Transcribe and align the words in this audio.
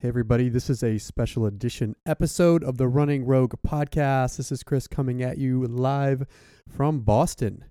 Hey, 0.00 0.08
everybody, 0.08 0.50
this 0.50 0.68
is 0.68 0.82
a 0.82 0.98
special 0.98 1.46
edition 1.46 1.96
episode 2.04 2.62
of 2.62 2.76
the 2.76 2.86
Running 2.86 3.24
Rogue 3.24 3.54
podcast. 3.66 4.36
This 4.36 4.52
is 4.52 4.62
Chris 4.62 4.86
coming 4.86 5.22
at 5.22 5.38
you 5.38 5.64
live 5.64 6.26
from 6.68 7.00
Boston. 7.00 7.64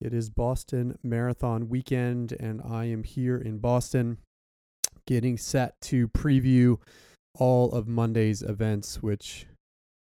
It 0.00 0.14
is 0.14 0.30
Boston 0.30 0.98
Marathon 1.02 1.68
weekend, 1.68 2.32
and 2.32 2.62
I 2.66 2.86
am 2.86 3.02
here 3.02 3.36
in 3.36 3.58
Boston 3.58 4.16
getting 5.06 5.36
set 5.36 5.78
to 5.82 6.08
preview 6.08 6.78
all 7.38 7.70
of 7.72 7.86
Monday's 7.86 8.40
events, 8.40 9.02
which 9.02 9.44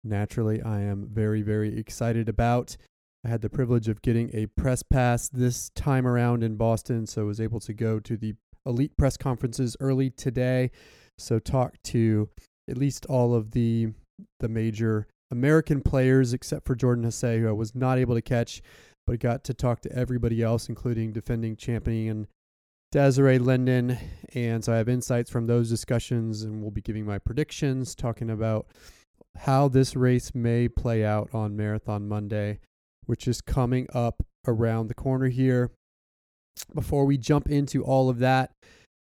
naturally 0.05 0.61
I 0.61 0.83
am 0.83 1.09
very, 1.11 1.41
very 1.41 1.79
excited 1.79 2.29
about. 2.29 2.77
I 3.25 3.31
had 3.31 3.41
the 3.41 3.49
privilege 3.49 3.89
of 3.89 4.03
getting 4.03 4.29
a 4.35 4.45
press 4.45 4.83
pass 4.83 5.31
this 5.31 5.71
time 5.71 6.07
around 6.07 6.45
in 6.45 6.57
Boston, 6.57 7.07
so 7.07 7.23
I 7.23 7.25
was 7.25 7.41
able 7.41 7.61
to 7.61 7.73
go 7.73 7.99
to 7.99 8.15
the 8.19 8.35
elite 8.67 8.95
press 8.99 9.17
conferences 9.17 9.75
early 9.81 10.11
today 10.11 10.71
so 11.19 11.39
talk 11.39 11.75
to 11.85 12.29
at 12.69 12.77
least 12.77 13.07
all 13.07 13.35
of 13.35 13.53
the 13.53 13.93
the 14.41 14.49
major 14.49 15.07
American 15.31 15.81
players, 15.81 16.33
except 16.33 16.67
for 16.67 16.75
Jordan 16.75 17.05
Hasay, 17.05 17.41
who 17.41 17.49
I 17.49 17.53
was 17.53 17.75
not 17.75 17.99
able 17.99 18.15
to 18.15 18.23
catch, 18.23 18.63
but 19.07 19.21
got 19.21 19.45
to 19.45 19.55
talk 19.55 19.81
to 19.81 19.93
everybody 19.93 20.43
else, 20.43 20.69
including 20.69 21.13
defending 21.13 21.57
champion 21.57 22.11
and 22.11 22.27
Desiree 22.93 23.39
Linden. 23.39 23.99
And 24.35 24.65
so 24.65 24.73
I 24.73 24.77
have 24.77 24.89
insights 24.89 25.31
from 25.31 25.47
those 25.47 25.69
discussions, 25.69 26.43
and 26.43 26.63
we'll 26.63 26.71
be 26.71 26.81
giving 26.81 27.05
my 27.05 27.19
predictions, 27.19 27.95
talking 27.95 28.31
about 28.31 28.67
how 29.39 29.69
this 29.69 29.97
race 29.97 30.35
may 30.35 30.69
play 30.69 31.05
out 31.05 31.29
on 31.35 31.57
Marathon 31.57 32.09
Monday, 32.09 32.61
which 33.07 33.29
is 33.29 33.41
coming 33.41 33.87
up 33.93 34.23
around 34.47 34.87
the 34.87 34.95
corner 34.95 35.29
here. 35.29 35.73
Before 36.75 37.05
we 37.05 37.19
jump 37.19 37.49
into 37.49 37.85
all 37.85 38.09
of 38.09 38.19
that, 38.21 38.53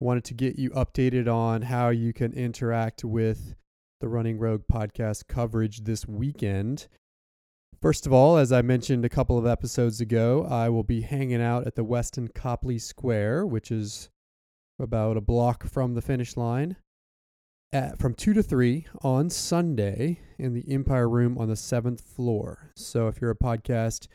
wanted 0.00 0.24
to 0.24 0.34
get 0.34 0.58
you 0.58 0.70
updated 0.70 1.32
on 1.32 1.62
how 1.62 1.88
you 1.90 2.12
can 2.12 2.32
interact 2.32 3.04
with 3.04 3.54
the 4.00 4.08
Running 4.08 4.38
Rogue 4.38 4.64
podcast 4.70 5.28
coverage 5.28 5.84
this 5.84 6.06
weekend. 6.06 6.88
First 7.80 8.06
of 8.06 8.12
all, 8.12 8.36
as 8.36 8.52
I 8.52 8.62
mentioned 8.62 9.04
a 9.04 9.10
couple 9.10 9.38
of 9.38 9.46
episodes 9.46 10.00
ago, 10.00 10.46
I 10.48 10.68
will 10.68 10.82
be 10.82 11.02
hanging 11.02 11.42
out 11.42 11.66
at 11.66 11.74
the 11.74 11.84
Westin 11.84 12.32
Copley 12.34 12.78
Square, 12.78 13.46
which 13.46 13.70
is 13.70 14.08
about 14.78 15.16
a 15.16 15.20
block 15.20 15.64
from 15.64 15.94
the 15.94 16.02
finish 16.02 16.36
line, 16.36 16.76
at, 17.72 17.98
from 17.98 18.14
2 18.14 18.34
to 18.34 18.42
3 18.42 18.86
on 19.02 19.30
Sunday 19.30 20.20
in 20.38 20.54
the 20.54 20.64
Empire 20.72 21.08
Room 21.08 21.38
on 21.38 21.48
the 21.48 21.56
seventh 21.56 22.00
floor. 22.00 22.70
So 22.76 23.08
if 23.08 23.20
you're 23.20 23.30
a 23.30 23.36
podcast 23.36 24.08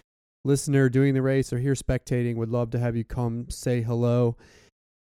listener 0.44 0.90
doing 0.90 1.14
the 1.14 1.22
race 1.22 1.54
or 1.54 1.60
here 1.60 1.74
spectating, 1.74 2.36
would 2.36 2.50
love 2.50 2.72
to 2.72 2.80
have 2.80 2.96
you 2.96 3.04
come 3.04 3.50
say 3.50 3.82
hello 3.82 4.36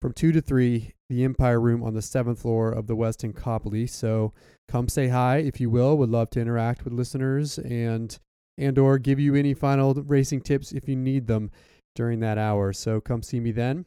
from 0.03 0.13
2 0.13 0.33
to 0.33 0.41
3, 0.41 0.93
the 1.09 1.23
Empire 1.23 1.61
Room 1.61 1.85
on 1.85 1.95
the 1.95 2.03
seventh 2.03 2.41
floor 2.41 2.73
of 2.73 2.89
the 2.89 2.97
Westin 2.97 3.35
Copley. 3.35 3.87
So 3.87 4.33
come 4.67 4.89
say 4.89 5.07
hi 5.07 5.39
if 5.39 5.61
you 5.61 5.71
will. 5.71 5.97
Would 5.97 6.11
love 6.11 6.29
to 6.31 6.41
interact 6.41 6.85
with 6.85 6.93
listeners 6.93 7.57
and 7.59 8.19
and 8.59 8.79
or 8.79 8.99
give 8.99 9.21
you 9.21 9.37
any 9.37 9.55
final 9.55 9.95
racing 9.95 10.41
tips 10.41 10.73
if 10.73 10.89
you 10.89 10.97
need 10.97 11.29
them 11.29 11.53
during 11.95 12.19
that 12.19 12.37
hour. 12.37 12.73
So 12.73 13.01
come 13.01 13.23
see 13.23 13.39
me 13.39 13.53
then. 13.53 13.87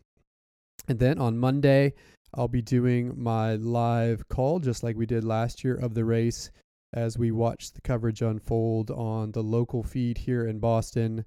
And 0.88 0.99
then 0.99 1.19
on 1.19 1.38
Monday, 1.38 1.93
I'll 2.33 2.47
be 2.47 2.61
doing 2.61 3.13
my 3.21 3.55
live 3.55 4.27
call 4.30 4.59
just 4.59 4.83
like 4.83 4.95
we 4.95 5.05
did 5.05 5.25
last 5.25 5.66
year 5.66 5.75
of 5.75 5.95
the 5.95 6.05
race 6.05 6.49
as 6.93 7.17
we 7.17 7.31
watch 7.31 7.73
the 7.73 7.81
coverage 7.81 8.21
unfold 8.21 8.89
on 8.89 9.33
the 9.33 9.43
local 9.43 9.83
feed 9.83 10.19
here 10.19 10.47
in 10.47 10.59
Boston. 10.59 11.25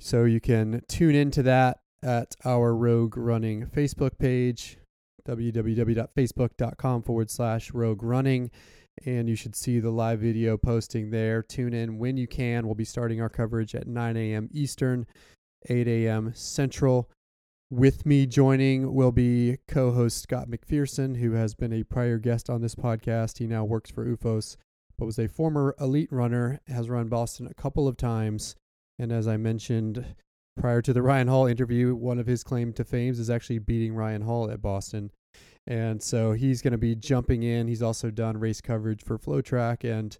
So 0.00 0.22
you 0.24 0.40
can 0.40 0.82
tune 0.88 1.16
into 1.16 1.42
that 1.42 1.78
at 2.04 2.36
our 2.44 2.76
Rogue 2.76 3.16
Running 3.16 3.66
Facebook 3.66 4.18
page, 4.18 4.78
www.facebook.com 5.26 7.02
forward 7.02 7.30
slash 7.30 7.72
Rogue 7.72 8.02
Running. 8.02 8.50
And 9.06 9.28
you 9.28 9.34
should 9.34 9.56
see 9.56 9.80
the 9.80 9.90
live 9.90 10.20
video 10.20 10.56
posting 10.56 11.10
there. 11.10 11.42
Tune 11.42 11.72
in 11.72 11.98
when 11.98 12.16
you 12.16 12.28
can. 12.28 12.66
We'll 12.66 12.76
be 12.76 12.84
starting 12.84 13.20
our 13.20 13.28
coverage 13.28 13.74
at 13.74 13.88
9 13.88 14.16
a.m. 14.16 14.48
Eastern, 14.52 15.06
8 15.68 15.88
a.m. 15.88 16.32
Central. 16.34 17.10
With 17.70 18.06
me 18.06 18.26
joining 18.26 18.94
will 18.94 19.10
be 19.10 19.58
co 19.66 19.90
host 19.90 20.22
Scott 20.22 20.48
McPherson, 20.48 21.16
who 21.16 21.32
has 21.32 21.54
been 21.54 21.72
a 21.72 21.82
prior 21.82 22.18
guest 22.18 22.48
on 22.48 22.60
this 22.60 22.76
podcast. 22.76 23.38
He 23.38 23.46
now 23.46 23.64
works 23.64 23.90
for 23.90 24.06
Oofos, 24.06 24.56
but 24.96 25.06
was 25.06 25.18
a 25.18 25.26
former 25.26 25.74
elite 25.80 26.12
runner, 26.12 26.60
has 26.68 26.88
run 26.88 27.08
Boston 27.08 27.48
a 27.48 27.54
couple 27.54 27.88
of 27.88 27.96
times. 27.96 28.54
And 28.98 29.10
as 29.10 29.26
I 29.26 29.38
mentioned, 29.38 30.04
prior 30.56 30.82
to 30.82 30.92
the 30.92 31.02
Ryan 31.02 31.28
Hall 31.28 31.46
interview, 31.46 31.94
one 31.94 32.18
of 32.18 32.26
his 32.26 32.44
claim 32.44 32.72
to 32.74 32.84
fame 32.84 33.12
is 33.12 33.30
actually 33.30 33.58
beating 33.58 33.94
Ryan 33.94 34.22
Hall 34.22 34.50
at 34.50 34.62
Boston. 34.62 35.10
And 35.66 36.02
so 36.02 36.32
he's 36.32 36.60
going 36.60 36.72
to 36.72 36.78
be 36.78 36.94
jumping 36.94 37.42
in. 37.42 37.68
He's 37.68 37.82
also 37.82 38.10
done 38.10 38.38
race 38.38 38.60
coverage 38.60 39.02
for 39.02 39.18
FloTrack 39.18 39.84
and 39.84 40.16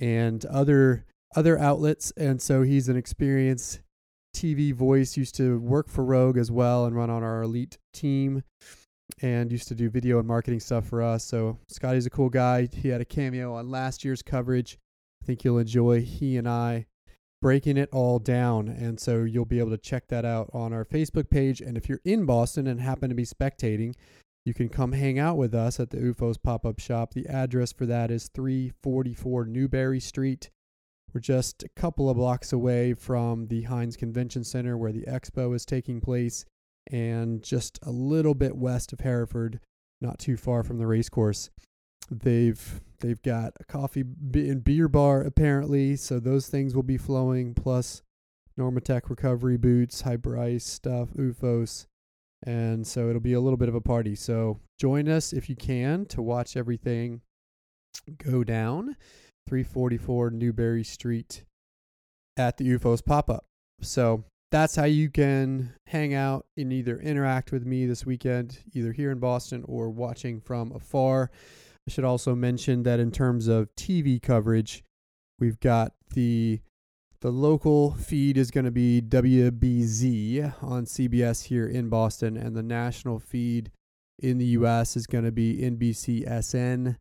and 0.00 0.44
other 0.46 1.04
other 1.36 1.58
outlets. 1.58 2.12
And 2.16 2.40
so 2.40 2.62
he's 2.62 2.88
an 2.88 2.96
experienced 2.96 3.80
TV 4.34 4.72
voice. 4.72 5.16
Used 5.16 5.34
to 5.36 5.58
work 5.58 5.88
for 5.90 6.04
Rogue 6.04 6.38
as 6.38 6.50
well 6.50 6.86
and 6.86 6.96
run 6.96 7.10
on 7.10 7.22
our 7.22 7.42
elite 7.42 7.78
team, 7.92 8.42
and 9.20 9.52
used 9.52 9.68
to 9.68 9.74
do 9.74 9.90
video 9.90 10.18
and 10.18 10.26
marketing 10.26 10.60
stuff 10.60 10.86
for 10.86 11.02
us. 11.02 11.24
So 11.24 11.58
Scotty's 11.68 12.06
a 12.06 12.10
cool 12.10 12.30
guy. 12.30 12.68
He 12.72 12.88
had 12.88 13.00
a 13.00 13.06
cameo 13.06 13.54
on 13.54 13.70
last 13.70 14.04
year's 14.04 14.22
coverage. 14.22 14.78
I 15.22 15.26
think 15.26 15.44
you'll 15.44 15.58
enjoy 15.58 16.00
he 16.00 16.36
and 16.36 16.48
I 16.48 16.86
breaking 17.40 17.76
it 17.76 17.88
all 17.92 18.18
down. 18.18 18.68
And 18.68 18.98
so 18.98 19.22
you'll 19.22 19.44
be 19.44 19.58
able 19.58 19.70
to 19.70 19.78
check 19.78 20.08
that 20.08 20.24
out 20.24 20.50
on 20.52 20.72
our 20.72 20.84
Facebook 20.84 21.30
page. 21.30 21.60
And 21.60 21.76
if 21.76 21.88
you're 21.88 22.00
in 22.04 22.24
Boston 22.26 22.66
and 22.66 22.80
happen 22.80 23.08
to 23.08 23.14
be 23.14 23.24
spectating, 23.24 23.94
you 24.44 24.54
can 24.54 24.68
come 24.68 24.92
hang 24.92 25.18
out 25.18 25.36
with 25.36 25.54
us 25.54 25.78
at 25.78 25.90
the 25.90 25.98
Oofos 25.98 26.42
pop 26.42 26.64
up 26.64 26.80
shop. 26.80 27.12
The 27.12 27.26
address 27.26 27.72
for 27.72 27.86
that 27.86 28.10
is 28.10 28.30
344 28.34 29.44
Newbury 29.44 30.00
Street. 30.00 30.50
We're 31.12 31.20
just 31.20 31.62
a 31.62 31.68
couple 31.70 32.10
of 32.10 32.16
blocks 32.16 32.52
away 32.52 32.94
from 32.94 33.46
the 33.48 33.64
Hynes 33.64 33.96
Convention 33.96 34.44
Center 34.44 34.76
where 34.76 34.92
the 34.92 35.04
expo 35.08 35.54
is 35.54 35.64
taking 35.64 36.00
place, 36.00 36.44
and 36.90 37.42
just 37.42 37.78
a 37.82 37.90
little 37.90 38.34
bit 38.34 38.56
west 38.56 38.92
of 38.92 39.00
Hereford, 39.00 39.60
not 40.00 40.18
too 40.18 40.36
far 40.36 40.62
from 40.62 40.78
the 40.78 40.86
racecourse. 40.86 41.50
They've 42.10 42.80
they've 43.00 43.22
got 43.22 43.52
a 43.60 43.64
coffee 43.64 44.04
and 44.34 44.64
beer 44.64 44.88
bar 44.88 45.22
apparently, 45.22 45.96
so 45.96 46.18
those 46.18 46.48
things 46.48 46.74
will 46.74 46.82
be 46.82 46.98
flowing. 46.98 47.54
Plus, 47.54 48.02
Normatec 48.58 49.08
recovery 49.08 49.56
boots, 49.56 50.02
Hyperice 50.02 50.62
stuff, 50.62 51.10
Oofos, 51.14 51.86
and 52.44 52.86
so 52.86 53.08
it'll 53.08 53.20
be 53.20 53.32
a 53.32 53.40
little 53.40 53.56
bit 53.56 53.68
of 53.68 53.74
a 53.74 53.80
party. 53.80 54.14
So 54.14 54.60
join 54.78 55.08
us 55.08 55.32
if 55.32 55.48
you 55.48 55.56
can 55.56 56.06
to 56.06 56.22
watch 56.22 56.56
everything 56.56 57.22
go 58.16 58.44
down. 58.44 58.96
344 59.48 60.30
Newbury 60.30 60.84
Street 60.84 61.44
at 62.36 62.56
the 62.56 62.66
Oofos 62.68 63.04
pop 63.04 63.30
up. 63.30 63.46
So 63.80 64.24
that's 64.50 64.76
how 64.76 64.84
you 64.84 65.10
can 65.10 65.72
hang 65.86 66.14
out 66.14 66.46
and 66.56 66.72
either 66.72 66.98
interact 66.98 67.52
with 67.52 67.64
me 67.64 67.86
this 67.86 68.04
weekend, 68.06 68.58
either 68.74 68.92
here 68.92 69.10
in 69.10 69.18
Boston 69.18 69.64
or 69.66 69.90
watching 69.90 70.40
from 70.40 70.72
afar. 70.72 71.30
I 71.88 71.90
should 71.90 72.04
also 72.04 72.34
mention 72.34 72.82
that 72.82 73.00
in 73.00 73.10
terms 73.10 73.48
of 73.48 73.74
TV 73.74 74.20
coverage, 74.20 74.84
we've 75.38 75.58
got 75.58 75.94
the 76.12 76.60
the 77.22 77.30
local 77.30 77.92
feed 77.92 78.36
is 78.36 78.50
going 78.50 78.66
to 78.66 78.70
be 78.70 79.00
WBZ 79.00 80.62
on 80.62 80.84
CBS 80.84 81.44
here 81.44 81.66
in 81.66 81.88
Boston, 81.88 82.36
and 82.36 82.54
the 82.54 82.62
national 82.62 83.18
feed 83.18 83.70
in 84.18 84.36
the 84.36 84.44
US 84.58 84.98
is 84.98 85.06
going 85.06 85.24
to 85.24 85.32
be 85.32 85.62
NBCSN 85.62 86.96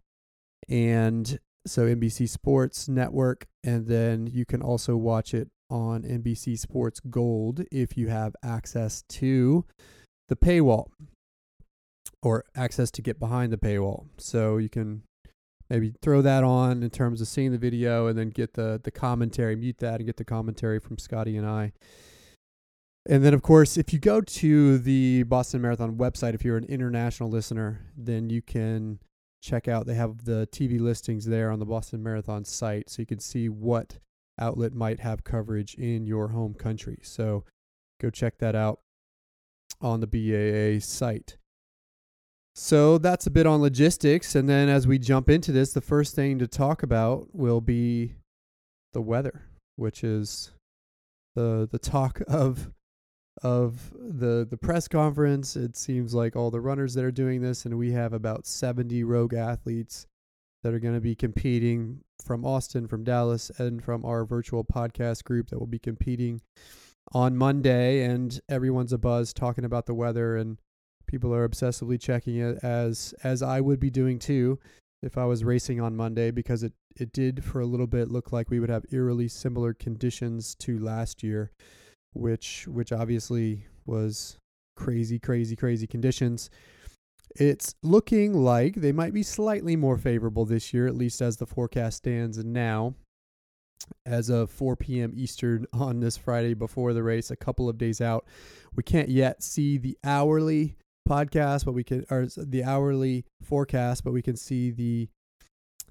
and 0.70 1.40
so 1.66 1.86
NBC 1.86 2.30
Sports 2.30 2.88
Network. 2.88 3.46
And 3.66 3.88
then 3.88 4.26
you 4.26 4.46
can 4.46 4.62
also 4.62 4.96
watch 4.96 5.34
it 5.34 5.50
on 5.70 6.04
NBC 6.04 6.58
Sports 6.58 7.02
Gold 7.02 7.66
if 7.74 7.98
you 7.98 8.08
have 8.08 8.38
access 8.42 9.04
to 9.10 9.66
the 10.30 10.38
paywall 10.38 10.88
or 12.24 12.44
access 12.56 12.92
to 12.92 13.02
get 13.02 13.20
behind 13.20 13.52
the 13.52 13.58
paywall. 13.58 14.06
So 14.18 14.58
you 14.58 14.70
can 14.70 15.04
maybe 15.70 15.94
throw 16.02 16.22
that 16.22 16.44
on 16.44 16.84
in 16.84 16.90
terms 16.90 17.22
of 17.22 17.28
seeing 17.28 17.52
the 17.52 17.58
video 17.58 18.08
and 18.08 18.18
then 18.18 18.30
get 18.30 18.54
the 18.54 18.80
the 18.84 18.92
commentary, 18.92 19.56
mute 19.56 19.78
that 19.80 19.96
and 19.96 20.06
get 20.06 20.18
the 20.18 20.26
commentary 20.26 20.80
from 20.80 20.98
Scotty 20.98 21.38
and 21.38 21.48
I. 21.48 21.74
And 23.10 23.24
then 23.24 23.34
of 23.34 23.42
course, 23.42 23.78
if 23.78 23.94
you 23.94 24.00
go 24.00 24.22
to 24.22 24.78
the 24.78 25.24
Boston 25.24 25.62
Marathon 25.62 25.96
website 25.98 26.34
if 26.34 26.44
you're 26.44 26.58
an 26.58 26.66
international 26.66 27.30
listener, 27.30 27.82
then 27.96 28.30
you 28.30 28.42
can 28.42 29.00
check 29.42 29.68
out 29.68 29.86
they 29.86 29.94
have 29.94 30.26
the 30.26 30.48
TV 30.52 30.80
listings 30.80 31.26
there 31.26 31.52
on 31.52 31.60
the 31.60 31.66
Boston 31.66 32.04
Marathon 32.04 32.44
site 32.44 32.90
so 32.90 33.02
you 33.02 33.06
can 33.06 33.20
see 33.20 33.48
what 33.48 34.00
outlet 34.40 34.74
might 34.74 35.00
have 35.00 35.24
coverage 35.24 35.76
in 35.76 36.06
your 36.06 36.30
home 36.30 36.54
country. 36.54 37.00
So 37.02 37.44
go 38.02 38.10
check 38.10 38.38
that 38.40 38.56
out 38.56 38.80
on 39.82 40.02
the 40.02 40.08
BAA 40.08 40.80
site. 40.84 41.38
So 42.60 42.98
that's 42.98 43.28
a 43.28 43.30
bit 43.30 43.46
on 43.46 43.62
logistics. 43.62 44.34
And 44.34 44.50
then 44.50 44.68
as 44.68 44.88
we 44.88 44.98
jump 44.98 45.30
into 45.30 45.52
this, 45.52 45.74
the 45.74 45.80
first 45.80 46.16
thing 46.16 46.40
to 46.40 46.48
talk 46.48 46.82
about 46.82 47.28
will 47.32 47.62
be 47.62 48.16
the 48.94 49.02
weather, 49.02 49.44
which 49.76 50.04
is 50.04 50.54
the 51.36 51.70
the 51.72 51.78
talk 51.78 52.20
of 52.28 52.72
of 53.44 53.94
the 53.94 54.48
the 54.50 54.58
press 54.58 54.88
conference. 54.88 55.56
It 55.56 55.78
seems 55.78 56.16
like 56.16 56.36
all 56.36 56.50
the 56.50 56.60
runners 56.60 56.96
that 56.96 57.06
are 57.06 57.12
doing 57.12 57.42
this, 57.42 57.64
and 57.64 57.78
we 57.78 57.92
have 57.92 58.12
about 58.12 58.48
70 58.48 59.04
rogue 59.04 59.36
athletes 59.36 60.08
that 60.64 60.74
are 60.74 60.80
going 60.80 60.96
to 60.96 61.00
be 61.00 61.14
competing 61.14 62.00
from 62.26 62.44
Austin, 62.44 62.88
from 62.88 63.04
Dallas, 63.04 63.52
and 63.60 63.84
from 63.84 64.04
our 64.04 64.26
virtual 64.26 64.66
podcast 64.66 65.24
group 65.26 65.52
that 65.52 65.60
will 65.60 65.68
be 65.68 65.78
competing 65.78 66.42
on 67.12 67.38
Monday. 67.38 68.04
And 68.04 68.42
everyone's 68.50 68.94
a 68.94 68.98
buzz 68.98 69.32
talking 69.32 69.64
about 69.64 69.86
the 69.86 69.94
weather, 69.94 70.36
and 70.36 70.58
people 71.08 71.34
are 71.34 71.48
obsessively 71.48 72.00
checking 72.00 72.38
it 72.38 72.60
as 72.64 73.14
as 73.24 73.42
I 73.42 73.62
would 73.62 73.80
be 73.80 73.90
doing 73.90 74.20
too 74.20 74.60
if 75.02 75.18
I 75.18 75.26
was 75.26 75.44
racing 75.44 75.82
on 75.82 75.96
Monday 75.96 76.32
because 76.32 76.64
it 76.64 76.74
it 76.96 77.12
did 77.12 77.44
for 77.44 77.62
a 77.62 77.66
little 77.66 77.88
bit 77.88 78.10
look 78.10 78.32
like 78.32 78.50
we 78.50 78.60
would 78.60 78.70
have 78.70 78.86
eerily 78.92 79.28
similar 79.28 79.74
conditions 79.74 80.56
to 80.56 80.78
last 80.78 81.24
year 81.24 81.52
which 82.14 82.68
which 82.68 82.92
obviously 82.92 83.66
was 83.86 84.38
crazy, 84.78 85.20
crazy, 85.20 85.56
crazy 85.56 85.88
conditions. 85.88 86.50
It's 87.36 87.76
looking 87.84 88.34
like 88.34 88.76
they 88.76 88.94
might 88.94 89.14
be 89.14 89.24
slightly 89.24 89.76
more 89.76 89.98
favorable 89.98 90.46
this 90.46 90.74
year, 90.74 90.88
at 90.88 90.96
least 90.96 91.22
as 91.22 91.38
the 91.38 91.46
forecast 91.46 91.98
stands 91.98 92.38
now. 92.44 92.96
As 94.06 94.30
of 94.30 94.50
4 94.50 94.76
p.m. 94.76 95.14
Eastern 95.16 95.66
on 95.72 96.00
this 96.00 96.18
Friday 96.18 96.54
before 96.54 96.94
the 96.94 97.04
race, 97.04 97.30
a 97.30 97.36
couple 97.36 97.70
of 97.70 97.78
days 97.78 98.02
out, 98.02 98.26
we 98.76 98.84
can't 98.84 99.10
yet 99.10 99.44
see 99.44 99.78
the 99.78 99.98
hourly 100.04 100.76
podcast, 101.08 101.66
but 101.66 101.74
we 101.74 101.84
can, 101.84 102.06
or 102.10 102.28
the 102.38 102.64
hourly 102.64 103.26
forecast, 103.42 104.04
but 104.04 104.14
we 104.14 104.22
can 104.22 104.36
see 104.36 104.72
the 104.72 105.08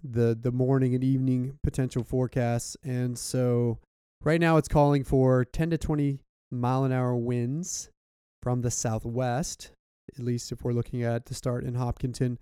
the 0.04 0.38
the 0.40 0.52
morning 0.52 0.94
and 0.94 1.02
evening 1.02 1.58
potential 1.62 2.04
forecasts. 2.04 2.76
And 2.84 3.18
so 3.18 3.78
Right 4.26 4.40
now, 4.40 4.56
it's 4.56 4.66
calling 4.66 5.04
for 5.04 5.44
10 5.44 5.70
to 5.70 5.78
20 5.78 6.18
mile 6.50 6.82
an 6.82 6.90
hour 6.90 7.14
winds 7.14 7.90
from 8.42 8.62
the 8.62 8.72
southwest, 8.72 9.70
at 10.18 10.24
least 10.24 10.50
if 10.50 10.62
we're 10.62 10.72
looking 10.72 11.04
at 11.04 11.26
the 11.26 11.34
start 11.34 11.62
in 11.62 11.76
Hopkinton. 11.76 12.38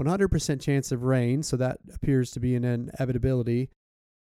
100% 0.00 0.60
chance 0.62 0.92
of 0.92 1.02
rain, 1.02 1.42
so 1.42 1.58
that 1.58 1.78
appears 1.92 2.30
to 2.30 2.40
be 2.40 2.54
an 2.54 2.64
inevitability. 2.64 3.68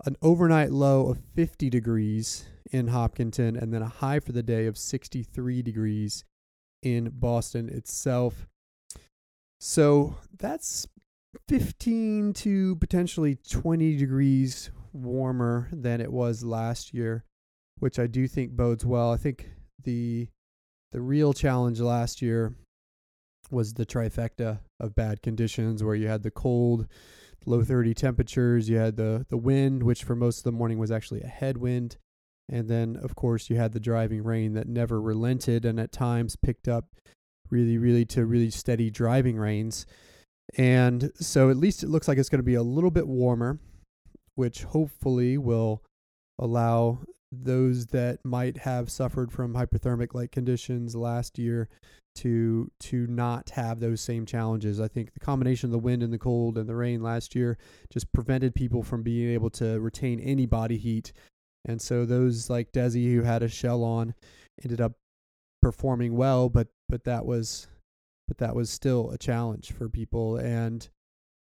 An 0.05 0.15
overnight 0.23 0.71
low 0.71 1.07
of 1.07 1.19
50 1.35 1.69
degrees 1.69 2.45
in 2.71 2.87
Hopkinton, 2.87 3.55
and 3.55 3.71
then 3.71 3.83
a 3.83 3.89
high 3.89 4.19
for 4.19 4.31
the 4.31 4.41
day 4.41 4.65
of 4.65 4.75
63 4.75 5.61
degrees 5.61 6.23
in 6.81 7.11
Boston 7.13 7.69
itself. 7.69 8.47
So 9.59 10.17
that's 10.37 10.87
15 11.47 12.33
to 12.33 12.75
potentially 12.77 13.37
20 13.49 13.97
degrees 13.97 14.71
warmer 14.93 15.69
than 15.71 16.01
it 16.01 16.11
was 16.11 16.43
last 16.43 16.93
year, 16.93 17.23
which 17.79 17.99
I 17.99 18.07
do 18.07 18.27
think 18.27 18.51
bodes 18.51 18.85
well. 18.85 19.11
I 19.11 19.17
think 19.17 19.49
the 19.83 20.29
the 20.91 21.01
real 21.01 21.33
challenge 21.33 21.79
last 21.79 22.21
year 22.21 22.53
was 23.51 23.73
the 23.73 23.85
trifecta 23.85 24.59
of 24.79 24.95
bad 24.95 25.21
conditions 25.21 25.83
where 25.83 25.95
you 25.95 26.07
had 26.07 26.23
the 26.23 26.31
cold, 26.31 26.87
low 27.45 27.63
30 27.63 27.93
temperatures, 27.93 28.69
you 28.69 28.77
had 28.77 28.95
the 28.95 29.25
the 29.29 29.37
wind 29.37 29.83
which 29.83 30.03
for 30.03 30.15
most 30.15 30.39
of 30.39 30.43
the 30.43 30.51
morning 30.51 30.77
was 30.77 30.91
actually 30.91 31.21
a 31.21 31.27
headwind, 31.27 31.97
and 32.49 32.69
then 32.69 32.97
of 33.01 33.15
course 33.15 33.49
you 33.49 33.55
had 33.55 33.73
the 33.73 33.79
driving 33.79 34.23
rain 34.23 34.53
that 34.53 34.67
never 34.67 35.01
relented 35.01 35.65
and 35.65 35.79
at 35.79 35.91
times 35.91 36.35
picked 36.35 36.67
up 36.67 36.85
really 37.49 37.77
really 37.77 38.05
to 38.05 38.25
really 38.25 38.49
steady 38.49 38.89
driving 38.89 39.37
rains. 39.37 39.85
And 40.57 41.11
so 41.15 41.49
at 41.49 41.57
least 41.57 41.83
it 41.83 41.89
looks 41.89 42.07
like 42.07 42.17
it's 42.17 42.29
going 42.29 42.39
to 42.39 42.43
be 42.43 42.55
a 42.55 42.63
little 42.63 42.91
bit 42.91 43.07
warmer 43.07 43.59
which 44.35 44.63
hopefully 44.63 45.37
will 45.37 45.83
allow 46.37 46.99
those 47.31 47.87
that 47.87 48.23
might 48.23 48.57
have 48.57 48.89
suffered 48.89 49.31
from 49.31 49.53
hypothermic 49.53 50.13
like 50.13 50.31
conditions 50.31 50.95
last 50.95 51.37
year 51.37 51.67
to 52.15 52.71
to 52.79 53.05
not 53.07 53.49
have 53.51 53.79
those 53.79 54.01
same 54.01 54.25
challenges. 54.25 54.79
I 54.79 54.87
think 54.87 55.13
the 55.13 55.19
combination 55.19 55.67
of 55.67 55.71
the 55.71 55.79
wind 55.79 56.03
and 56.03 56.13
the 56.13 56.17
cold 56.17 56.57
and 56.57 56.67
the 56.67 56.75
rain 56.75 57.01
last 57.01 57.35
year 57.35 57.57
just 57.91 58.11
prevented 58.11 58.55
people 58.55 58.81
from 58.81 59.03
being 59.03 59.29
able 59.31 59.49
to 59.51 59.79
retain 59.79 60.19
any 60.19 60.45
body 60.45 60.77
heat. 60.77 61.13
And 61.67 61.81
so 61.81 62.05
those 62.05 62.49
like 62.49 62.71
Desi 62.71 63.13
who 63.13 63.21
had 63.21 63.43
a 63.43 63.49
shell 63.49 63.83
on 63.83 64.13
ended 64.63 64.81
up 64.81 64.93
performing 65.61 66.15
well, 66.15 66.49
but 66.49 66.67
but 66.89 67.03
that 67.03 67.25
was 67.25 67.67
but 68.27 68.37
that 68.39 68.55
was 68.55 68.69
still 68.69 69.11
a 69.11 69.17
challenge 69.17 69.71
for 69.71 69.89
people 69.89 70.37
and 70.37 70.87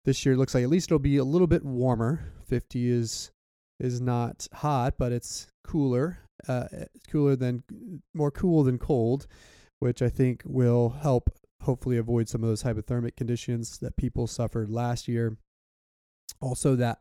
this 0.06 0.26
year 0.26 0.38
looks 0.38 0.54
like 0.54 0.64
at 0.64 0.70
least 0.70 0.88
it'll 0.88 1.00
be 1.00 1.18
a 1.18 1.24
little 1.24 1.48
bit 1.48 1.66
warmer. 1.66 2.32
50 2.48 2.90
is 2.90 3.32
is 3.80 4.00
not 4.00 4.48
hot, 4.54 4.96
but 4.98 5.12
it's 5.12 5.48
cooler. 5.66 6.20
Uh, 6.48 6.68
cooler 7.10 7.36
than 7.36 7.64
more 8.14 8.32
cool 8.32 8.64
than 8.64 8.78
cold, 8.78 9.26
which 9.80 10.02
I 10.02 10.10
think 10.10 10.44
will 10.46 10.90
help 10.90 11.30
hopefully 11.62 11.98
avoid 11.98 12.30
some 12.30 12.44
of 12.44 12.50
those 12.50 12.64
hypothermic 12.64 13.16
conditions 13.16 13.80
that 13.80 13.98
people 13.98 14.28
suffered 14.28 14.70
last 14.70 15.08
year. 15.08 15.38
Also 16.40 16.76
that 16.76 17.00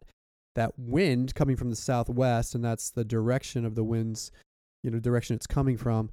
that 0.54 0.78
wind 0.78 1.34
coming 1.34 1.56
from 1.56 1.70
the 1.70 1.76
southwest 1.76 2.54
and 2.54 2.64
that's 2.64 2.90
the 2.90 3.04
direction 3.04 3.64
of 3.64 3.74
the 3.74 3.84
winds, 3.84 4.30
you 4.82 4.90
know, 4.90 4.98
direction 4.98 5.36
it's 5.36 5.46
coming 5.46 5.76
from 5.76 6.10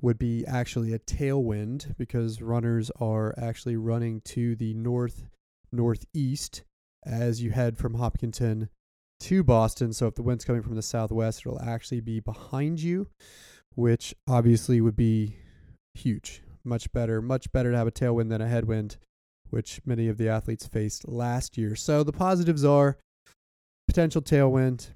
would 0.00 0.18
be 0.18 0.44
actually 0.46 0.92
a 0.92 0.98
tailwind 0.98 1.96
because 1.96 2.42
runners 2.42 2.90
are 3.00 3.34
actually 3.38 3.76
running 3.76 4.20
to 4.22 4.54
the 4.56 4.74
north 4.74 5.24
northeast 5.72 6.62
as 7.04 7.42
you 7.42 7.50
head 7.50 7.76
from 7.76 7.94
Hopkinton 7.94 8.68
to 9.20 9.42
Boston. 9.42 9.92
So 9.92 10.06
if 10.06 10.14
the 10.14 10.22
wind's 10.22 10.44
coming 10.44 10.62
from 10.62 10.76
the 10.76 10.82
southwest, 10.82 11.40
it'll 11.40 11.60
actually 11.60 12.00
be 12.00 12.20
behind 12.20 12.80
you, 12.80 13.08
which 13.74 14.14
obviously 14.28 14.80
would 14.80 14.96
be 14.96 15.36
huge. 15.94 16.42
Much 16.64 16.90
better, 16.92 17.20
much 17.20 17.50
better 17.52 17.70
to 17.70 17.76
have 17.76 17.86
a 17.86 17.92
tailwind 17.92 18.30
than 18.30 18.40
a 18.40 18.48
headwind, 18.48 18.96
which 19.50 19.80
many 19.84 20.08
of 20.08 20.16
the 20.16 20.28
athletes 20.28 20.66
faced 20.66 21.08
last 21.08 21.58
year. 21.58 21.76
So 21.76 22.02
the 22.02 22.12
positives 22.12 22.64
are 22.64 22.98
potential 23.86 24.22
tailwind, 24.22 24.88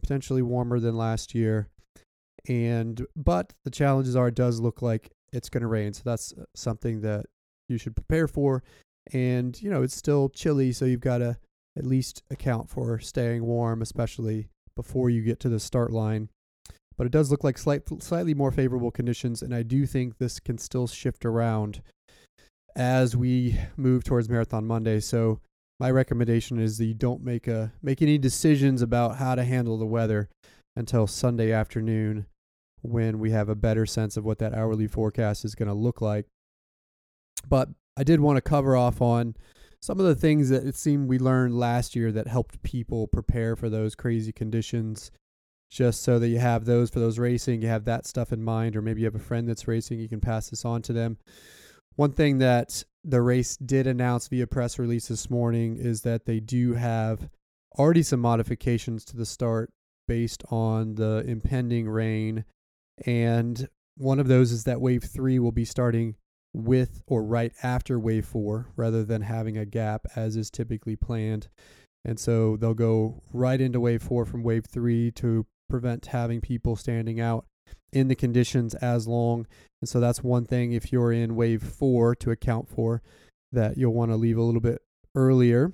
potentially 0.00 0.42
warmer 0.42 0.80
than 0.80 0.96
last 0.96 1.34
year. 1.34 1.68
And 2.48 3.06
but 3.14 3.52
the 3.64 3.70
challenges 3.70 4.16
are 4.16 4.28
it 4.28 4.34
does 4.34 4.60
look 4.60 4.82
like 4.82 5.12
it's 5.32 5.48
going 5.48 5.62
to 5.62 5.68
rain. 5.68 5.92
So 5.92 6.02
that's 6.04 6.32
uh, 6.32 6.44
something 6.54 7.00
that 7.02 7.26
you 7.68 7.78
should 7.78 7.94
prepare 7.94 8.26
for 8.28 8.62
and 9.12 9.60
you 9.60 9.70
know 9.70 9.82
it's 9.82 9.96
still 9.96 10.28
chilly 10.28 10.72
so 10.72 10.84
you've 10.84 11.00
got 11.00 11.18
to 11.18 11.36
at 11.76 11.86
least 11.86 12.22
account 12.30 12.68
for 12.68 12.98
staying 13.00 13.44
warm 13.44 13.82
especially 13.82 14.48
before 14.76 15.10
you 15.10 15.22
get 15.22 15.40
to 15.40 15.48
the 15.48 15.58
start 15.58 15.90
line 15.90 16.28
but 16.96 17.06
it 17.06 17.12
does 17.12 17.30
look 17.30 17.42
like 17.42 17.56
slight, 17.58 17.82
slightly 18.00 18.34
more 18.34 18.52
favorable 18.52 18.90
conditions 18.90 19.42
and 19.42 19.54
i 19.54 19.62
do 19.62 19.86
think 19.86 20.18
this 20.18 20.38
can 20.38 20.56
still 20.56 20.86
shift 20.86 21.24
around 21.24 21.82
as 22.76 23.16
we 23.16 23.58
move 23.76 24.04
towards 24.04 24.28
marathon 24.28 24.66
monday 24.66 25.00
so 25.00 25.40
my 25.82 25.90
recommendation 25.90 26.60
is 26.60 26.78
that 26.78 26.84
you 26.84 26.94
don't 26.94 27.24
make 27.24 27.48
a 27.48 27.72
make 27.82 28.00
any 28.00 28.16
decisions 28.16 28.80
about 28.82 29.16
how 29.16 29.34
to 29.34 29.42
handle 29.42 29.76
the 29.76 29.84
weather 29.84 30.28
until 30.76 31.08
sunday 31.08 31.50
afternoon 31.50 32.26
when 32.82 33.18
we 33.18 33.32
have 33.32 33.48
a 33.48 33.56
better 33.56 33.84
sense 33.84 34.16
of 34.16 34.24
what 34.24 34.38
that 34.38 34.54
hourly 34.54 34.86
forecast 34.86 35.44
is 35.44 35.56
going 35.56 35.68
to 35.68 35.74
look 35.74 36.00
like 36.00 36.26
but 37.48 37.68
I 37.96 38.04
did 38.04 38.20
want 38.20 38.36
to 38.36 38.42
cover 38.42 38.76
off 38.76 39.02
on 39.02 39.36
some 39.80 40.00
of 40.00 40.06
the 40.06 40.14
things 40.14 40.48
that 40.48 40.66
it 40.66 40.76
seemed 40.76 41.08
we 41.08 41.18
learned 41.18 41.58
last 41.58 41.94
year 41.94 42.12
that 42.12 42.26
helped 42.26 42.62
people 42.62 43.06
prepare 43.06 43.56
for 43.56 43.68
those 43.68 43.94
crazy 43.94 44.32
conditions. 44.32 45.10
Just 45.70 46.02
so 46.02 46.18
that 46.18 46.28
you 46.28 46.38
have 46.38 46.66
those 46.66 46.90
for 46.90 47.00
those 47.00 47.18
racing, 47.18 47.62
you 47.62 47.68
have 47.68 47.86
that 47.86 48.06
stuff 48.06 48.30
in 48.30 48.42
mind, 48.42 48.76
or 48.76 48.82
maybe 48.82 49.00
you 49.00 49.06
have 49.06 49.14
a 49.14 49.18
friend 49.18 49.48
that's 49.48 49.66
racing, 49.66 49.98
you 50.00 50.08
can 50.08 50.20
pass 50.20 50.50
this 50.50 50.66
on 50.66 50.82
to 50.82 50.92
them. 50.92 51.16
One 51.96 52.12
thing 52.12 52.38
that 52.38 52.84
the 53.04 53.22
race 53.22 53.56
did 53.56 53.86
announce 53.86 54.28
via 54.28 54.46
press 54.46 54.78
release 54.78 55.08
this 55.08 55.28
morning 55.28 55.76
is 55.76 56.02
that 56.02 56.24
they 56.24 56.40
do 56.40 56.74
have 56.74 57.28
already 57.78 58.02
some 58.02 58.20
modifications 58.20 59.04
to 59.04 59.16
the 59.16 59.26
start 59.26 59.72
based 60.06 60.44
on 60.50 60.94
the 60.94 61.24
impending 61.26 61.88
rain. 61.88 62.44
And 63.06 63.68
one 63.96 64.20
of 64.20 64.28
those 64.28 64.52
is 64.52 64.64
that 64.64 64.80
wave 64.80 65.04
three 65.04 65.38
will 65.38 65.52
be 65.52 65.64
starting 65.64 66.16
with 66.54 67.02
or 67.06 67.24
right 67.24 67.52
after 67.62 67.98
wave 67.98 68.26
four 68.26 68.68
rather 68.76 69.04
than 69.04 69.22
having 69.22 69.56
a 69.56 69.64
gap 69.64 70.06
as 70.14 70.36
is 70.36 70.50
typically 70.50 70.96
planned. 70.96 71.48
And 72.04 72.18
so 72.18 72.56
they'll 72.56 72.74
go 72.74 73.22
right 73.32 73.60
into 73.60 73.80
wave 73.80 74.02
four 74.02 74.26
from 74.26 74.42
wave 74.42 74.66
three 74.66 75.10
to 75.12 75.46
prevent 75.68 76.06
having 76.06 76.40
people 76.40 76.76
standing 76.76 77.20
out 77.20 77.46
in 77.92 78.08
the 78.08 78.14
conditions 78.14 78.74
as 78.76 79.06
long. 79.06 79.46
And 79.80 79.88
so 79.88 80.00
that's 80.00 80.22
one 80.22 80.44
thing 80.44 80.72
if 80.72 80.92
you're 80.92 81.12
in 81.12 81.36
wave 81.36 81.62
four 81.62 82.14
to 82.16 82.30
account 82.30 82.68
for 82.68 83.02
that 83.52 83.76
you'll 83.76 83.92
want 83.92 84.10
to 84.10 84.16
leave 84.16 84.38
a 84.38 84.42
little 84.42 84.60
bit 84.60 84.80
earlier. 85.14 85.72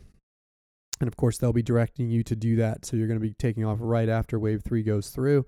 And 1.01 1.07
of 1.07 1.17
course, 1.17 1.39
they'll 1.39 1.53
be 1.53 1.63
directing 1.63 2.11
you 2.11 2.25
to 2.25 2.35
do 2.35 2.57
that. 2.57 2.85
So 2.85 2.97
you're 2.97 3.07
going 3.07 3.21
to 3.21 3.27
be 3.27 3.35
taking 3.39 3.65
off 3.65 3.79
right 3.81 4.09
after 4.09 4.39
wave 4.39 4.63
three 4.65 4.83
goes 4.83 5.11
through. 5.11 5.47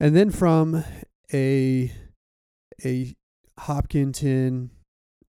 And 0.00 0.16
then 0.16 0.30
from 0.30 0.84
a 1.32 1.92
a 2.84 3.14
Hopkinton 3.58 4.70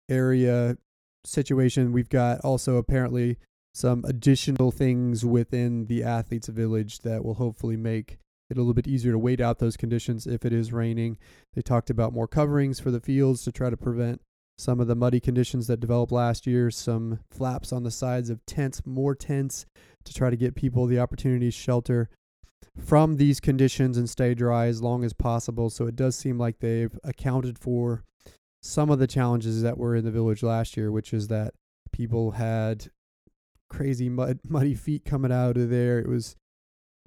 area 0.09 0.77
situation, 1.25 1.93
we've 1.93 2.09
got 2.09 2.41
also 2.41 2.77
apparently 2.77 3.39
some 3.75 4.05
additional 4.05 4.73
things 4.73 5.25
within 5.25 5.87
the 5.87 6.03
athletes 6.03 6.49
village 6.49 7.01
that 7.01 7.25
will 7.25 7.35
hopefully 7.35 7.77
make 7.77 8.19
it 8.51 8.57
a 8.57 8.61
little 8.61 8.75
bit 8.75 8.89
easier 8.89 9.13
to 9.13 9.19
wait 9.19 9.41
out 9.41 9.59
those 9.59 9.77
conditions 9.77 10.27
if 10.27 10.45
it 10.45 10.53
is 10.53 10.73
raining. 10.73 11.19
They 11.55 11.63
talked 11.63 11.91
about 11.91 12.13
more 12.13 12.29
coverings 12.29 12.81
for 12.81 12.91
the 12.91 13.01
fields 13.01 13.43
to 13.45 13.53
try 13.53 13.71
to 13.71 13.77
prevent 13.77 14.21
some 14.57 14.81
of 14.81 14.89
the 14.89 14.97
muddy 14.97 15.21
conditions 15.21 15.69
that 15.69 15.81
developed 15.81 16.11
last 16.11 16.47
year, 16.47 16.71
some 16.71 17.21
flaps 17.31 17.73
on 17.73 17.85
the 17.85 17.91
sides 17.91 18.29
of 18.29 18.45
tents, 18.45 18.83
more 18.85 19.15
tents 19.15 19.67
to 20.05 20.13
try 20.13 20.31
to 20.31 20.37
get 20.37 20.57
people 20.57 20.87
the 20.87 20.99
opportunity 20.99 21.47
to 21.47 21.53
shelter 21.53 22.09
from 22.77 23.17
these 23.17 23.39
conditions 23.39 23.97
and 23.97 24.11
stay 24.11 24.35
dry 24.35 24.67
as 24.67 24.83
long 24.83 25.05
as 25.05 25.13
possible. 25.13 25.71
So 25.71 25.87
it 25.87 25.95
does 25.95 26.17
seem 26.17 26.39
like 26.39 26.59
they've 26.59 26.97
accounted 27.05 27.59
for 27.59 28.03
some 28.61 28.91
of 28.91 28.99
the 28.99 29.07
challenges 29.07 29.63
that 29.63 29.79
were 29.79 29.95
in 29.95 30.05
the 30.05 30.11
village 30.11 30.43
last 30.43 30.77
year, 30.77 30.91
which 30.91 31.13
is 31.13 31.29
that 31.29 31.55
people 31.93 32.33
had 32.33 32.89
crazy 33.69 34.09
mud, 34.09 34.41
muddy 34.49 34.75
feet 34.75 35.05
coming 35.05 35.33
out 35.33 35.57
of 35.57 35.71
there. 35.71 35.99
It 35.99 36.09
was 36.09 36.37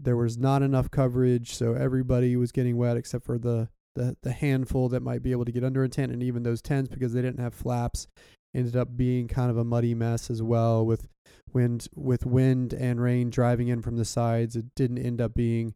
there 0.04 0.18
was 0.18 0.38
not 0.38 0.62
enough 0.62 0.92
coverage, 0.92 1.54
so 1.54 1.74
everybody 1.74 2.36
was 2.36 2.52
getting 2.52 2.78
wet 2.78 2.98
except 2.98 3.26
for 3.26 3.38
the 3.38 3.70
the, 3.96 4.16
the 4.24 4.32
handful 4.32 4.88
that 4.88 5.02
might 5.02 5.22
be 5.22 5.34
able 5.34 5.44
to 5.44 5.52
get 5.52 5.66
under 5.66 5.84
a 5.84 5.90
tent, 5.90 6.12
and 6.12 6.24
even 6.24 6.44
those 6.44 6.62
tents 6.62 6.90
because 6.90 7.14
they 7.14 7.22
didn't 7.22 7.42
have 7.42 7.54
flaps 7.54 8.08
ended 8.54 8.76
up 8.76 8.96
being 8.96 9.28
kind 9.28 9.50
of 9.50 9.58
a 9.58 9.64
muddy 9.64 9.94
mess 9.94 10.30
as 10.30 10.42
well 10.42 10.86
with 10.86 11.08
wind 11.54 11.88
with 11.96 12.26
wind 12.26 12.74
and 12.74 13.02
rain 13.02 13.30
driving 13.30 13.68
in 13.68 13.82
from 13.82 13.98
the 13.98 14.06
sides. 14.06 14.56
It 14.56 14.66
didn't 14.76 15.00
end 15.00 15.22
up 15.22 15.34
being 15.34 15.74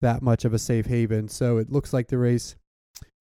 that 0.00 0.22
much 0.22 0.44
of 0.44 0.52
a 0.52 0.58
safe 0.58 0.86
haven. 0.86 1.28
So 1.28 1.58
it 1.58 1.70
looks 1.70 1.92
like 1.92 2.08
the 2.08 2.18
race 2.18 2.56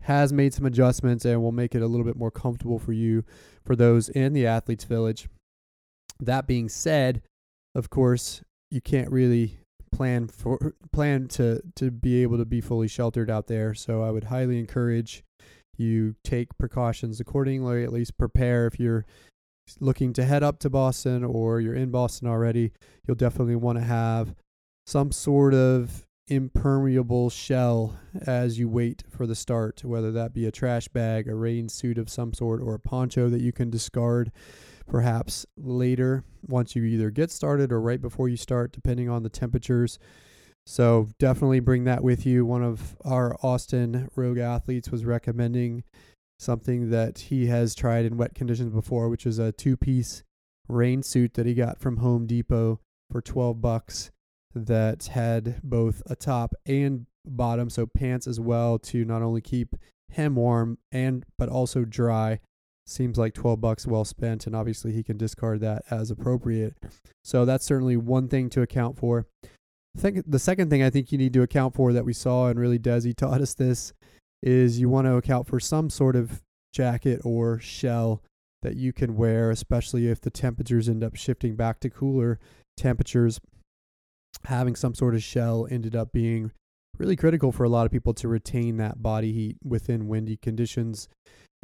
has 0.02 0.32
made 0.32 0.54
some 0.54 0.66
adjustments 0.66 1.26
and 1.26 1.42
will 1.42 1.52
make 1.52 1.76
it 1.76 1.82
a 1.82 1.88
little 1.88 2.06
bit 2.06 2.16
more 2.16 2.32
comfortable 2.32 2.80
for 2.80 2.94
you 2.94 3.24
for 3.66 3.76
those 3.76 4.10
in 4.10 4.34
the 4.34 4.46
athletes 4.46 4.84
village. 4.84 5.28
That 6.20 6.48
being 6.48 6.70
said, 6.70 7.22
of 7.76 7.90
course, 7.90 8.42
you 8.72 8.82
can't 8.82 9.12
really 9.12 9.60
plan 9.92 10.28
for 10.28 10.74
plan 10.92 11.28
to 11.30 11.62
to 11.76 11.92
be 11.92 12.22
able 12.24 12.38
to 12.38 12.46
be 12.46 12.62
fully 12.62 12.88
sheltered 12.88 13.30
out 13.30 13.48
there. 13.48 13.74
So 13.74 14.02
I 14.02 14.12
would 14.12 14.26
highly 14.26 14.60
encourage 14.60 15.24
you 15.78 16.16
take 16.24 16.58
precautions 16.58 17.20
accordingly, 17.20 17.84
at 17.84 17.94
least 17.94 18.18
prepare 18.18 18.68
if 18.68 18.80
you're 18.80 19.06
looking 19.80 20.14
to 20.14 20.24
head 20.24 20.44
up 20.44 20.60
to 20.60 20.70
Boston 20.70 21.24
or 21.24 21.60
you're 21.60 21.76
in 21.76 21.92
Boston 21.92 22.28
already, 22.28 22.72
you'll 23.06 23.16
definitely 23.16 23.56
want 23.56 23.78
to 23.78 23.84
have 23.84 24.34
some 24.86 25.12
sort 25.12 25.54
of 25.54 26.06
impermeable 26.30 27.30
shell 27.30 27.98
as 28.26 28.60
you 28.60 28.68
wait 28.68 29.04
for 29.10 29.26
the 29.26 29.36
start, 29.36 29.84
whether 29.84 30.12
that 30.12 30.34
be 30.34 30.46
a 30.46 30.52
trash 30.52 30.88
bag, 30.88 31.28
a 31.28 31.36
rain 31.36 31.70
suit 31.70 31.98
of 31.98 32.10
some 32.10 32.34
sort, 32.34 32.62
or 32.62 32.74
a 32.74 32.80
poncho 32.80 33.30
that 33.30 33.42
you 33.42 33.52
can 33.52 33.70
discard 33.70 34.32
perhaps 34.88 35.46
later 35.58 36.24
once 36.48 36.76
you 36.76 36.84
either 36.84 37.10
get 37.10 37.32
started 37.32 37.72
or 37.72 37.82
right 37.82 38.02
before 38.02 38.30
you 38.30 38.38
start, 38.38 38.72
depending 38.72 39.10
on 39.10 39.24
the 39.24 39.30
temperatures. 39.30 40.00
So 40.66 41.10
definitely 41.20 41.60
bring 41.60 41.86
that 41.86 42.04
with 42.04 42.26
you. 42.26 42.46
One 42.46 42.64
of 42.64 42.98
our 43.06 43.36
Austin 43.42 44.10
Rogue 44.16 44.38
athletes 44.38 44.90
was 44.90 45.06
recommending 45.06 45.84
something 46.40 46.90
that 46.90 47.20
he 47.20 47.48
has 47.48 47.74
tried 47.74 48.06
in 48.06 48.18
wet 48.18 48.36
conditions 48.36 48.74
before, 48.74 49.10
which 49.10 49.26
is 49.26 49.40
a 49.40 49.52
two 49.52 49.78
piece 49.78 50.24
rain 50.68 51.04
suit 51.04 51.36
that 51.36 51.46
he 51.46 51.54
got 51.54 51.80
from 51.80 51.98
Home 51.98 52.26
Depot 52.28 52.80
for 53.12 53.22
12 53.22 53.62
bucks 53.62 54.12
that 54.54 55.08
had 55.08 55.62
both 55.64 56.02
a 56.08 56.16
top 56.16 56.54
and 56.66 57.06
bottom, 57.26 57.70
so 57.70 57.86
pants 57.86 58.28
as 58.28 58.40
well 58.40 58.80
to 58.80 59.06
not 59.06 59.22
only 59.22 59.42
keep 59.42 59.76
him 60.10 60.36
warm 60.36 60.78
and 60.92 61.26
but 61.38 61.50
also 61.50 61.84
dry. 61.86 62.40
Seems 62.88 63.18
like 63.18 63.34
12 63.34 63.60
bucks 63.60 63.86
well 63.86 64.06
spent 64.06 64.48
and 64.48 64.56
obviously 64.56 64.94
he 64.94 65.04
can 65.04 65.18
discard 65.18 65.60
that 65.60 65.84
as 65.92 66.10
appropriate. 66.10 66.76
So 67.24 67.44
that's 67.44 67.66
certainly 67.66 67.98
one 67.98 68.28
thing 68.28 68.50
to 68.52 68.62
account 68.62 68.98
for. 68.98 69.28
I 69.44 70.00
think 70.00 70.24
the 70.28 70.40
second 70.40 70.70
thing 70.70 70.84
I 70.84 70.90
think 70.90 71.12
you 71.12 71.18
need 71.18 71.34
to 71.34 71.42
account 71.42 71.76
for 71.76 71.92
that 71.92 72.06
we 72.06 72.14
saw 72.14 72.48
and 72.48 72.60
really 72.60 72.80
Desi 72.80 73.16
taught 73.16 73.42
us 73.42 73.54
this 73.54 73.94
is 74.42 74.80
you 74.80 74.90
want 74.90 75.08
to 75.08 75.16
account 75.16 75.48
for 75.48 75.60
some 75.60 75.90
sort 75.90 76.16
of 76.16 76.42
jacket 76.72 77.20
or 77.24 77.60
shell 77.60 78.22
that 78.62 78.76
you 78.76 78.94
can 78.94 79.16
wear, 79.16 79.52
especially 79.52 80.08
if 80.08 80.22
the 80.22 80.30
temperatures 80.30 80.88
end 80.88 81.04
up 81.04 81.16
shifting 81.16 81.56
back 81.56 81.80
to 81.80 81.90
cooler 81.90 82.40
temperatures. 82.76 83.40
Having 84.46 84.76
some 84.76 84.94
sort 84.94 85.16
of 85.16 85.24
shell 85.24 85.68
ended 85.70 85.96
up 85.96 86.12
being 86.12 86.52
really 86.98 87.16
critical 87.16 87.52
for 87.52 87.64
a 87.64 87.70
lot 87.70 87.86
of 87.86 87.92
people 87.92 88.14
to 88.14 88.28
retain 88.28 88.78
that 88.78 89.02
body 89.02 89.32
heat 89.32 89.58
within 89.64 90.08
windy 90.08 90.38
conditions. 90.38 91.10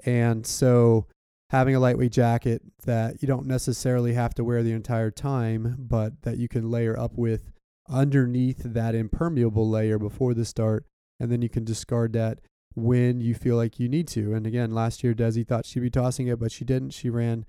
And 0.06 0.46
so, 0.46 1.06
having 1.54 1.76
a 1.76 1.80
lightweight 1.80 2.12
jacket 2.12 2.64
that 2.84 3.22
you 3.22 3.28
don't 3.28 3.46
necessarily 3.46 4.14
have 4.16 4.34
to 4.34 4.44
wear 4.44 4.64
the 4.64 4.72
entire 4.72 5.12
time, 5.12 5.76
but 5.78 6.24
that 6.24 6.38
you 6.40 6.48
can 6.48 6.72
layer 6.72 6.98
up 7.00 7.12
with 7.16 7.52
underneath 7.88 8.64
that 8.64 8.96
impermeable 8.96 9.70
layer 9.70 10.00
before 10.00 10.34
the 10.34 10.46
start, 10.46 10.84
and 11.20 11.32
then 11.32 11.44
you 11.44 11.50
can 11.50 11.64
discard 11.64 12.12
that 12.12 12.40
when 12.74 13.22
you 13.22 13.36
feel 13.36 13.56
like 13.56 13.80
you 13.80 13.88
need 13.88 14.08
to. 14.08 14.34
And 14.34 14.48
again, 14.48 14.72
last 14.72 15.04
year 15.04 15.14
Desi 15.14 15.48
thought 15.48 15.68
she'd 15.68 15.82
be 15.82 15.92
tossing 15.92 16.26
it, 16.26 16.40
but 16.40 16.52
she 16.52 16.66
didn't. 16.66 16.90
She 16.90 17.12
ran 17.12 17.46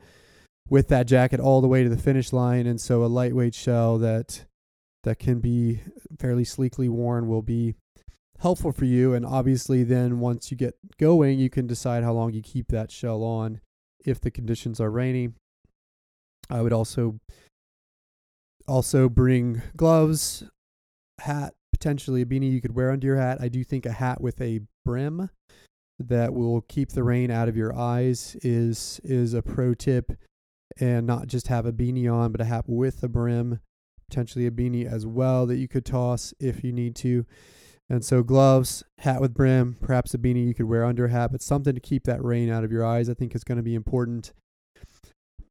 with 0.69 0.89
that 0.89 1.07
jacket 1.07 1.41
all 1.41 1.63
the 1.63 1.69
way 1.69 1.83
to 1.83 1.89
the 1.89 1.97
finish 1.97 2.31
line, 2.31 2.67
and 2.67 2.79
so 2.79 3.03
a 3.03 3.07
lightweight 3.07 3.55
shell 3.55 3.97
that 3.99 4.45
that 5.05 5.19
can 5.19 5.41
be 5.41 5.81
fairly 6.19 6.45
sleekly 6.45 6.91
worn 6.91 7.27
will 7.27 7.41
be 7.41 7.75
helpful 8.41 8.73
for 8.73 8.85
you. 8.85 9.15
And 9.15 9.25
obviously, 9.25 9.83
then 9.83 10.21
once 10.21 10.51
you 10.51 10.59
get 10.59 10.75
going, 10.99 11.39
you 11.39 11.49
can 11.49 11.67
decide 11.67 12.05
how 12.05 12.13
long 12.13 12.35
you 12.35 12.43
keep 12.43 12.69
that 12.69 12.91
shell 12.91 13.23
on 13.23 13.61
if 14.05 14.21
the 14.21 14.31
conditions 14.31 14.81
are 14.81 14.91
rainy. 14.91 15.31
I 16.51 16.63
would 16.63 16.73
also 16.73 17.21
also 18.67 19.09
bring 19.09 19.63
gloves, 19.77 20.45
hat, 21.21 21.55
potentially 21.73 22.23
a 22.23 22.27
beanie 22.27 22.51
you 22.51 22.61
could 22.61 22.75
wear 22.75 22.91
under 22.91 23.07
your 23.07 23.17
hat. 23.17 23.39
I 23.41 23.49
do 23.49 23.65
think 23.65 23.87
a 23.87 23.93
hat 23.93 24.21
with 24.21 24.41
a 24.41 24.61
brim 24.85 25.31
that 25.99 26.35
will 26.35 26.63
keep 26.63 26.91
the 26.91 27.05
rain 27.05 27.31
out 27.31 27.49
of 27.49 27.57
your 27.57 27.75
eyes 27.77 28.37
is 28.43 29.01
is 29.05 29.33
a 29.33 29.43
pro 29.43 29.75
tip 29.75 30.13
and 30.81 31.07
not 31.07 31.29
just 31.29 31.49
have 31.49 31.67
a 31.67 31.73
beanie 31.73 32.13
on 32.13 32.33
but 32.33 32.41
a 32.41 32.45
hat 32.45 32.65
with 32.67 33.03
a 33.03 33.09
brim 33.09 33.61
potentially 34.09 34.47
a 34.47 34.51
beanie 34.51 34.91
as 34.91 35.07
well 35.07 35.47
that 35.47 35.57
you 35.57 35.69
could 35.69 35.85
toss 35.85 36.35
if 36.41 36.65
you 36.65 36.73
need 36.73 36.97
to 36.97 37.25
and 37.91 38.05
so 38.05 38.23
gloves 38.23 38.83
hat 38.99 39.21
with 39.21 39.35
brim 39.35 39.77
perhaps 39.81 40.15
a 40.15 40.19
beanie 40.19 40.47
you 40.47 40.55
could 40.55 40.67
wear 40.67 40.85
under 40.85 41.07
a 41.07 41.11
hat 41.11 41.31
but 41.33 41.43
something 41.43 41.75
to 41.75 41.81
keep 41.81 42.05
that 42.05 42.25
rain 42.25 42.51
out 42.51 42.65
of 42.65 42.73
your 42.73 42.85
eyes 42.85 43.09
i 43.09 43.15
think 43.15 43.35
is 43.35 43.45
going 43.45 43.57
to 43.57 43.63
be 43.63 43.75
important. 43.75 44.33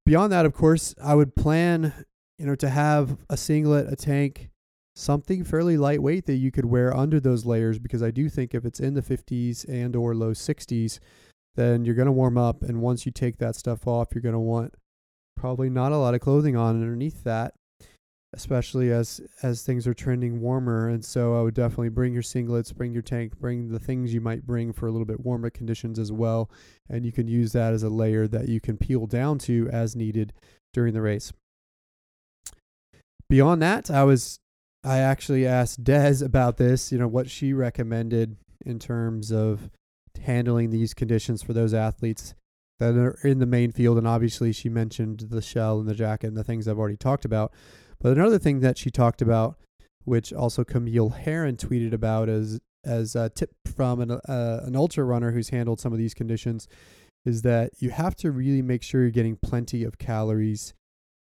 Beyond 0.06 0.34
that 0.34 0.46
of 0.46 0.54
course 0.54 0.94
i 1.02 1.16
would 1.16 1.36
plan 1.36 1.94
you 2.38 2.46
know 2.46 2.56
to 2.56 2.70
have 2.70 3.18
a 3.30 3.38
singlet 3.38 3.92
a 3.92 3.96
tank 3.96 4.50
something 4.96 5.44
fairly 5.44 5.78
lightweight 5.78 6.26
that 6.26 6.36
you 6.36 6.52
could 6.52 6.66
wear 6.66 6.96
under 6.96 7.20
those 7.20 7.46
layers 7.46 7.80
because 7.80 8.04
I 8.04 8.12
do 8.12 8.30
think 8.30 8.54
if 8.54 8.66
it's 8.66 8.80
in 8.80 8.94
the 8.94 9.02
50s 9.02 9.68
and 9.68 9.96
or 9.96 10.14
low 10.14 10.32
60s, 10.32 11.00
then 11.56 11.86
you're 11.86 11.96
going 11.96 12.06
to 12.06 12.12
warm 12.12 12.38
up 12.38 12.62
and 12.64 12.82
once 12.82 13.06
you 13.06 13.12
take 13.12 13.38
that 13.38 13.56
stuff 13.56 13.88
off, 13.88 14.10
you're 14.14 14.22
going 14.22 14.34
to 14.34 14.40
want 14.40 14.76
probably 15.36 15.70
not 15.70 15.92
a 15.92 15.98
lot 15.98 16.14
of 16.14 16.22
clothing 16.22 16.56
on 16.56 16.82
underneath 16.82 17.24
that, 17.24 17.54
especially 18.34 18.92
as 18.92 19.22
as 19.42 19.64
things 19.64 19.88
are 19.88 19.94
trending 19.94 20.42
warmer. 20.42 20.90
And 20.90 21.04
so 21.04 21.40
I 21.40 21.42
would 21.42 21.54
definitely 21.54 21.90
bring 21.90 22.14
your 22.14 22.24
singlets, 22.24 22.76
bring 22.76 22.94
your 22.94 23.02
tank, 23.02 23.40
bring 23.40 23.70
the 23.70 23.80
things 23.80 24.14
you 24.14 24.22
might 24.22 24.46
bring 24.46 24.74
for 24.74 24.88
a 24.88 24.92
little 24.92 25.06
bit 25.06 25.26
warmer 25.26 25.50
conditions 25.50 26.00
as 26.00 26.12
well, 26.12 26.50
and 26.90 27.06
you 27.06 27.12
can 27.12 27.28
use 27.28 27.52
that 27.54 27.74
as 27.74 27.84
a 27.84 27.90
layer 27.90 28.28
that 28.28 28.50
you 28.50 28.60
can 28.60 28.78
peel 28.78 29.06
down 29.06 29.38
to 29.40 29.70
as 29.72 29.96
needed 29.96 30.34
during 30.74 30.94
the 30.94 31.02
race. 31.02 31.32
Beyond 33.30 33.62
that, 33.62 33.90
I 33.90 34.04
was 34.04 34.40
I 34.84 35.00
actually 35.00 35.48
asked 35.48 35.84
Des 35.84 36.24
about 36.24 36.58
this, 36.58 36.92
you 36.92 36.98
know, 36.98 37.08
what 37.08 37.30
she 37.30 37.54
recommended 37.54 38.36
in 38.66 38.80
terms 38.80 39.32
of 39.32 39.70
handling 40.22 40.70
these 40.70 40.94
conditions 40.94 41.42
for 41.42 41.54
those 41.54 41.74
athletes 41.74 42.34
that 42.80 42.96
are 42.96 43.18
in 43.24 43.40
the 43.40 43.46
main 43.46 43.72
field. 43.72 43.98
And 43.98 44.08
obviously, 44.08 44.52
she 44.52 44.70
mentioned 44.70 45.20
the 45.30 45.42
shell 45.42 45.80
and 45.80 45.88
the 45.88 45.96
jacket 45.96 46.28
and 46.28 46.38
the 46.38 46.44
things 46.44 46.68
I've 46.68 46.80
already 46.80 46.98
talked 46.98 47.26
about. 47.26 47.54
But 48.04 48.18
another 48.18 48.38
thing 48.38 48.60
that 48.60 48.78
she 48.78 48.92
talked 48.92 49.22
about, 49.22 49.56
which 50.04 50.34
also 50.34 50.66
Camille 50.66 51.10
Herron 51.10 51.56
tweeted 51.56 51.94
about 51.94 52.28
as 52.28 52.60
as 52.84 53.16
a 53.16 53.30
tip 53.30 53.52
from 53.66 54.02
an 54.02 54.12
uh, 54.12 54.60
an 54.64 54.76
ultra 54.76 55.06
runner 55.06 55.32
who's 55.32 55.50
handled 55.50 55.80
some 55.80 55.94
of 55.94 55.98
these 55.98 56.14
conditions, 56.14 56.68
is 57.26 57.44
that 57.44 57.72
you 57.80 57.92
have 57.92 58.16
to 58.18 58.30
really 58.30 58.62
make 58.62 58.84
sure 58.84 59.02
you're 59.02 59.10
getting 59.10 59.38
plenty 59.38 59.86
of 59.86 59.98
calories, 59.98 60.74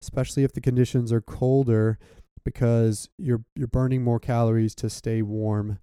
especially 0.01 0.43
if 0.43 0.53
the 0.53 0.59
conditions 0.59 1.13
are 1.13 1.21
colder 1.21 1.99
because 2.43 3.09
you're 3.19 3.43
you're 3.55 3.67
burning 3.67 4.03
more 4.03 4.19
calories 4.19 4.73
to 4.73 4.89
stay 4.89 5.21
warm. 5.21 5.77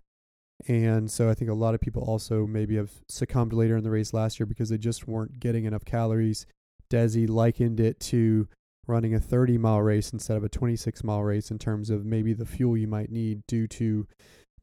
And 0.67 1.09
so 1.09 1.31
I 1.31 1.35
think 1.35 1.49
a 1.49 1.55
lot 1.55 1.77
of 1.77 1.81
people 1.81 2.03
also 2.03 2.45
maybe 2.45 2.75
have 2.75 2.91
succumbed 3.09 3.53
later 3.53 3.77
in 3.77 3.85
the 3.85 3.91
race 3.93 4.13
last 4.13 4.41
year 4.41 4.47
because 4.47 4.71
they 4.71 4.79
just 4.79 5.07
weren't 5.07 5.39
getting 5.39 5.65
enough 5.65 5.85
calories. 5.85 6.45
Desi 6.91 7.29
likened 7.29 7.79
it 7.79 8.01
to 8.01 8.49
running 8.89 9.15
a 9.15 9.21
30 9.21 9.59
mile 9.59 9.83
race 9.83 10.13
instead 10.13 10.37
of 10.37 10.45
a 10.45 10.49
26 10.49 11.05
mile 11.05 11.23
race 11.23 11.51
in 11.51 11.59
terms 11.59 11.91
of 11.91 12.05
maybe 12.05 12.33
the 12.33 12.47
fuel 12.47 12.77
you 12.77 12.89
might 12.89 13.11
need 13.11 13.43
due 13.47 13.67
to 13.69 14.07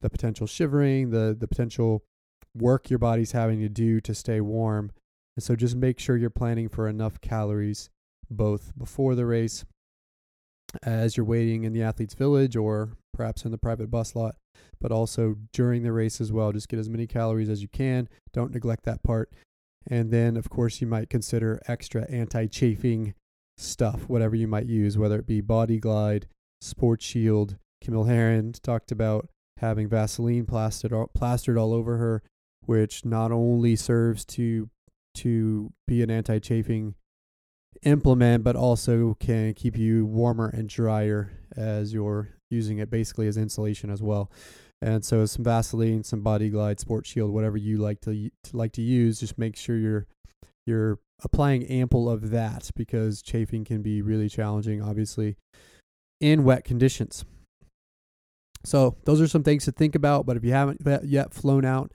the 0.00 0.10
potential 0.10 0.46
shivering, 0.46 1.10
the 1.10 1.34
the 1.38 1.48
potential 1.48 2.04
work 2.54 2.90
your 2.90 2.98
body's 2.98 3.32
having 3.32 3.60
to 3.60 3.68
do 3.68 4.00
to 4.00 4.14
stay 4.14 4.40
warm. 4.40 4.90
And 5.36 5.42
so 5.42 5.54
just 5.54 5.76
make 5.76 5.98
sure 5.98 6.16
you're 6.16 6.30
planning 6.30 6.68
for 6.68 6.88
enough 6.88 7.20
calories 7.20 7.90
both 8.30 8.72
before 8.76 9.14
the 9.14 9.26
race 9.26 9.64
as 10.82 11.16
you're 11.16 11.26
waiting 11.26 11.64
in 11.64 11.72
the 11.72 11.82
athletes 11.82 12.14
village 12.14 12.56
or 12.56 12.92
perhaps 13.14 13.44
in 13.44 13.50
the 13.50 13.58
private 13.58 13.90
bus 13.90 14.16
lot 14.16 14.34
but 14.80 14.92
also 14.92 15.36
during 15.52 15.82
the 15.82 15.92
race 15.92 16.20
as 16.20 16.32
well. 16.32 16.52
Just 16.52 16.68
get 16.68 16.78
as 16.78 16.88
many 16.88 17.06
calories 17.06 17.48
as 17.48 17.62
you 17.62 17.68
can. 17.68 18.08
Don't 18.32 18.52
neglect 18.52 18.84
that 18.84 19.02
part. 19.02 19.32
And 19.86 20.10
then, 20.10 20.36
of 20.36 20.50
course, 20.50 20.80
you 20.80 20.86
might 20.86 21.10
consider 21.10 21.62
extra 21.68 22.10
anti 22.10 22.46
chafing 22.46 23.14
stuff, 23.56 24.08
whatever 24.08 24.36
you 24.36 24.48
might 24.48 24.66
use, 24.66 24.98
whether 24.98 25.18
it 25.18 25.26
be 25.26 25.40
Body 25.40 25.78
Glide, 25.78 26.26
Sport 26.60 27.02
Shield. 27.02 27.56
Camille 27.82 28.04
Herron 28.04 28.52
talked 28.62 28.90
about 28.90 29.28
having 29.58 29.88
Vaseline 29.88 30.46
plastered 30.46 30.92
all, 30.92 31.10
plastered 31.14 31.56
all 31.56 31.72
over 31.72 31.96
her, 31.96 32.22
which 32.64 33.04
not 33.04 33.32
only 33.32 33.76
serves 33.76 34.24
to 34.24 34.68
to 35.14 35.72
be 35.86 36.02
an 36.02 36.10
anti 36.10 36.38
chafing 36.38 36.94
implement, 37.82 38.44
but 38.44 38.56
also 38.56 39.16
can 39.20 39.54
keep 39.54 39.76
you 39.76 40.06
warmer 40.06 40.48
and 40.48 40.68
drier 40.68 41.30
as 41.56 41.92
you're 41.92 42.28
using 42.50 42.78
it 42.78 42.90
basically 42.90 43.26
as 43.26 43.36
insulation 43.36 43.90
as 43.90 44.02
well. 44.02 44.30
And 44.82 45.04
so 45.04 45.24
some 45.24 45.44
Vaseline, 45.44 46.04
some 46.04 46.20
Body 46.20 46.50
Glide, 46.50 46.80
Sport 46.80 47.06
Shield, 47.06 47.30
whatever 47.30 47.56
you 47.56 47.78
like 47.78 48.00
to, 48.02 48.30
to 48.44 48.56
like 48.56 48.72
to 48.72 48.82
use, 48.82 49.18
just 49.18 49.38
make 49.38 49.56
sure 49.56 49.76
you're 49.76 50.06
you're 50.66 50.98
applying 51.22 51.64
ample 51.64 52.10
of 52.10 52.30
that 52.30 52.70
because 52.76 53.22
chafing 53.22 53.64
can 53.64 53.82
be 53.82 54.02
really 54.02 54.28
challenging, 54.28 54.82
obviously, 54.82 55.36
in 56.20 56.44
wet 56.44 56.64
conditions. 56.64 57.24
So 58.64 58.96
those 59.04 59.20
are 59.20 59.28
some 59.28 59.42
things 59.42 59.64
to 59.64 59.72
think 59.72 59.94
about. 59.94 60.26
But 60.26 60.36
if 60.36 60.44
you 60.44 60.52
haven't 60.52 60.80
yet 61.04 61.32
flown 61.32 61.64
out, 61.64 61.92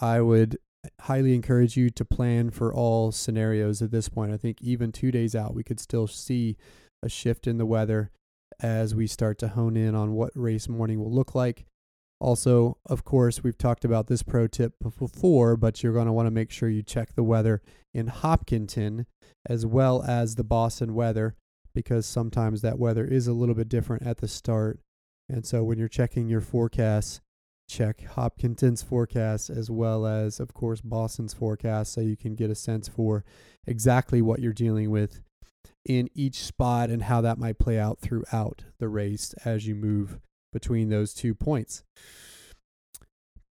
I 0.00 0.20
would 0.20 0.58
highly 1.02 1.34
encourage 1.34 1.76
you 1.76 1.90
to 1.90 2.04
plan 2.04 2.50
for 2.50 2.72
all 2.72 3.12
scenarios 3.12 3.82
at 3.82 3.90
this 3.90 4.08
point. 4.08 4.32
I 4.32 4.36
think 4.36 4.60
even 4.60 4.92
two 4.92 5.10
days 5.10 5.34
out, 5.34 5.54
we 5.54 5.64
could 5.64 5.80
still 5.80 6.06
see 6.06 6.56
a 7.02 7.08
shift 7.08 7.46
in 7.46 7.58
the 7.58 7.66
weather 7.66 8.10
as 8.60 8.94
we 8.94 9.06
start 9.06 9.38
to 9.38 9.48
hone 9.48 9.76
in 9.76 9.94
on 9.94 10.12
what 10.12 10.30
race 10.34 10.68
morning 10.68 10.98
will 10.98 11.12
look 11.12 11.34
like. 11.34 11.66
Also, 12.20 12.78
of 12.86 13.04
course, 13.04 13.44
we've 13.44 13.58
talked 13.58 13.84
about 13.84 14.08
this 14.08 14.24
pro 14.24 14.48
tip 14.48 14.74
before, 14.82 15.56
but 15.56 15.82
you're 15.82 15.92
going 15.92 16.06
to 16.06 16.12
want 16.12 16.26
to 16.26 16.32
make 16.32 16.50
sure 16.50 16.68
you 16.68 16.82
check 16.82 17.14
the 17.14 17.22
weather 17.22 17.62
in 17.94 18.08
Hopkinton 18.08 19.06
as 19.46 19.64
well 19.64 20.02
as 20.02 20.34
the 20.34 20.44
Boston 20.44 20.94
weather 20.94 21.34
because 21.74 22.06
sometimes 22.06 22.60
that 22.62 22.78
weather 22.78 23.04
is 23.04 23.26
a 23.26 23.32
little 23.32 23.54
bit 23.54 23.68
different 23.68 24.06
at 24.06 24.18
the 24.18 24.28
start. 24.28 24.80
And 25.28 25.46
so 25.46 25.62
when 25.62 25.78
you're 25.78 25.88
checking 25.88 26.28
your 26.28 26.40
forecasts, 26.40 27.20
check 27.68 28.02
Hopkinton's 28.02 28.82
forecast 28.82 29.50
as 29.50 29.70
well 29.70 30.06
as, 30.06 30.40
of 30.40 30.54
course, 30.54 30.80
Boston's 30.80 31.34
forecast 31.34 31.92
so 31.92 32.00
you 32.00 32.16
can 32.16 32.34
get 32.34 32.50
a 32.50 32.54
sense 32.54 32.88
for 32.88 33.24
exactly 33.66 34.22
what 34.22 34.40
you're 34.40 34.52
dealing 34.52 34.90
with 34.90 35.20
in 35.84 36.08
each 36.14 36.36
spot 36.36 36.90
and 36.90 37.04
how 37.04 37.20
that 37.20 37.38
might 37.38 37.58
play 37.58 37.78
out 37.78 37.98
throughout 38.00 38.64
the 38.78 38.88
race 38.88 39.34
as 39.44 39.66
you 39.66 39.74
move 39.74 40.18
between 40.52 40.88
those 40.88 41.14
two 41.14 41.34
points. 41.34 41.84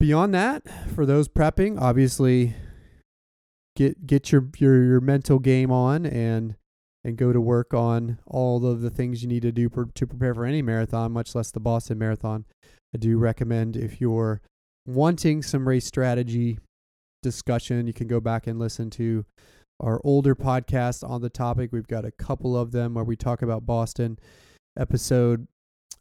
Beyond 0.01 0.35
that, 0.35 0.63
for 0.95 1.07
those 1.07 1.29
prepping, 1.29 1.81
obviously 1.81 2.55
get 3.77 4.07
get 4.07 4.33
your 4.33 4.49
your, 4.59 4.83
your 4.83 5.01
mental 5.01 5.39
game 5.39 5.71
on 5.71 6.05
and 6.05 6.57
and 7.05 7.17
go 7.17 7.33
to 7.33 7.41
work 7.41 7.73
on 7.73 8.19
all 8.27 8.67
of 8.67 8.81
the 8.81 8.91
things 8.91 9.23
you 9.23 9.29
need 9.29 9.43
to 9.43 9.53
do 9.53 9.69
per, 9.69 9.85
to 9.95 10.09
prepare 10.09 10.35
for 10.35 10.45
any 10.45 10.61
marathon, 10.61 11.13
much 11.13 11.37
less 11.37 11.53
the 11.53 11.61
Boston 11.61 11.99
Marathon. 11.99 12.45
I 12.93 12.99
do 12.99 13.17
recommend 13.17 13.77
if 13.77 14.01
you're 14.01 14.41
wanting 14.87 15.43
some 15.43 15.69
race 15.69 15.87
strategy 15.87 16.59
discussion, 17.23 17.87
you 17.87 17.93
can 17.93 18.09
go 18.09 18.19
back 18.19 18.49
and 18.49 18.59
listen 18.59 18.91
to 18.91 19.25
our 19.79 20.01
older 20.03 20.35
podcasts 20.35 21.09
on 21.09 21.21
the 21.21 21.31
topic. 21.31 21.71
We've 21.73 21.87
got 21.87 22.05
a 22.05 22.11
couple 22.11 22.57
of 22.57 22.73
them 22.73 22.95
where 22.95 23.05
we 23.05 23.15
talk 23.15 23.41
about 23.41 23.67
Boston. 23.67 24.19
Episode 24.77 25.47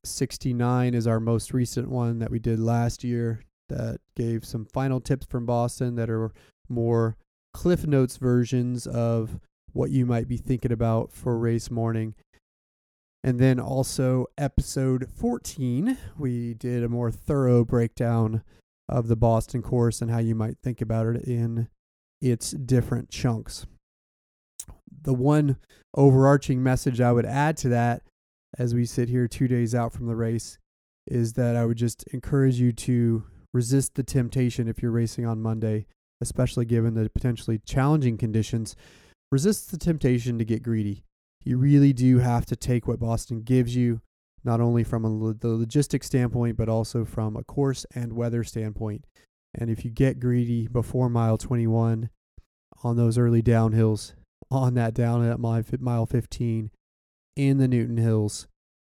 69 0.03 0.93
is 0.93 1.05
our 1.05 1.19
most 1.19 1.53
recent 1.53 1.89
one 1.89 2.17
that 2.19 2.31
we 2.31 2.39
did 2.39 2.59
last 2.59 3.03
year 3.03 3.41
that 3.69 3.99
gave 4.15 4.45
some 4.45 4.65
final 4.65 4.99
tips 4.99 5.27
from 5.29 5.45
Boston 5.45 5.95
that 5.95 6.09
are 6.09 6.31
more 6.69 7.17
Cliff 7.55 7.87
Notes 7.87 8.17
versions 8.17 8.85
of 8.85 9.39
what 9.71 9.89
you 9.89 10.05
might 10.05 10.27
be 10.27 10.35
thinking 10.35 10.73
about 10.73 11.13
for 11.13 11.37
race 11.37 11.71
morning. 11.71 12.13
And 13.23 13.39
then 13.39 13.61
also 13.61 14.25
episode 14.37 15.07
14, 15.09 15.97
we 16.17 16.53
did 16.53 16.83
a 16.83 16.89
more 16.89 17.11
thorough 17.11 17.63
breakdown 17.63 18.43
of 18.89 19.07
the 19.07 19.15
Boston 19.15 19.61
course 19.61 20.01
and 20.01 20.11
how 20.11 20.17
you 20.17 20.35
might 20.35 20.57
think 20.61 20.81
about 20.81 21.07
it 21.07 21.23
in 21.23 21.69
its 22.21 22.51
different 22.51 23.09
chunks. 23.09 23.65
The 25.03 25.13
one 25.13 25.55
overarching 25.95 26.61
message 26.61 26.99
I 26.99 27.13
would 27.13 27.25
add 27.25 27.55
to 27.57 27.69
that 27.69 28.01
as 28.57 28.75
we 28.75 28.85
sit 28.85 29.07
here 29.07 29.29
two 29.29 29.47
days 29.47 29.73
out 29.73 29.93
from 29.93 30.07
the 30.07 30.15
race 30.17 30.57
is 31.07 31.33
that 31.33 31.55
I 31.55 31.63
would 31.63 31.77
just 31.77 32.03
encourage 32.07 32.59
you 32.59 32.73
to 32.73 33.23
resist 33.53 33.95
the 33.95 34.03
temptation 34.03 34.67
if 34.67 34.81
you're 34.81 34.91
racing 34.91 35.25
on 35.25 35.41
Monday, 35.41 35.87
especially 36.21 36.65
given 36.65 36.93
the 36.93 37.09
potentially 37.09 37.59
challenging 37.65 38.17
conditions. 38.17 38.75
Resist 39.31 39.71
the 39.71 39.77
temptation 39.77 40.37
to 40.37 40.45
get 40.45 40.63
greedy 40.63 41.03
you 41.45 41.59
really 41.59 41.93
do 41.93 42.17
have 42.17 42.45
to 42.47 42.55
take 42.55 42.87
what 42.87 42.99
Boston 42.99 43.43
gives 43.43 43.75
you, 43.75 44.01
not 44.43 44.59
only 44.59 44.83
from 44.83 45.05
a, 45.05 45.33
the 45.33 45.47
logistics 45.47 46.07
standpoint, 46.07 46.57
but 46.57 46.67
also 46.67 47.05
from 47.05 47.37
a 47.37 47.43
course 47.43 47.85
and 47.93 48.13
weather 48.13 48.43
standpoint. 48.43 49.05
And 49.53 49.69
if 49.69 49.85
you 49.85 49.91
get 49.91 50.19
greedy 50.19 50.67
before 50.67 51.07
mile 51.07 51.37
21 51.37 52.09
on 52.83 52.97
those 52.97 53.17
early 53.17 53.43
downhills, 53.43 54.13
on 54.51 54.73
that 54.73 54.93
down 54.93 55.23
at 55.23 55.39
mile 55.39 56.05
15 56.05 56.71
in 57.35 57.57
the 57.57 57.67
Newton 57.67 57.97
Hills, 57.97 58.47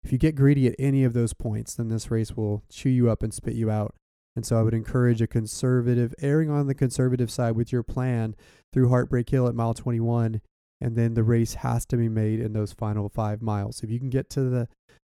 if 0.04 0.12
you 0.12 0.18
get 0.18 0.34
greedy 0.34 0.66
at 0.66 0.74
any 0.78 1.04
of 1.04 1.14
those 1.14 1.32
points, 1.32 1.74
then 1.74 1.88
this 1.88 2.10
race 2.10 2.36
will 2.36 2.62
chew 2.70 2.90
you 2.90 3.10
up 3.10 3.22
and 3.22 3.32
spit 3.32 3.54
you 3.54 3.70
out. 3.70 3.94
And 4.34 4.46
so 4.46 4.58
I 4.58 4.62
would 4.62 4.74
encourage 4.74 5.20
a 5.20 5.26
conservative, 5.26 6.14
erring 6.20 6.50
on 6.50 6.66
the 6.66 6.74
conservative 6.74 7.30
side 7.30 7.54
with 7.54 7.70
your 7.70 7.82
plan 7.82 8.34
through 8.72 8.88
Heartbreak 8.88 9.28
Hill 9.28 9.46
at 9.46 9.54
mile 9.54 9.74
21 9.74 10.40
and 10.82 10.96
then 10.96 11.14
the 11.14 11.22
race 11.22 11.54
has 11.54 11.86
to 11.86 11.96
be 11.96 12.08
made 12.08 12.40
in 12.40 12.54
those 12.54 12.72
final 12.72 13.08
five 13.08 13.40
miles. 13.40 13.84
If 13.84 13.90
you 13.90 14.00
can 14.00 14.10
get 14.10 14.28
to 14.30 14.42
the 14.42 14.68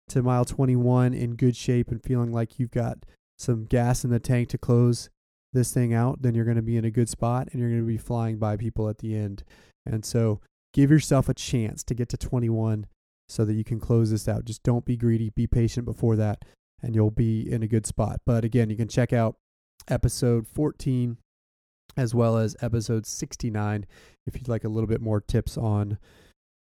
to 0.10 0.22
mile 0.22 0.44
21 0.44 1.14
in 1.14 1.36
good 1.36 1.56
shape 1.56 1.90
and 1.90 2.04
feeling 2.04 2.34
like 2.34 2.60
you've 2.60 2.72
got 2.72 2.98
some 3.40 3.64
gas 3.64 4.04
in 4.04 4.10
the 4.10 4.20
tank 4.20 4.50
to 4.50 4.58
close 4.58 5.10
this 5.54 5.74
thing 5.74 5.94
out, 5.94 6.22
then 6.22 6.36
you're 6.36 6.44
going 6.46 6.58
to 6.58 6.62
be 6.62 6.76
in 6.76 6.84
a 6.84 6.92
good 6.92 7.08
spot 7.08 7.48
and 7.52 7.62
you're 7.62 7.70
going 7.70 7.82
to 7.82 7.88
be 7.88 7.98
flying 7.98 8.38
by 8.38 8.58
people 8.58 8.90
at 8.90 8.98
the 8.98 9.16
end. 9.16 9.44
And 9.86 10.04
so 10.04 10.42
give 10.74 10.92
yourself 10.92 11.30
a 11.30 11.34
chance 11.34 11.86
to 11.86 11.96
get 11.96 12.10
to 12.10 12.18
21 12.18 12.86
so 13.30 13.46
that 13.46 13.54
you 13.54 13.64
can 13.64 13.80
close 13.80 14.12
this 14.12 14.28
out. 14.28 14.44
Just 14.44 14.64
don't 14.64 14.84
be 14.84 14.98
greedy, 14.98 15.30
be 15.30 15.48
patient 15.48 15.86
before 15.86 16.18
that, 16.18 16.44
and 16.82 16.96
you'll 16.96 17.12
be 17.12 17.50
in 17.50 17.64
a 17.64 17.68
good 17.68 17.86
spot. 17.86 18.22
But 18.26 18.44
again, 18.44 18.70
you 18.70 18.76
can 18.76 18.88
check 18.88 19.14
out 19.14 19.36
episode 19.88 20.48
14 20.48 21.18
as 21.98 22.16
well 22.16 22.38
as 22.38 22.56
episode 22.62 23.06
69 23.06 23.86
if 24.26 24.36
you'd 24.36 24.48
like 24.48 24.64
a 24.64 24.70
little 24.70 24.88
bit 24.88 25.02
more 25.02 25.20
tips 25.20 25.58
on 25.58 25.98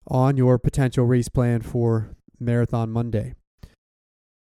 on 0.07 0.35
your 0.35 0.57
potential 0.57 1.05
race 1.05 1.29
plan 1.29 1.61
for 1.61 2.15
Marathon 2.39 2.89
Monday. 2.89 3.35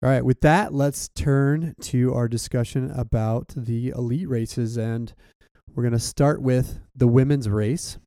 All 0.03 0.09
right, 0.09 0.25
with 0.25 0.41
that, 0.41 0.73
let's 0.73 1.07
turn 1.09 1.75
to 1.81 2.13
our 2.13 2.27
discussion 2.27 2.91
about 2.91 3.53
the 3.55 3.89
elite 3.89 4.27
races 4.27 4.77
and 4.77 5.13
we're 5.73 5.83
going 5.83 5.93
to 5.93 5.99
start 5.99 6.41
with 6.41 6.79
the 6.95 7.07
women's 7.07 7.49
race. 7.49 7.97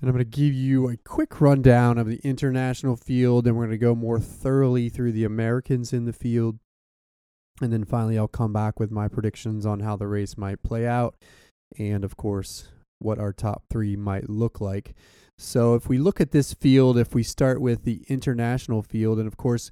And 0.00 0.10
I'm 0.10 0.14
going 0.14 0.30
to 0.30 0.36
give 0.36 0.52
you 0.52 0.88
a 0.88 0.96
quick 0.96 1.40
rundown 1.40 1.96
of 1.96 2.06
the 2.06 2.20
international 2.22 2.96
field 2.96 3.46
and 3.46 3.56
we're 3.56 3.64
going 3.64 3.78
to 3.78 3.78
go 3.78 3.94
more 3.94 4.20
thoroughly 4.20 4.88
through 4.88 5.12
the 5.12 5.24
Americans 5.24 5.92
in 5.92 6.04
the 6.04 6.12
field. 6.12 6.58
And 7.62 7.72
then 7.72 7.84
finally, 7.84 8.18
I'll 8.18 8.28
come 8.28 8.52
back 8.52 8.78
with 8.78 8.90
my 8.90 9.08
predictions 9.08 9.64
on 9.64 9.80
how 9.80 9.96
the 9.96 10.06
race 10.06 10.36
might 10.36 10.62
play 10.62 10.86
out 10.86 11.16
and 11.78 12.04
of 12.04 12.16
course 12.16 12.68
what 12.98 13.18
our 13.18 13.32
top 13.32 13.64
three 13.70 13.96
might 13.96 14.28
look 14.28 14.60
like. 14.60 14.94
So 15.38 15.74
if 15.74 15.88
we 15.88 15.98
look 15.98 16.20
at 16.20 16.30
this 16.30 16.54
field, 16.54 16.98
if 16.98 17.14
we 17.14 17.22
start 17.22 17.60
with 17.60 17.84
the 17.84 18.04
international 18.08 18.82
field, 18.82 19.18
and 19.18 19.26
of 19.26 19.36
course 19.36 19.70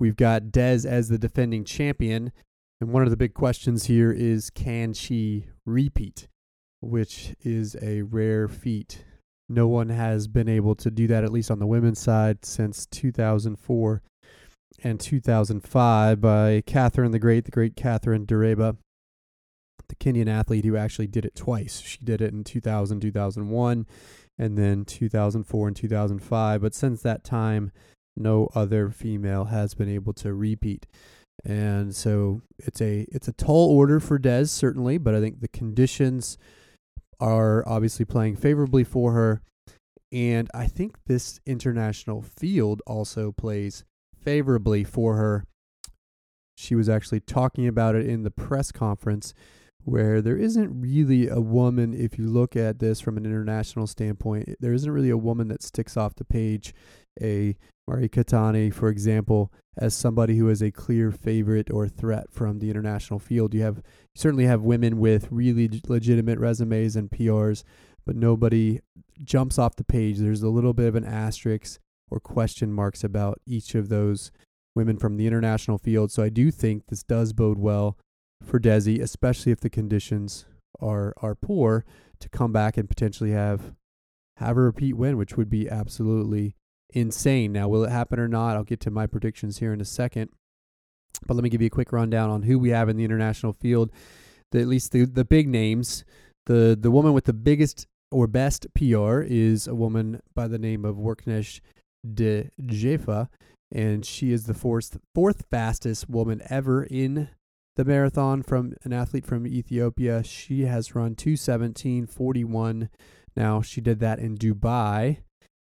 we've 0.00 0.16
got 0.16 0.50
Des 0.50 0.86
as 0.86 1.08
the 1.08 1.18
defending 1.18 1.64
champion, 1.64 2.32
and 2.80 2.92
one 2.92 3.02
of 3.02 3.10
the 3.10 3.16
big 3.16 3.34
questions 3.34 3.84
here 3.84 4.10
is 4.10 4.50
can 4.50 4.92
she 4.92 5.46
repeat, 5.66 6.28
which 6.80 7.34
is 7.42 7.76
a 7.82 8.02
rare 8.02 8.48
feat. 8.48 9.04
No 9.48 9.68
one 9.68 9.90
has 9.90 10.26
been 10.26 10.48
able 10.48 10.74
to 10.76 10.90
do 10.90 11.06
that, 11.08 11.24
at 11.24 11.32
least 11.32 11.50
on 11.50 11.58
the 11.58 11.66
women's 11.66 11.98
side, 11.98 12.44
since 12.44 12.86
2004 12.86 14.02
and 14.82 14.98
2005 14.98 16.20
by 16.20 16.62
Catherine 16.66 17.12
the 17.12 17.18
Great, 17.18 17.44
the 17.44 17.50
great 17.50 17.76
Catherine 17.76 18.26
Ndereba 18.26 18.76
the 19.88 19.94
Kenyan 19.96 20.28
athlete 20.28 20.64
who 20.64 20.76
actually 20.76 21.06
did 21.06 21.24
it 21.24 21.34
twice. 21.34 21.80
She 21.80 21.98
did 21.98 22.20
it 22.20 22.32
in 22.32 22.44
2000, 22.44 23.00
2001, 23.00 23.86
and 24.38 24.58
then 24.58 24.84
2004 24.84 25.68
and 25.68 25.76
2005. 25.76 26.60
But 26.60 26.74
since 26.74 27.02
that 27.02 27.24
time, 27.24 27.70
no 28.16 28.48
other 28.54 28.90
female 28.90 29.46
has 29.46 29.74
been 29.74 29.88
able 29.88 30.12
to 30.14 30.32
repeat. 30.34 30.86
And 31.44 31.94
so 31.94 32.42
it's 32.58 32.80
a 32.80 33.06
it's 33.10 33.28
a 33.28 33.32
tall 33.32 33.76
order 33.76 34.00
for 34.00 34.18
Des 34.18 34.46
certainly, 34.46 34.98
but 34.98 35.14
I 35.14 35.20
think 35.20 35.40
the 35.40 35.48
conditions 35.48 36.38
are 37.20 37.66
obviously 37.66 38.04
playing 38.04 38.36
favorably 38.36 38.84
for 38.84 39.12
her. 39.12 39.42
And 40.12 40.48
I 40.54 40.66
think 40.66 40.96
this 41.06 41.40
international 41.44 42.22
field 42.22 42.82
also 42.86 43.32
plays 43.32 43.84
favorably 44.22 44.84
for 44.84 45.16
her 45.16 45.44
she 46.56 46.74
was 46.74 46.88
actually 46.88 47.20
talking 47.20 47.66
about 47.66 47.94
it 47.94 48.06
in 48.06 48.22
the 48.22 48.30
press 48.30 48.70
conference 48.72 49.34
where 49.84 50.22
there 50.22 50.36
isn't 50.36 50.80
really 50.80 51.28
a 51.28 51.40
woman, 51.40 51.92
if 51.92 52.18
you 52.18 52.26
look 52.26 52.56
at 52.56 52.78
this 52.78 53.00
from 53.00 53.18
an 53.18 53.26
international 53.26 53.86
standpoint, 53.86 54.48
there 54.60 54.72
isn't 54.72 54.90
really 54.90 55.10
a 55.10 55.16
woman 55.16 55.48
that 55.48 55.62
sticks 55.62 55.96
off 55.96 56.14
the 56.14 56.24
page. 56.24 56.72
A 57.20 57.56
Mary 57.86 58.08
Keitany, 58.08 58.72
for 58.72 58.88
example, 58.88 59.52
as 59.76 59.94
somebody 59.94 60.36
who 60.36 60.48
is 60.48 60.62
a 60.62 60.70
clear 60.70 61.10
favorite 61.10 61.70
or 61.70 61.88
threat 61.88 62.30
from 62.30 62.58
the 62.58 62.70
international 62.70 63.18
field. 63.18 63.54
You 63.54 63.62
have 63.62 63.76
you 63.76 63.82
certainly 64.20 64.46
have 64.46 64.62
women 64.62 64.98
with 64.98 65.28
really 65.30 65.82
legitimate 65.86 66.38
resumes 66.38 66.96
and 66.96 67.10
PRs, 67.10 67.64
but 68.06 68.16
nobody 68.16 68.80
jumps 69.22 69.58
off 69.58 69.76
the 69.76 69.84
page. 69.84 70.18
There's 70.18 70.42
a 70.42 70.48
little 70.48 70.72
bit 70.72 70.88
of 70.88 70.94
an 70.94 71.04
asterisk 71.04 71.78
or 72.10 72.20
question 72.20 72.72
marks 72.72 73.04
about 73.04 73.40
each 73.46 73.74
of 73.74 73.88
those 73.88 74.30
women 74.74 74.96
from 74.96 75.16
the 75.16 75.26
international 75.26 75.78
field. 75.78 76.10
So 76.10 76.22
I 76.22 76.28
do 76.28 76.50
think 76.50 76.86
this 76.86 77.02
does 77.02 77.32
bode 77.32 77.58
well 77.58 77.98
for 78.42 78.58
Desi, 78.60 79.00
especially 79.00 79.52
if 79.52 79.60
the 79.60 79.70
conditions 79.70 80.46
are 80.80 81.14
are 81.18 81.34
poor, 81.34 81.84
to 82.20 82.28
come 82.28 82.52
back 82.52 82.76
and 82.76 82.88
potentially 82.88 83.32
have 83.32 83.74
have 84.38 84.56
a 84.56 84.62
repeat 84.62 84.94
win, 84.94 85.16
which 85.16 85.36
would 85.36 85.50
be 85.50 85.68
absolutely 85.68 86.56
insane. 86.94 87.52
Now, 87.52 87.68
will 87.68 87.84
it 87.84 87.90
happen 87.90 88.18
or 88.18 88.28
not? 88.28 88.56
I'll 88.56 88.64
get 88.64 88.80
to 88.80 88.90
my 88.90 89.06
predictions 89.06 89.58
here 89.58 89.72
in 89.72 89.80
a 89.80 89.84
second. 89.84 90.30
But 91.26 91.34
let 91.34 91.44
me 91.44 91.50
give 91.50 91.60
you 91.60 91.66
a 91.66 91.70
quick 91.70 91.92
rundown 91.92 92.30
on 92.30 92.42
who 92.42 92.58
we 92.58 92.70
have 92.70 92.88
in 92.88 92.96
the 92.96 93.04
international 93.04 93.52
field. 93.52 93.90
The, 94.52 94.60
at 94.60 94.68
least 94.68 94.92
the 94.92 95.04
the 95.04 95.24
big 95.24 95.48
names. 95.48 96.04
The 96.46 96.76
the 96.80 96.90
woman 96.90 97.12
with 97.12 97.24
the 97.24 97.32
biggest 97.32 97.86
or 98.10 98.26
best 98.26 98.66
PR 98.74 99.20
is 99.20 99.66
a 99.66 99.74
woman 99.74 100.20
by 100.34 100.48
the 100.48 100.58
name 100.58 100.84
of 100.84 100.96
Worknesh 100.96 101.60
de 102.12 102.50
Jefa, 102.60 103.28
and 103.72 104.04
she 104.04 104.32
is 104.32 104.44
the 104.44 104.54
fourth 104.54 104.98
fourth 105.14 105.44
fastest 105.50 106.08
woman 106.08 106.42
ever 106.48 106.84
in 106.84 107.28
the 107.76 107.84
marathon 107.84 108.42
from 108.42 108.74
an 108.84 108.92
athlete 108.92 109.26
from 109.26 109.46
Ethiopia. 109.46 110.22
She 110.22 110.62
has 110.62 110.94
run 110.94 111.14
217.41. 111.14 112.88
Now, 113.36 113.62
she 113.62 113.80
did 113.80 113.98
that 113.98 114.20
in 114.20 114.36
Dubai, 114.36 115.18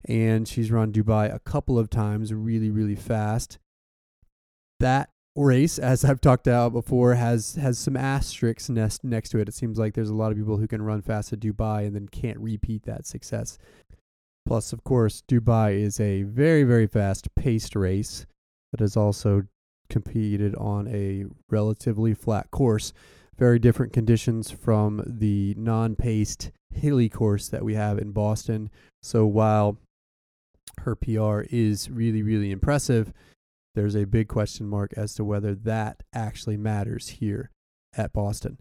and 0.07 0.47
she's 0.47 0.71
run 0.71 0.93
Dubai 0.93 1.35
a 1.35 1.39
couple 1.39 1.79
of 1.79 1.91
times 1.91 2.33
really, 2.33 2.71
really 2.71 2.97
fast. 2.97 3.59
That 4.81 5.11
race, 5.37 5.79
as 5.79 6.05
I've 6.05 6.21
talked 6.21 6.47
about 6.47 6.73
before, 6.73 7.15
has 7.15 7.55
has 7.57 7.79
some 7.79 7.97
asterisks 7.97 8.69
next 8.69 9.05
next 9.05 9.31
to 9.31 9.39
it. 9.39 9.49
It 9.49 9.55
seems 9.55 9.79
like 9.79 9.95
there's 9.95 10.11
a 10.11 10.15
lot 10.15 10.31
of 10.31 10.39
people 10.39 10.59
who 10.59 10.69
can 10.69 10.83
run 10.83 11.03
fast 11.03 11.33
at 11.33 11.41
Dubai 11.41 11.87
and 11.87 11.95
then 11.95 12.09
can't 12.09 12.39
repeat 12.39 12.85
that 12.85 13.07
success. 13.07 13.59
Plus, 14.47 14.73
of 14.73 14.85
course, 14.85 15.23
Dubai 15.27 15.81
is 15.81 15.99
a 16.01 16.23
very, 16.25 16.65
very 16.65 16.87
fast 16.87 17.35
paced 17.35 17.75
race 17.75 18.27
that 18.73 18.83
is 18.83 18.97
also 18.97 19.45
competed 19.89 20.55
on 20.57 20.87
a 20.89 21.25
relatively 21.51 22.15
flat 22.15 22.51
course. 22.51 22.93
Very 23.39 23.59
different 23.59 23.93
conditions 23.93 24.51
from 24.51 25.03
the 25.07 25.55
non 25.57 25.97
paced 25.97 26.51
hilly 26.73 27.09
course 27.09 27.49
that 27.49 27.65
we 27.65 27.75
have 27.75 27.99
in 27.99 28.13
Boston. 28.13 28.71
So 29.03 29.27
while 29.27 29.79
her 30.81 30.95
PR 30.95 31.43
is 31.51 31.91
really, 31.91 32.23
really 32.23 32.51
impressive, 32.51 33.13
there's 33.75 33.97
a 33.97 34.05
big 34.05 34.29
question 34.29 34.67
mark 34.67 34.93
as 34.97 35.15
to 35.15 35.25
whether 35.25 35.55
that 35.55 36.03
actually 36.13 36.57
matters 36.57 37.09
here 37.09 37.51
at 37.97 38.13
Boston. 38.13 38.59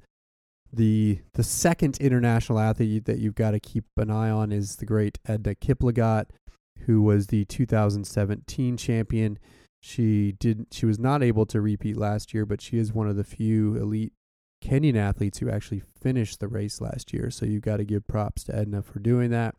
The 0.71 1.19
the 1.33 1.43
second 1.43 1.97
international 1.99 2.59
athlete 2.59 3.05
that 3.05 3.19
you've 3.19 3.35
got 3.35 3.51
to 3.51 3.59
keep 3.59 3.85
an 3.97 4.09
eye 4.09 4.31
on 4.31 4.51
is 4.51 4.77
the 4.77 4.87
great 4.87 5.19
Edna 5.25 5.53
Kiplagat, 5.53 6.25
who 6.85 7.03
was 7.03 7.27
the 7.27 7.45
2017 7.45 8.77
champion. 8.77 9.37
She 9.81 10.31
didn't 10.31 10.73
she 10.73 10.87
was 10.87 10.97
not 10.97 11.21
able 11.21 11.45
to 11.47 11.61
repeat 11.61 11.95
last 11.95 12.33
year, 12.33 12.45
but 12.45 12.59
she 12.59 12.79
is 12.79 12.91
one 12.91 13.07
of 13.07 13.17
the 13.17 13.23
few 13.23 13.75
elite 13.75 14.13
Kenyan 14.63 14.95
athletes 14.95 15.39
who 15.39 15.49
actually 15.49 15.83
finished 16.01 16.39
the 16.39 16.47
race 16.47 16.81
last 16.81 17.13
year. 17.13 17.29
So 17.29 17.45
you've 17.45 17.61
got 17.61 17.77
to 17.77 17.83
give 17.83 18.07
props 18.07 18.43
to 18.45 18.55
Edna 18.55 18.81
for 18.81 18.97
doing 18.97 19.29
that. 19.29 19.55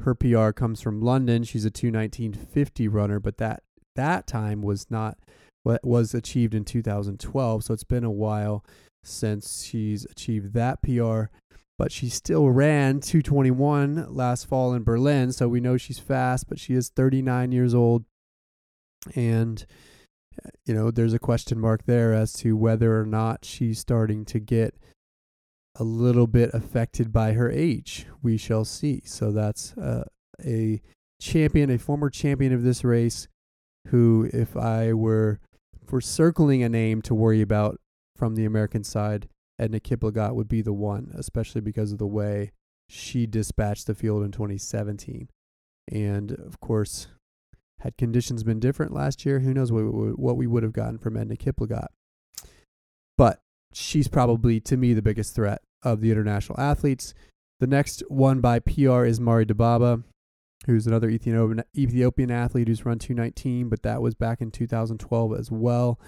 Her 0.00 0.14
PR 0.14 0.50
comes 0.50 0.80
from 0.80 1.00
London. 1.00 1.44
She's 1.44 1.64
a 1.64 1.70
219.50 1.70 2.92
runner, 2.92 3.20
but 3.20 3.38
that 3.38 3.62
that 3.94 4.26
time 4.26 4.62
was 4.62 4.90
not 4.90 5.18
what 5.62 5.84
was 5.84 6.14
achieved 6.14 6.54
in 6.54 6.64
2012. 6.64 7.64
So 7.64 7.74
it's 7.74 7.84
been 7.84 8.04
a 8.04 8.10
while 8.10 8.64
since 9.02 9.64
she's 9.64 10.04
achieved 10.06 10.52
that 10.54 10.82
PR. 10.82 11.24
But 11.76 11.90
she 11.90 12.08
still 12.08 12.50
ran 12.50 13.00
221 13.00 14.14
last 14.14 14.46
fall 14.46 14.74
in 14.74 14.84
Berlin, 14.84 15.32
so 15.32 15.48
we 15.48 15.60
know 15.60 15.76
she's 15.76 15.98
fast, 15.98 16.48
but 16.48 16.60
she 16.60 16.74
is 16.74 16.88
39 16.88 17.50
years 17.50 17.74
old. 17.74 18.04
And, 19.16 19.66
uh, 20.44 20.50
you 20.64 20.72
know, 20.72 20.92
there's 20.92 21.14
a 21.14 21.18
question 21.18 21.58
mark 21.58 21.84
there 21.84 22.12
as 22.14 22.32
to 22.34 22.56
whether 22.56 23.00
or 23.00 23.04
not 23.04 23.44
she's 23.44 23.80
starting 23.80 24.24
to 24.26 24.38
get 24.38 24.76
a 25.76 25.84
little 25.84 26.26
bit 26.26 26.50
affected 26.52 27.12
by 27.12 27.32
her 27.32 27.50
age. 27.50 28.06
We 28.22 28.36
shall 28.36 28.64
see. 28.64 29.02
So 29.04 29.32
that's 29.32 29.76
uh, 29.76 30.04
a 30.44 30.80
champion, 31.20 31.70
a 31.70 31.78
former 31.78 32.10
champion 32.10 32.52
of 32.52 32.62
this 32.62 32.84
race, 32.84 33.28
who, 33.88 34.28
if 34.32 34.56
I 34.56 34.92
were 34.92 35.40
for 35.86 36.00
circling 36.00 36.62
a 36.62 36.68
name 36.68 37.02
to 37.02 37.14
worry 37.14 37.40
about 37.40 37.80
from 38.16 38.34
the 38.34 38.44
American 38.44 38.84
side, 38.84 39.28
Edna 39.58 39.80
Kiplagat 39.80 40.34
would 40.34 40.48
be 40.48 40.62
the 40.62 40.72
one, 40.72 41.12
especially 41.14 41.60
because 41.60 41.92
of 41.92 41.98
the 41.98 42.06
way 42.06 42.52
she 42.88 43.26
dispatched 43.26 43.86
the 43.86 43.94
field 43.94 44.24
in 44.24 44.32
2017. 44.32 45.28
And 45.90 46.32
of 46.32 46.60
course, 46.60 47.08
had 47.80 47.96
conditions 47.96 48.42
been 48.42 48.60
different 48.60 48.92
last 48.92 49.26
year, 49.26 49.40
who 49.40 49.52
knows 49.52 49.70
what, 49.70 49.82
what 50.18 50.36
we 50.36 50.46
would 50.46 50.62
have 50.62 50.72
gotten 50.72 50.98
from 50.98 51.16
Edna 51.16 51.36
Kiplagat. 51.36 51.88
But 53.18 53.40
she's 53.72 54.08
probably, 54.08 54.60
to 54.60 54.76
me, 54.76 54.94
the 54.94 55.02
biggest 55.02 55.34
threat 55.34 55.60
of 55.84 56.00
the 56.00 56.10
international 56.10 56.58
athletes. 56.58 57.14
The 57.60 57.66
next 57.66 58.02
one 58.08 58.40
by 58.40 58.58
PR 58.58 59.04
is 59.04 59.20
Mare 59.20 59.44
Dibaba, 59.44 60.02
who's 60.66 60.86
another 60.86 61.08
Ethiopian, 61.08 61.62
Ethiopian 61.76 62.30
athlete 62.30 62.68
who's 62.68 62.84
run 62.84 62.98
219, 62.98 63.68
but 63.68 63.82
that 63.82 64.02
was 64.02 64.14
back 64.14 64.40
in 64.40 64.50
2012 64.50 65.38
as 65.38 65.50
well. 65.50 66.00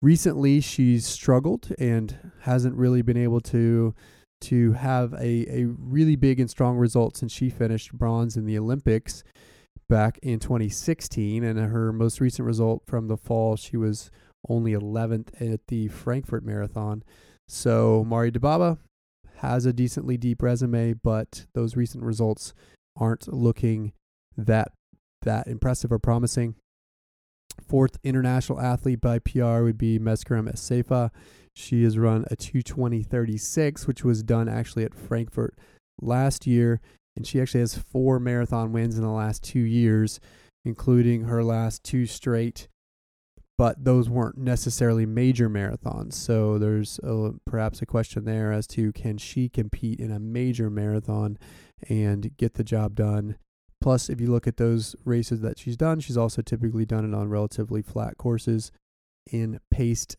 Recently 0.00 0.60
she's 0.60 1.06
struggled 1.06 1.72
and 1.78 2.32
hasn't 2.40 2.76
really 2.76 3.02
been 3.02 3.16
able 3.16 3.40
to 3.40 3.94
to 4.42 4.72
have 4.72 5.12
a, 5.14 5.46
a 5.48 5.66
really 5.78 6.16
big 6.16 6.40
and 6.40 6.50
strong 6.50 6.76
result 6.76 7.16
since 7.16 7.32
she 7.32 7.48
finished 7.48 7.92
bronze 7.92 8.36
in 8.36 8.44
the 8.44 8.58
Olympics 8.58 9.22
back 9.88 10.18
in 10.22 10.40
2016 10.40 11.44
and 11.44 11.58
her 11.58 11.92
most 11.92 12.20
recent 12.20 12.44
result 12.44 12.82
from 12.84 13.06
the 13.06 13.16
fall 13.16 13.54
she 13.54 13.76
was 13.76 14.10
only 14.48 14.72
11th 14.72 15.28
at 15.40 15.66
the 15.68 15.86
Frankfurt 15.88 16.44
marathon 16.44 17.04
so 17.52 18.04
Mare 18.04 18.30
Dibaba 18.30 18.78
has 19.36 19.66
a 19.66 19.72
decently 19.72 20.16
deep 20.16 20.42
resume 20.42 20.94
but 20.94 21.46
those 21.54 21.76
recent 21.76 22.04
results 22.04 22.54
aren't 22.96 23.32
looking 23.32 23.92
that 24.36 24.72
that 25.22 25.46
impressive 25.46 25.92
or 25.92 25.98
promising 25.98 26.54
Fourth 27.60 27.98
international 28.02 28.60
athlete 28.60 29.00
by 29.00 29.18
PR 29.18 29.62
would 29.62 29.78
be 29.78 29.98
Meskerem 29.98 30.50
Assefa. 30.50 31.10
She 31.54 31.84
has 31.84 31.98
run 31.98 32.24
a 32.30 32.36
220.36, 32.36 33.86
which 33.86 34.04
was 34.04 34.22
done 34.22 34.48
actually 34.48 34.84
at 34.84 34.94
Frankfurt 34.94 35.58
last 36.00 36.46
year. 36.46 36.80
And 37.14 37.26
she 37.26 37.40
actually 37.40 37.60
has 37.60 37.76
four 37.76 38.18
marathon 38.18 38.72
wins 38.72 38.96
in 38.96 39.02
the 39.02 39.10
last 39.10 39.42
two 39.42 39.60
years, 39.60 40.18
including 40.64 41.24
her 41.24 41.44
last 41.44 41.84
two 41.84 42.06
straight. 42.06 42.68
But 43.58 43.84
those 43.84 44.08
weren't 44.08 44.38
necessarily 44.38 45.06
major 45.06 45.48
marathons. 45.48 46.14
So 46.14 46.58
there's 46.58 46.98
a, 47.02 47.32
perhaps 47.46 47.80
a 47.82 47.86
question 47.86 48.24
there 48.24 48.52
as 48.52 48.66
to 48.68 48.92
can 48.92 49.18
she 49.18 49.48
compete 49.48 50.00
in 50.00 50.10
a 50.10 50.18
major 50.18 50.70
marathon 50.70 51.38
and 51.88 52.36
get 52.36 52.54
the 52.54 52.64
job 52.64 52.94
done 52.94 53.36
Plus, 53.82 54.08
if 54.08 54.20
you 54.20 54.28
look 54.28 54.46
at 54.46 54.58
those 54.58 54.94
races 55.04 55.40
that 55.40 55.58
she's 55.58 55.76
done, 55.76 55.98
she's 55.98 56.16
also 56.16 56.40
typically 56.40 56.86
done 56.86 57.04
it 57.04 57.14
on 57.14 57.28
relatively 57.28 57.82
flat 57.82 58.16
courses 58.16 58.70
in 59.30 59.58
paced 59.72 60.16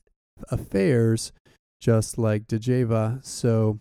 affairs, 0.51 1.31
just 1.79 2.17
like 2.17 2.45
Degefa. 2.45 3.25
So, 3.25 3.79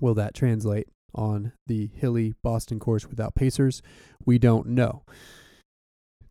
will 0.00 0.14
that 0.14 0.34
translate 0.34 0.88
on 1.14 1.52
the 1.68 1.90
hilly 1.94 2.34
Boston 2.42 2.80
course 2.80 3.06
without 3.06 3.36
pacers? 3.36 3.82
We 4.26 4.40
don't 4.40 4.66
know. 4.66 5.04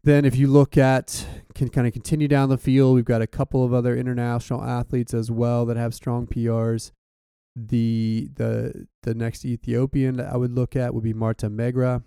Then, 0.04 0.26
if 0.26 0.36
you 0.36 0.48
look 0.48 0.78
at, 0.78 1.26
can 1.56 1.70
kind 1.70 1.88
of 1.88 1.94
continue 1.94 2.28
down 2.28 2.50
the 2.50 2.58
field, 2.58 2.96
we've 2.96 3.06
got 3.06 3.22
a 3.22 3.28
couple 3.28 3.64
of 3.64 3.74
other 3.74 3.96
international 3.96 4.62
athletes 4.62 5.14
as 5.14 5.32
well 5.32 5.66
that 5.66 5.78
have 5.78 5.94
strong 5.94 6.28
PRs. 6.28 6.92
The 7.56 8.30
the 8.34 8.88
the 9.04 9.14
next 9.14 9.46
Ethiopian 9.46 10.18
that 10.18 10.34
I 10.34 10.38
would 10.38 10.52
look 10.52 10.76
at 10.76 10.94
would 10.94 11.04
be 11.04 11.14
Marta 11.14 11.50
Megra, 11.50 12.04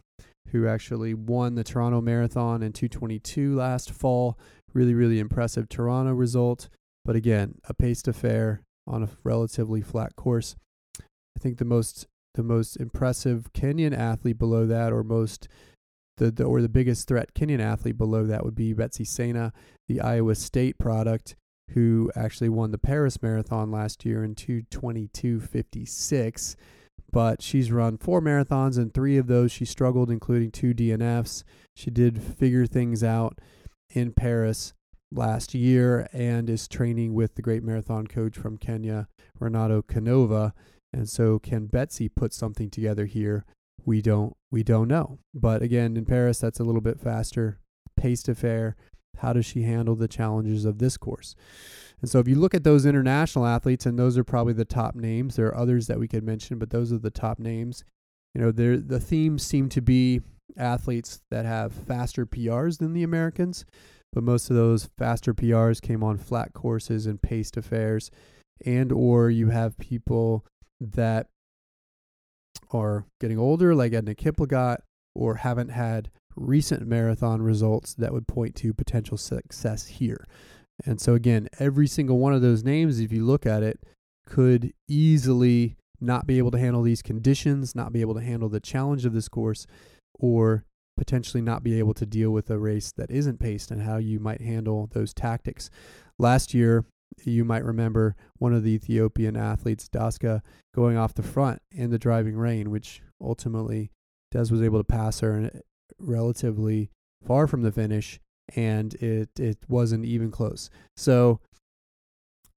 who 0.48 0.66
actually 0.66 1.14
won 1.14 1.54
the 1.54 1.64
Toronto 1.64 2.00
Marathon 2.00 2.62
in 2.62 2.72
222 2.72 3.54
last 3.54 3.92
fall. 3.92 4.38
Really, 4.74 4.92
really 4.92 5.18
impressive 5.18 5.68
Toronto 5.68 6.12
result. 6.12 6.68
But 7.04 7.16
again, 7.16 7.60
a 7.68 7.72
paced 7.72 8.08
affair 8.08 8.62
on 8.86 9.04
a 9.04 9.08
relatively 9.24 9.80
flat 9.80 10.16
course. 10.16 10.56
I 11.00 11.40
think 11.40 11.58
the 11.58 11.64
most 11.64 12.06
the 12.34 12.42
most 12.42 12.76
impressive 12.76 13.52
Kenyan 13.54 13.96
athlete 13.96 14.38
below 14.38 14.66
that, 14.66 14.92
or 14.92 15.02
most 15.02 15.48
the, 16.16 16.30
the 16.30 16.44
or 16.44 16.62
the 16.62 16.68
biggest 16.68 17.08
threat 17.08 17.34
Kenyan 17.34 17.60
athlete 17.60 17.98
below 17.98 18.24
that 18.26 18.44
would 18.44 18.54
be 18.54 18.72
Betsy 18.72 19.04
Saina, 19.04 19.52
the 19.88 20.00
Iowa 20.00 20.34
State 20.34 20.78
product, 20.78 21.36
who 21.70 22.10
actually 22.14 22.48
won 22.48 22.70
the 22.70 22.78
Paris 22.78 23.20
Marathon 23.22 23.70
last 23.70 24.02
year 24.04 24.24
in 24.24 24.34
222.56. 24.34 26.56
But 27.12 27.40
she's 27.40 27.70
run 27.70 27.98
four 27.98 28.20
marathons, 28.20 28.76
and 28.76 28.92
three 28.92 29.16
of 29.16 29.28
those 29.28 29.52
she 29.52 29.64
struggled, 29.64 30.10
including 30.10 30.50
two 30.50 30.74
DNFs. 30.74 31.44
She 31.74 31.90
did 31.90 32.20
figure 32.20 32.66
things 32.66 33.04
out 33.04 33.38
in 33.90 34.12
Paris 34.12 34.74
last 35.12 35.54
year 35.54 36.08
and 36.12 36.50
is 36.50 36.66
training 36.66 37.14
with 37.14 37.36
the 37.36 37.42
great 37.42 37.62
marathon 37.62 38.06
coach 38.06 38.36
from 38.36 38.58
Kenya, 38.58 39.08
Renato 39.38 39.82
Canova. 39.82 40.52
And 40.92 41.08
so, 41.08 41.38
can 41.38 41.66
Betsy 41.66 42.08
put 42.08 42.32
something 42.32 42.70
together 42.70 43.06
here? 43.06 43.44
We 43.84 44.02
don't 44.02 44.36
we 44.50 44.62
don't 44.62 44.88
know. 44.88 45.18
But 45.34 45.62
again, 45.62 45.96
in 45.96 46.04
Paris, 46.04 46.38
that's 46.38 46.60
a 46.60 46.64
little 46.64 46.80
bit 46.80 47.00
faster 47.00 47.58
paced 47.96 48.28
affair. 48.28 48.76
How 49.18 49.32
does 49.32 49.46
she 49.46 49.62
handle 49.62 49.96
the 49.96 50.08
challenges 50.08 50.64
of 50.64 50.78
this 50.78 50.96
course? 50.96 51.34
And 52.00 52.10
so, 52.10 52.18
if 52.18 52.28
you 52.28 52.34
look 52.34 52.54
at 52.54 52.64
those 52.64 52.84
international 52.84 53.46
athletes, 53.46 53.86
and 53.86 53.98
those 53.98 54.18
are 54.18 54.24
probably 54.24 54.52
the 54.52 54.64
top 54.64 54.94
names, 54.94 55.36
there 55.36 55.46
are 55.46 55.56
others 55.56 55.86
that 55.86 55.98
we 55.98 56.08
could 56.08 56.22
mention, 56.22 56.58
but 56.58 56.70
those 56.70 56.92
are 56.92 56.98
the 56.98 57.10
top 57.10 57.38
names. 57.38 57.84
You 58.34 58.42
know, 58.42 58.50
the 58.50 59.00
themes 59.00 59.42
seem 59.42 59.70
to 59.70 59.80
be 59.80 60.20
athletes 60.58 61.22
that 61.30 61.46
have 61.46 61.72
faster 61.72 62.26
PRs 62.26 62.78
than 62.78 62.92
the 62.92 63.02
Americans, 63.02 63.64
but 64.12 64.22
most 64.22 64.50
of 64.50 64.56
those 64.56 64.90
faster 64.98 65.32
PRs 65.32 65.80
came 65.80 66.04
on 66.04 66.18
flat 66.18 66.52
courses 66.52 67.06
and 67.06 67.20
paced 67.20 67.56
affairs, 67.56 68.10
and 68.64 68.92
or 68.92 69.30
you 69.30 69.48
have 69.48 69.78
people 69.78 70.44
that 70.80 71.28
are 72.72 73.06
getting 73.20 73.38
older, 73.38 73.74
like 73.74 73.92
Edna 73.92 74.14
Kiplagat, 74.14 74.78
or 75.14 75.36
haven't 75.36 75.70
had 75.70 76.10
recent 76.36 76.86
marathon 76.86 77.40
results 77.42 77.94
that 77.94 78.12
would 78.12 78.28
point 78.28 78.54
to 78.56 78.74
potential 78.74 79.16
success 79.16 79.86
here. 79.86 80.24
And 80.84 81.00
so, 81.00 81.14
again, 81.14 81.48
every 81.58 81.86
single 81.86 82.18
one 82.18 82.34
of 82.34 82.42
those 82.42 82.62
names, 82.62 83.00
if 83.00 83.12
you 83.12 83.24
look 83.24 83.46
at 83.46 83.62
it, 83.62 83.80
could 84.26 84.72
easily 84.88 85.76
not 86.00 86.26
be 86.26 86.38
able 86.38 86.50
to 86.50 86.58
handle 86.58 86.82
these 86.82 87.00
conditions, 87.00 87.74
not 87.74 87.92
be 87.92 88.02
able 88.02 88.14
to 88.14 88.20
handle 88.20 88.48
the 88.48 88.60
challenge 88.60 89.06
of 89.06 89.14
this 89.14 89.28
course, 89.28 89.66
or 90.14 90.64
potentially 90.96 91.42
not 91.42 91.62
be 91.62 91.78
able 91.78 91.94
to 91.94 92.06
deal 92.06 92.30
with 92.30 92.50
a 92.50 92.58
race 92.58 92.92
that 92.92 93.10
isn't 93.10 93.40
paced 93.40 93.70
and 93.70 93.82
how 93.82 93.96
you 93.96 94.18
might 94.18 94.40
handle 94.40 94.88
those 94.92 95.14
tactics. 95.14 95.70
Last 96.18 96.52
year, 96.54 96.84
you 97.24 97.44
might 97.44 97.64
remember 97.64 98.14
one 98.38 98.52
of 98.52 98.62
the 98.62 98.72
Ethiopian 98.72 99.36
athletes, 99.36 99.88
Daska, 99.88 100.42
going 100.74 100.96
off 100.96 101.14
the 101.14 101.22
front 101.22 101.62
in 101.70 101.90
the 101.90 101.98
driving 101.98 102.36
rain, 102.36 102.70
which 102.70 103.02
ultimately 103.20 103.90
Des 104.30 104.50
was 104.50 104.62
able 104.62 104.78
to 104.78 104.84
pass 104.84 105.20
her 105.20 105.50
eh, 105.52 105.58
relatively 105.98 106.90
far 107.24 107.46
from 107.46 107.62
the 107.62 107.72
finish, 107.72 108.20
and 108.54 108.94
it 108.94 109.30
it 109.38 109.58
wasn't 109.68 110.04
even 110.04 110.30
close. 110.30 110.70
So, 110.96 111.40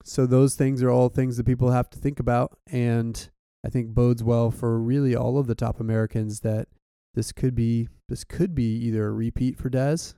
so 0.04 0.26
those 0.26 0.56
things 0.56 0.84
are 0.84 0.90
all 0.90 1.10
things 1.10 1.38
that 1.38 1.46
people 1.46 1.72
have 1.72 1.90
to 1.92 2.00
think 2.00 2.20
about, 2.20 2.58
and 2.68 3.30
I 3.66 3.70
think 3.70 3.90
bodes 3.90 4.24
well 4.24 4.52
for 4.52 4.80
really 4.80 5.16
all 5.16 5.38
of 5.38 5.48
the 5.48 5.56
top 5.56 5.80
Americans 5.80 6.42
that 6.42 6.68
this 7.14 7.32
could 7.32 7.56
be 7.56 7.88
this 8.08 8.24
could 8.24 8.54
be 8.54 8.76
either 8.86 9.08
a 9.08 9.12
repeat 9.12 9.58
for 9.58 9.70
Des 9.70 10.14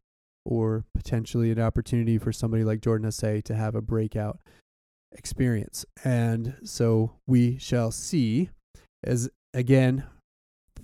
or 0.46 0.86
potentially 0.94 1.52
an 1.52 1.60
opportunity 1.60 2.18
for 2.18 2.32
somebody 2.32 2.64
like 2.64 2.82
Jordan 2.82 3.08
Hasay 3.08 3.44
to 3.44 3.56
have 3.56 3.76
a 3.76 3.82
breakout 3.82 4.40
experience. 5.12 5.86
And 6.04 6.56
so 6.64 7.14
we 7.28 7.58
shall 7.58 7.92
see 7.92 8.50
as 9.04 9.30
again 9.54 10.04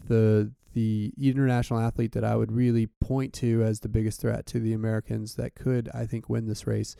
the 0.07 0.51
the 0.73 1.11
international 1.19 1.79
athlete 1.79 2.11
that 2.11 2.23
I 2.23 2.35
would 2.35 2.51
really 2.51 2.87
point 3.01 3.33
to 3.35 3.63
as 3.63 3.79
the 3.79 3.89
biggest 3.89 4.21
threat 4.21 4.45
to 4.47 4.59
the 4.59 4.73
Americans 4.73 5.35
that 5.35 5.55
could 5.55 5.89
I 5.93 6.05
think 6.05 6.29
win 6.29 6.45
this 6.45 6.67
race 6.67 6.95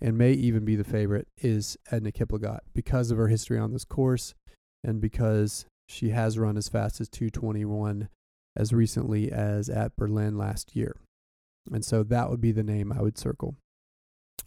and 0.00 0.18
may 0.18 0.32
even 0.32 0.64
be 0.64 0.76
the 0.76 0.84
favorite 0.84 1.26
is 1.38 1.76
Edna 1.90 2.12
Kiplagat 2.12 2.60
because 2.74 3.10
of 3.10 3.18
her 3.18 3.28
history 3.28 3.58
on 3.58 3.72
this 3.72 3.84
course 3.84 4.34
and 4.84 5.00
because 5.00 5.66
she 5.88 6.10
has 6.10 6.38
run 6.38 6.56
as 6.56 6.68
fast 6.68 7.00
as 7.00 7.08
221 7.08 8.08
as 8.56 8.72
recently 8.72 9.30
as 9.30 9.68
at 9.68 9.96
Berlin 9.96 10.36
last 10.36 10.76
year. 10.76 10.96
And 11.72 11.84
so 11.84 12.02
that 12.04 12.30
would 12.30 12.40
be 12.40 12.52
the 12.52 12.62
name 12.62 12.92
I 12.92 13.02
would 13.02 13.18
circle. 13.18 13.56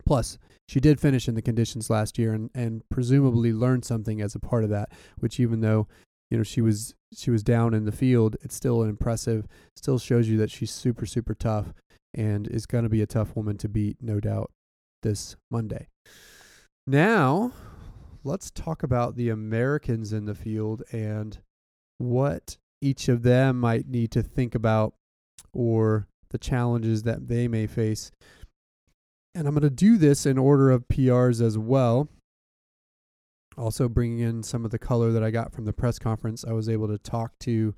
Plus, 0.05 0.37
she 0.67 0.79
did 0.79 0.99
finish 0.99 1.27
in 1.27 1.35
the 1.35 1.41
conditions 1.41 1.89
last 1.89 2.17
year 2.17 2.33
and, 2.33 2.49
and 2.53 2.83
presumably 2.89 3.53
learned 3.53 3.85
something 3.85 4.21
as 4.21 4.35
a 4.35 4.39
part 4.39 4.63
of 4.63 4.69
that, 4.69 4.89
which 5.17 5.39
even 5.39 5.61
though, 5.61 5.87
you 6.29 6.37
know, 6.37 6.43
she 6.43 6.61
was 6.61 6.95
she 7.13 7.31
was 7.31 7.43
down 7.43 7.73
in 7.73 7.85
the 7.85 7.91
field, 7.91 8.37
it's 8.41 8.55
still 8.55 8.83
an 8.83 8.89
impressive, 8.89 9.47
still 9.75 9.97
shows 9.97 10.27
you 10.29 10.37
that 10.37 10.51
she's 10.51 10.71
super, 10.71 11.05
super 11.05 11.33
tough 11.33 11.73
and 12.13 12.47
is 12.47 12.65
gonna 12.65 12.89
be 12.89 13.01
a 13.01 13.07
tough 13.07 13.35
woman 13.35 13.57
to 13.57 13.67
beat, 13.67 13.97
no 14.01 14.19
doubt, 14.19 14.51
this 15.01 15.35
Monday. 15.49 15.87
Now, 16.85 17.51
let's 18.23 18.51
talk 18.51 18.83
about 18.83 19.15
the 19.15 19.29
Americans 19.29 20.13
in 20.13 20.25
the 20.25 20.35
field 20.35 20.83
and 20.91 21.37
what 21.97 22.57
each 22.81 23.09
of 23.09 23.23
them 23.23 23.59
might 23.59 23.87
need 23.87 24.11
to 24.11 24.23
think 24.23 24.55
about 24.55 24.93
or 25.53 26.07
the 26.31 26.37
challenges 26.37 27.03
that 27.03 27.27
they 27.27 27.47
may 27.47 27.67
face. 27.67 28.11
And 29.35 29.47
I'm 29.47 29.53
going 29.53 29.61
to 29.63 29.69
do 29.69 29.97
this 29.97 30.25
in 30.25 30.37
order 30.37 30.71
of 30.71 30.87
PRs 30.87 31.41
as 31.41 31.57
well. 31.57 32.09
Also, 33.57 33.89
bringing 33.89 34.19
in 34.19 34.43
some 34.43 34.63
of 34.63 34.71
the 34.71 34.79
color 34.79 35.11
that 35.11 35.23
I 35.23 35.31
got 35.31 35.53
from 35.53 35.65
the 35.65 35.73
press 35.73 35.99
conference, 35.99 36.45
I 36.45 36.53
was 36.53 36.69
able 36.69 36.87
to 36.87 36.97
talk 36.97 37.37
to 37.39 37.75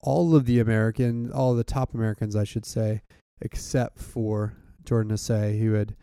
all 0.00 0.36
of 0.36 0.46
the 0.46 0.60
American, 0.60 1.32
all 1.32 1.54
the 1.54 1.64
top 1.64 1.94
Americans, 1.94 2.36
I 2.36 2.44
should 2.44 2.64
say, 2.64 3.02
except 3.40 3.98
for 3.98 4.54
Jordan 4.84 5.12
Hasay, 5.12 5.58
who 5.58 5.72
had 5.72 5.96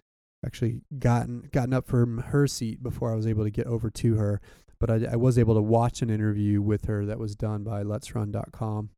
actually 0.46 0.82
gotten 0.98 1.48
gotten 1.54 1.74
up 1.74 1.88
from 1.88 2.18
her 2.18 2.48
seat 2.48 2.82
before 2.82 3.12
I 3.12 3.16
was 3.16 3.28
able 3.28 3.44
to 3.44 3.52
get 3.52 3.68
over 3.68 3.90
to 3.90 4.16
her. 4.16 4.42
But 4.80 4.90
I, 4.90 5.14
I 5.14 5.16
was 5.16 5.38
able 5.38 5.54
to 5.54 5.62
watch 5.62 6.02
an 6.02 6.10
interview 6.10 6.62
with 6.62 6.86
her 6.86 7.06
that 7.06 7.20
was 7.20 7.36
done 7.36 7.64
by 7.64 7.84
Let's 7.84 8.10
Let'sRun.com 8.10 8.90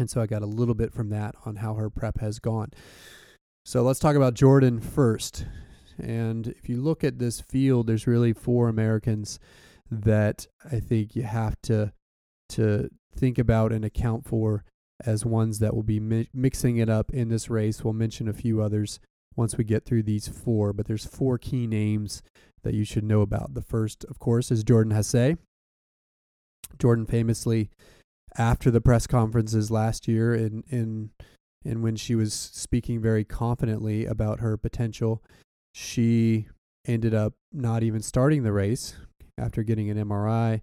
and 0.00 0.10
so 0.10 0.20
I 0.20 0.26
got 0.26 0.42
a 0.42 0.46
little 0.46 0.74
bit 0.74 0.92
from 0.92 1.10
that 1.10 1.34
on 1.44 1.56
how 1.56 1.74
her 1.74 1.90
prep 1.90 2.18
has 2.20 2.38
gone. 2.38 2.70
So 3.64 3.82
let's 3.82 4.00
talk 4.00 4.16
about 4.16 4.34
Jordan 4.34 4.80
first. 4.80 5.44
And 5.98 6.48
if 6.48 6.68
you 6.68 6.80
look 6.80 7.04
at 7.04 7.18
this 7.18 7.40
field, 7.40 7.86
there's 7.86 8.06
really 8.06 8.32
four 8.32 8.68
Americans 8.68 9.38
that 9.90 10.46
I 10.64 10.80
think 10.80 11.14
you 11.14 11.22
have 11.22 11.60
to 11.62 11.92
to 12.50 12.90
think 13.14 13.38
about 13.38 13.72
and 13.72 13.84
account 13.84 14.26
for 14.26 14.64
as 15.04 15.24
ones 15.24 15.60
that 15.60 15.74
will 15.74 15.84
be 15.84 16.00
mi- 16.00 16.28
mixing 16.34 16.78
it 16.78 16.88
up 16.88 17.12
in 17.12 17.28
this 17.28 17.48
race. 17.48 17.84
We'll 17.84 17.92
mention 17.92 18.28
a 18.28 18.32
few 18.32 18.60
others 18.60 18.98
once 19.36 19.56
we 19.56 19.64
get 19.64 19.84
through 19.84 20.02
these 20.02 20.26
four, 20.26 20.72
but 20.72 20.86
there's 20.86 21.06
four 21.06 21.38
key 21.38 21.66
names 21.66 22.22
that 22.62 22.74
you 22.74 22.84
should 22.84 23.04
know 23.04 23.20
about. 23.20 23.54
The 23.54 23.62
first, 23.62 24.04
of 24.04 24.18
course, 24.18 24.50
is 24.50 24.64
Jordan 24.64 24.92
Hasay. 24.92 25.38
Jordan 26.78 27.06
famously 27.06 27.70
after 28.36 28.70
the 28.70 28.80
press 28.80 29.06
conferences 29.06 29.70
last 29.70 30.06
year 30.08 30.34
and 30.34 30.64
in 30.68 31.10
and 31.64 31.82
when 31.82 31.96
she 31.96 32.14
was 32.14 32.32
speaking 32.32 33.02
very 33.02 33.24
confidently 33.24 34.06
about 34.06 34.40
her 34.40 34.56
potential, 34.56 35.22
she 35.74 36.48
ended 36.86 37.12
up 37.12 37.34
not 37.52 37.82
even 37.82 38.00
starting 38.00 38.42
the 38.42 38.52
race 38.52 38.96
after 39.36 39.62
getting 39.62 39.90
an 39.90 39.98
MRI 39.98 40.62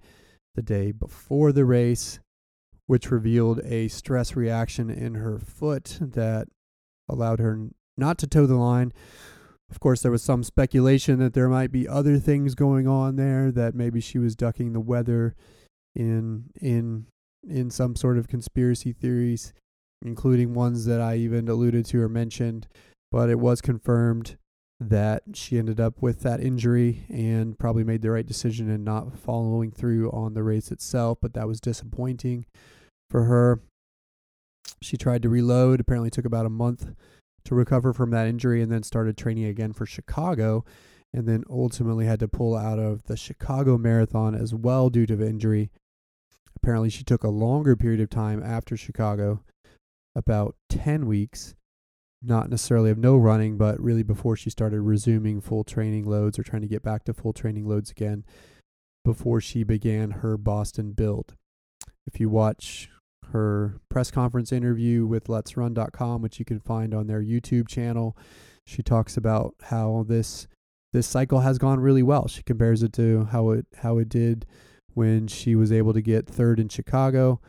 the 0.56 0.62
day 0.64 0.92
before 0.92 1.52
the 1.52 1.66
race, 1.66 2.20
which 2.88 3.12
revealed 3.12 3.60
a 3.64 3.88
stress 3.90 4.36
reaction 4.36 4.90
in 4.90 5.16
her 5.16 5.38
foot 5.38 5.98
that 6.02 6.48
allowed 7.08 7.40
her 7.40 7.70
not 7.96 8.18
to 8.18 8.28
toe 8.28 8.48
the 8.48 8.56
line. 8.56 8.92
Of 9.70 9.80
course, 9.80 10.02
there 10.02 10.12
was 10.12 10.24
some 10.24 10.44
speculation 10.44 11.20
that 11.20 11.34
there 11.34 11.50
might 11.50 11.72
be 11.72 11.88
other 11.88 12.18
things 12.18 12.56
going 12.56 12.88
on 12.88 13.18
there, 13.18 13.52
that 13.52 13.76
maybe 13.76 14.00
she 14.00 14.18
was 14.18 14.36
ducking 14.36 14.74
the 14.74 14.80
weather 14.80 15.36
in 15.94 16.46
in 16.60 17.08
in 17.48 17.70
some 17.70 17.96
sort 17.96 18.18
of 18.18 18.28
conspiracy 18.28 18.94
theories, 18.94 19.54
including 20.04 20.54
ones 20.54 20.86
that 20.86 21.02
I 21.02 21.16
even 21.16 21.48
alluded 21.48 21.86
to 21.88 22.02
or 22.02 22.10
mentioned. 22.10 22.68
But 23.12 23.30
it 23.30 23.40
was 23.40 23.62
confirmed 23.62 24.38
that 24.80 25.24
she 25.34 25.58
ended 25.58 25.80
up 25.80 26.02
with 26.02 26.22
that 26.22 26.40
injury 26.40 27.06
and 27.10 27.58
probably 27.58 27.84
made 27.84 28.02
the 28.02 28.12
right 28.12 28.26
decision 28.26 28.70
in 28.70 28.84
not 28.84 29.18
following 29.18 29.72
through 29.72 30.12
on 30.12 30.34
the 30.34 30.44
race 30.44 30.72
itself. 30.72 31.18
But 31.22 31.34
that 31.34 31.48
was 31.48 31.60
disappointing 31.60 32.46
for 33.10 33.24
her. 33.24 33.62
She 34.82 34.98
tried 34.98 35.24
to 35.24 35.30
reload, 35.30 35.80
apparently, 35.80 36.12
took 36.12 36.26
about 36.26 36.46
a 36.46 36.50
month 36.50 36.94
to 37.46 37.56
recover 37.56 37.94
from 37.94 38.12
that 38.12 38.28
injury 38.28 38.62
and 38.62 38.72
then 38.72 38.84
started 38.84 39.18
training 39.18 39.46
again 39.46 39.74
for 39.74 39.86
Chicago 39.86 40.66
and 41.14 41.28
then 41.28 41.44
ultimately 41.50 42.06
had 42.06 42.20
to 42.20 42.28
pull 42.28 42.56
out 42.56 42.78
of 42.78 43.04
the 43.04 43.16
Chicago 43.18 43.78
Marathon 43.78 44.36
as 44.36 44.54
well 44.54 44.90
due 44.90 45.06
to 45.06 45.26
injury. 45.26 45.72
Apparently, 46.62 46.90
she 46.90 47.04
took 47.04 47.24
a 47.24 47.30
longer 47.30 47.76
period 47.76 48.02
of 48.02 48.10
time 48.10 48.42
after 48.44 48.76
Chicago, 48.76 49.44
about 50.16 50.56
10 50.70 51.06
weeks, 51.06 51.56
not 52.22 52.50
necessarily 52.50 52.90
of 52.90 52.98
no 52.98 53.16
running, 53.16 53.58
but 53.58 53.80
really 53.80 54.04
before 54.04 54.36
she 54.36 54.50
started 54.50 54.82
resuming 54.82 55.40
full 55.40 55.64
training 55.64 56.06
loads 56.06 56.40
or 56.40 56.44
trying 56.44 56.64
to 56.64 56.68
get 56.68 56.82
back 56.82 57.04
to 57.04 57.14
full 57.14 57.32
training 57.32 57.68
loads 57.68 57.92
again 57.92 58.26
before 59.06 59.40
she 59.40 59.64
began 59.64 60.10
her 60.10 60.36
Boston 60.36 60.94
build. 60.94 61.36
If 62.08 62.20
you 62.20 62.28
watch 62.28 62.90
her 63.32 63.80
press 63.90 64.10
conference 64.10 64.52
interview 64.52 65.06
with 65.06 65.26
Let'sRun.com, 65.26 66.22
which 66.22 66.40
you 66.40 66.46
can 66.46 66.60
find 66.60 66.94
on 66.94 67.08
their 67.08 67.22
YouTube 67.22 67.68
channel. 67.68 68.18
She 68.66 68.82
talks 68.82 69.16
about 69.16 69.56
how 69.64 70.06
this 70.08 70.48
this 70.94 71.06
cycle 71.06 71.42
has 71.42 71.58
gone 71.58 71.80
really 71.80 72.04
well. 72.04 72.28
She 72.28 72.44
compares 72.44 72.82
it 72.82 72.94
to 72.94 73.26
how 73.26 73.52
it 73.52 73.68
how 73.82 73.98
it 73.98 74.10
did 74.10 74.46
when 74.98 75.28
she 75.28 75.56
was 75.56 75.72
able 75.72 75.94
to 75.94 76.02
get 76.02 76.26
third 76.26 76.60
in 76.60 76.68
Chicago, 76.70 77.40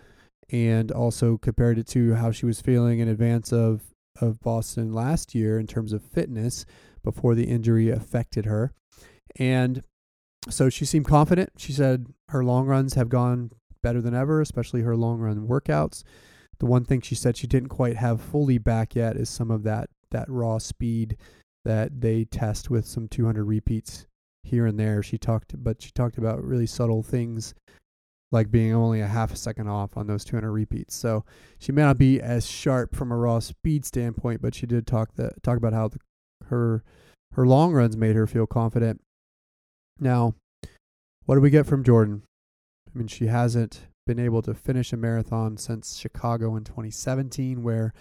and 0.51 0.93
also 0.93 1.39
compared 1.39 1.79
it 1.79 1.87
to 1.87 2.15
how 2.15 2.31
she 2.31 2.45
was 2.45 2.61
feeling 2.61 2.99
in 2.99 3.09
advance 3.09 3.53
of 3.53 3.95
of 4.21 4.41
Boston 4.41 4.93
last 4.93 5.35
year 5.35 5.59
in 5.59 5.67
terms 5.67 5.93
of 5.93 6.03
fitness 6.03 6.67
before 7.03 7.35
the 7.35 7.45
injury 7.45 7.89
affected 7.89 8.45
her. 8.47 8.73
And 9.37 9.83
so 10.51 10.69
she 10.69 10.85
seemed 10.85 11.07
confident. 11.07 11.53
She 11.57 11.73
said 11.73 12.09
her 12.31 12.45
long 12.45 12.67
runs 12.67 12.95
have 12.95 13.09
gone 13.09 13.53
better 13.83 14.03
than 14.03 14.15
ever, 14.15 14.41
especially 14.41 14.83
her 14.83 14.97
long 14.97 15.21
run 15.21 15.47
workouts. 15.47 16.03
The 16.59 16.67
one 16.67 16.85
thing 16.85 17.01
she 17.01 17.15
said 17.15 17.37
she 17.37 17.47
didn't 17.47 17.69
quite 17.69 17.97
have 17.97 18.21
fully 18.21 18.59
back 18.59 18.95
yet 18.95 19.17
is 19.17 19.31
some 19.31 19.51
of 19.51 19.63
that 19.63 19.89
that 20.11 20.29
raw 20.29 20.59
speed 20.59 21.17
that 21.65 22.01
they 22.01 22.25
test 22.25 22.69
with 22.69 22.87
some 22.87 23.09
200 23.09 23.45
repeats 23.45 24.08
here 24.49 24.67
and 24.67 24.79
there. 24.79 25.03
She 25.03 25.19
talked, 25.19 25.55
but 25.63 25.81
she 25.81 25.91
talked 25.91 26.19
about 26.19 26.45
really 26.45 26.67
subtle 26.67 27.03
things 27.03 27.55
like 28.31 28.51
being 28.51 28.75
only 28.75 29.01
a 29.01 29.07
half 29.07 29.33
a 29.33 29.37
second 29.37 29.69
off 29.69 29.97
on 29.97 30.07
those 30.07 30.25
200 30.25 30.51
repeats. 30.51 30.95
So 30.95 31.25
she 31.59 31.73
may 31.73 31.83
not 31.83 31.99
be 31.99 32.21
as 32.21 32.47
sharp 32.47 32.95
from 32.95 33.11
a 33.11 33.17
raw 33.17 33.39
speed 33.39 33.85
standpoint, 33.85 34.43
but 34.43 34.55
she 34.55 34.67
did 34.67 34.87
talk 34.87 35.15
that 35.17 35.43
talk 35.43 35.57
about 35.57 35.73
how 35.73 35.89
the, 35.89 35.99
her 36.47 36.83
her 37.33 37.47
long 37.47 37.73
runs 37.73 37.97
made 37.97 38.17
her 38.17 38.27
feel 38.27 38.47
confident. 38.47 39.01
Now, 39.99 40.35
what 41.25 41.35
do 41.35 41.41
we 41.41 41.51
get 41.51 41.67
from 41.67 41.85
Jordan? 41.85 42.23
I 42.95 42.99
mean, 42.99 43.09
she 43.09 43.27
hasn't 43.27 43.87
been 44.07 44.19
able 44.19 44.43
to 44.43 44.55
finish 44.55 44.93
a 44.93 44.97
marathon 44.97 45.57
since 45.57 45.97
Chicago 45.97 46.57
in 46.57 46.65
2017, 46.65 47.63
where 47.63 47.93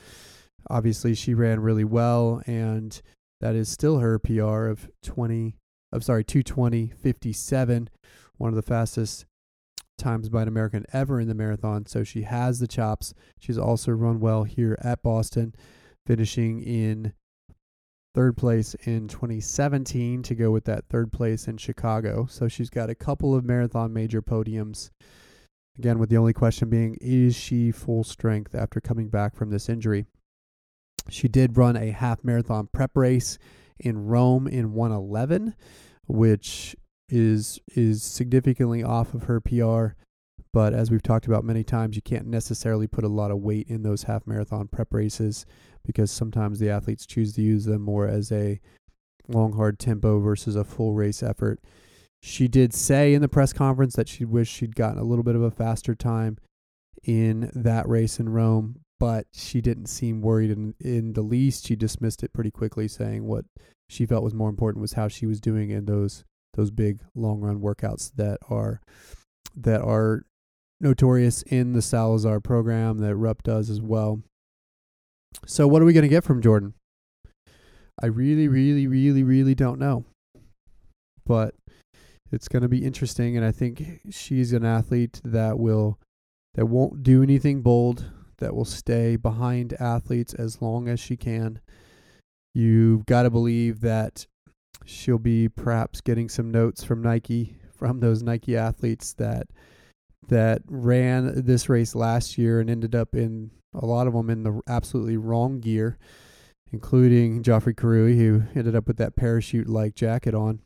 obviously 0.69 1.13
she 1.13 1.33
ran 1.33 1.60
really 1.60 1.83
well, 1.83 2.41
and 2.45 3.01
that 3.41 3.55
is 3.55 3.69
still 3.69 3.99
her 3.99 4.17
PR 4.17 4.67
of 4.67 4.89
20. 5.03 5.55
I'm 5.91 6.02
sorry, 6.02 6.23
220.57, 6.23 7.88
one 8.38 8.50
of 8.50 8.56
the 8.56 8.62
fastest 8.62 9.26
times 9.97 10.30
by 10.30 10.43
an 10.43 10.47
American 10.47 10.86
ever 10.93 11.19
in 11.19 11.28
the 11.28 11.34
marathon. 11.34 11.86
So 11.86 12.04
she 12.04 12.23
has 12.23 12.60
the 12.60 12.67
chops. 12.67 13.13
She's 13.39 13.58
also 13.58 13.91
run 13.91 14.19
well 14.19 14.43
here 14.43 14.78
at 14.82 15.02
Boston, 15.02 15.56
finishing 16.06 16.62
in 16.62 17.13
third 18.13 18.38
place 18.38 18.76
in 18.86 19.08
2017 19.08 20.23
to 20.23 20.36
go 20.36 20.52
with 20.52 20.65
that 20.65 20.86
third 20.89 21.12
place 21.12 21.47
in 21.47 21.58
Chicago. 21.58 22.26
So 22.30 22.47
she's 22.47 22.69
got 22.69 22.89
a 22.89 22.95
couple 22.95 23.36
of 23.36 23.45
marathon 23.45 23.93
major 23.93 24.21
podiums. 24.21 24.89
Again, 25.78 26.00
with 26.00 26.10
the 26.10 26.17
only 26.17 26.34
question 26.34 26.69
being, 26.69 26.97
is 27.00 27.36
she 27.36 27.71
full 27.71 28.04
strength 28.04 28.56
after 28.56 28.82
coming 28.82 29.10
back 29.10 29.36
from 29.36 29.52
this 29.52 29.69
injury? 29.69 30.06
She 31.10 31.28
did 31.28 31.58
run 31.58 31.76
a 31.76 31.91
half 31.91 32.23
marathon 32.23 32.67
prep 32.73 32.97
race 32.97 33.38
in 33.79 34.07
Rome 34.07 34.47
in 34.47 34.73
111, 34.73 35.55
which 36.05 36.75
is 37.09 37.59
is 37.73 38.03
significantly 38.03 38.83
off 38.83 39.13
of 39.13 39.23
her 39.23 39.39
PR. 39.39 39.95
But 40.53 40.73
as 40.73 40.89
we've 40.89 41.03
talked 41.03 41.27
about 41.27 41.43
many 41.43 41.63
times, 41.63 41.95
you 41.95 42.01
can't 42.01 42.27
necessarily 42.27 42.87
put 42.87 43.03
a 43.03 43.09
lot 43.09 43.31
of 43.31 43.39
weight 43.39 43.67
in 43.69 43.83
those 43.83 44.03
half 44.03 44.25
marathon 44.25 44.67
prep 44.67 44.93
races 44.93 45.45
because 45.85 46.09
sometimes 46.11 46.59
the 46.59 46.69
athletes 46.69 47.05
choose 47.05 47.33
to 47.33 47.41
use 47.41 47.65
them 47.65 47.81
more 47.81 48.07
as 48.07 48.31
a 48.31 48.59
long, 49.27 49.53
hard 49.53 49.77
tempo 49.77 50.19
versus 50.19 50.55
a 50.55 50.63
full 50.63 50.93
race 50.93 51.21
effort. 51.21 51.59
She 52.21 52.47
did 52.47 52.73
say 52.73 53.13
in 53.13 53.21
the 53.21 53.27
press 53.27 53.53
conference 53.53 53.95
that 53.95 54.09
she 54.09 54.25
wished 54.25 54.53
she'd 54.53 54.75
gotten 54.75 54.99
a 54.99 55.03
little 55.03 55.23
bit 55.23 55.35
of 55.35 55.43
a 55.43 55.51
faster 55.51 55.93
time 55.93 56.37
in 57.03 57.51
that 57.53 57.87
race 57.87 58.19
in 58.19 58.29
Rome, 58.29 58.79
but 58.99 59.27
she 59.33 59.62
didn't 59.62 59.88
seem 59.88 60.21
worried 60.21 60.51
in, 60.51 60.73
in 60.79 61.13
the 61.13 61.21
least. 61.21 61.67
She 61.67 61.75
dismissed 61.75 62.23
it 62.23 62.33
pretty 62.33 62.51
quickly, 62.51 62.88
saying 62.88 63.25
what 63.25 63.45
she 63.89 64.05
felt 64.05 64.23
was 64.23 64.33
more 64.33 64.49
important 64.49 64.81
was 64.81 64.93
how 64.93 65.07
she 65.07 65.25
was 65.25 65.39
doing 65.39 65.69
in 65.69 65.86
those 65.86 66.23
those 66.53 66.71
big 66.71 67.01
long 67.13 67.39
run 67.39 67.60
workouts 67.60 68.12
that 68.15 68.39
are 68.49 68.81
that 69.55 69.81
are 69.81 70.23
notorious 70.79 71.41
in 71.43 71.73
the 71.73 71.81
Salazar 71.81 72.39
program 72.39 72.99
that 72.99 73.15
Rupp 73.15 73.43
does 73.43 73.69
as 73.69 73.81
well. 73.81 74.21
So, 75.45 75.67
what 75.67 75.81
are 75.81 75.86
we 75.86 75.93
going 75.93 76.03
to 76.03 76.10
get 76.10 76.23
from 76.23 76.41
Jordan? 76.41 76.73
I 78.01 78.07
really, 78.07 78.47
really, 78.47 78.88
really, 78.88 79.23
really 79.23 79.55
don't 79.55 79.79
know. 79.79 80.05
But 81.25 81.55
it's 82.31 82.47
going 82.47 82.62
to 82.62 82.69
be 82.69 82.86
interesting, 82.86 83.36
and 83.36 83.45
I 83.45 83.51
think 83.51 84.01
she's 84.10 84.53
an 84.53 84.65
athlete 84.65 85.21
that 85.23 85.57
will 85.60 85.99
that 86.55 86.65
won't 86.65 87.03
do 87.03 87.21
anything 87.21 87.62
bold, 87.62 88.05
that 88.38 88.56
will 88.56 88.65
stay 88.65 89.15
behind 89.15 89.73
athletes 89.80 90.34
as 90.34 90.62
long 90.62 90.88
as 90.88 91.00
she 91.00 91.17
can. 91.17 91.60
You've 92.54 93.06
got 93.06 93.23
to 93.23 93.30
believe 93.30 93.82
that 93.82 94.26
she'll 94.86 95.17
be 95.17 95.50
perhaps 95.50 96.02
getting 96.02 96.30
some 96.30 96.52
notes 96.52 96.84
from 96.84 97.02
Nike 97.02 97.58
from 97.76 98.00
those 98.00 98.23
Nike 98.23 98.58
athletes 98.58 99.13
that 99.13 99.47
that 100.28 100.62
ran 100.67 101.45
this 101.45 101.69
race 101.69 101.95
last 101.95 102.38
year 102.38 102.60
and 102.60 102.69
ended 102.69 102.95
up 102.95 103.15
in 103.15 103.52
a 103.73 103.86
lot 103.86 104.08
of 104.08 104.13
them 104.13 104.30
in 104.30 104.43
the 104.43 104.62
absolutely 104.67 105.15
wrong 105.15 105.60
gear, 105.60 105.97
including 106.71 107.43
Geoffrey 107.43 107.73
Kirui, 107.73 108.17
who 108.17 108.43
ended 108.56 108.76
up 108.76 108.88
with 108.88 108.97
that 108.97 109.15
parachute 109.15 109.69
like 109.69 109.95
jacket 109.95 110.34
on. 110.34 110.60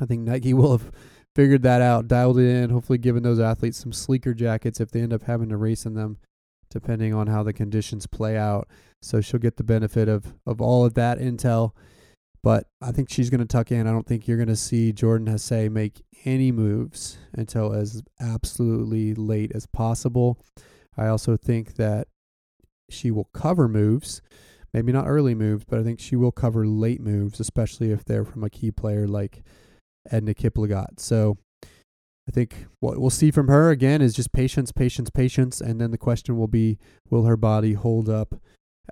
I 0.00 0.06
think 0.06 0.22
Nike 0.22 0.54
will 0.54 0.72
have 0.78 0.92
figured 1.34 1.62
that 1.62 1.80
out, 1.80 2.08
dialed 2.08 2.38
it 2.38 2.48
in, 2.48 2.70
hopefully 2.70 2.98
giving 2.98 3.22
those 3.22 3.40
athletes 3.40 3.78
some 3.78 3.92
sleeker 3.92 4.34
jackets 4.34 4.80
if 4.80 4.90
they 4.90 5.00
end 5.00 5.12
up 5.12 5.22
having 5.22 5.48
to 5.48 5.56
race 5.56 5.86
in 5.86 5.94
them, 5.94 6.18
depending 6.70 7.14
on 7.14 7.26
how 7.26 7.42
the 7.42 7.52
conditions 7.52 8.06
play 8.06 8.36
out. 8.36 8.68
So 9.00 9.20
she'll 9.20 9.40
get 9.40 9.56
the 9.56 9.64
benefit 9.64 10.08
of, 10.08 10.34
of 10.46 10.60
all 10.60 10.84
of 10.84 10.94
that 10.94 11.18
intel. 11.18 11.72
But 12.42 12.66
I 12.80 12.90
think 12.90 13.08
she's 13.08 13.30
going 13.30 13.40
to 13.40 13.46
tuck 13.46 13.70
in. 13.70 13.86
I 13.86 13.92
don't 13.92 14.06
think 14.06 14.26
you're 14.26 14.36
going 14.36 14.48
to 14.48 14.56
see 14.56 14.92
Jordan 14.92 15.28
Hasay 15.28 15.70
make 15.70 16.02
any 16.24 16.50
moves 16.50 17.18
until 17.32 17.72
as 17.72 18.02
absolutely 18.20 19.14
late 19.14 19.52
as 19.54 19.66
possible. 19.66 20.38
I 20.96 21.06
also 21.06 21.36
think 21.36 21.76
that 21.76 22.08
she 22.90 23.10
will 23.10 23.28
cover 23.32 23.68
moves, 23.68 24.22
maybe 24.74 24.92
not 24.92 25.06
early 25.06 25.34
moves, 25.34 25.64
but 25.64 25.78
I 25.78 25.84
think 25.84 26.00
she 26.00 26.16
will 26.16 26.32
cover 26.32 26.66
late 26.66 27.00
moves, 27.00 27.40
especially 27.40 27.92
if 27.92 28.04
they're 28.04 28.24
from 28.24 28.44
a 28.44 28.50
key 28.50 28.70
player 28.70 29.06
like 29.06 29.44
Edna 30.10 30.34
Kiplagat. 30.34 30.98
So 30.98 31.38
I 32.28 32.32
think 32.32 32.66
what 32.80 32.98
we'll 32.98 33.10
see 33.10 33.30
from 33.30 33.48
her 33.48 33.70
again 33.70 34.00
is 34.00 34.14
just 34.14 34.32
patience, 34.32 34.72
patience, 34.72 35.10
patience, 35.10 35.60
and 35.60 35.80
then 35.80 35.90
the 35.90 35.98
question 35.98 36.36
will 36.36 36.48
be, 36.48 36.78
will 37.10 37.24
her 37.24 37.36
body 37.36 37.72
hold 37.74 38.08
up 38.08 38.40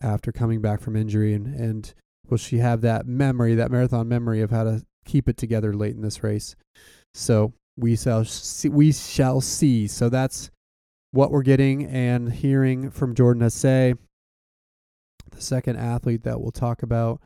after 0.02 0.32
coming 0.32 0.60
back 0.60 0.80
from 0.80 0.96
injury, 0.96 1.34
and 1.34 1.46
and 1.46 1.94
will 2.28 2.38
she 2.38 2.58
have 2.58 2.80
that 2.80 3.06
memory, 3.06 3.54
that 3.54 3.70
marathon 3.70 4.08
memory 4.08 4.40
of 4.40 4.50
how 4.50 4.64
to 4.64 4.84
keep 5.04 5.28
it 5.28 5.36
together 5.36 5.72
late 5.72 5.94
in 5.94 6.02
this 6.02 6.22
race? 6.22 6.56
So 7.14 7.52
we 7.76 7.96
shall 7.96 8.24
see. 8.24 8.68
We 8.68 8.92
shall 8.92 9.40
see. 9.40 9.86
So 9.86 10.08
that's 10.08 10.50
what 11.12 11.30
we're 11.30 11.42
getting 11.42 11.86
and 11.86 12.32
hearing 12.32 12.90
from 12.90 13.14
Jordan 13.14 13.42
Hasay, 13.42 13.96
the 15.30 15.40
second 15.40 15.76
athlete 15.76 16.22
that 16.24 16.40
we'll 16.40 16.52
talk 16.52 16.82
about 16.82 17.20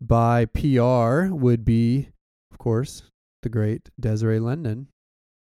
by 0.00 0.44
PR 0.46 1.26
would 1.32 1.64
be, 1.64 2.08
of 2.58 2.64
course, 2.64 3.04
the 3.44 3.48
great 3.48 3.88
Desiree 4.00 4.40
Linden. 4.40 4.88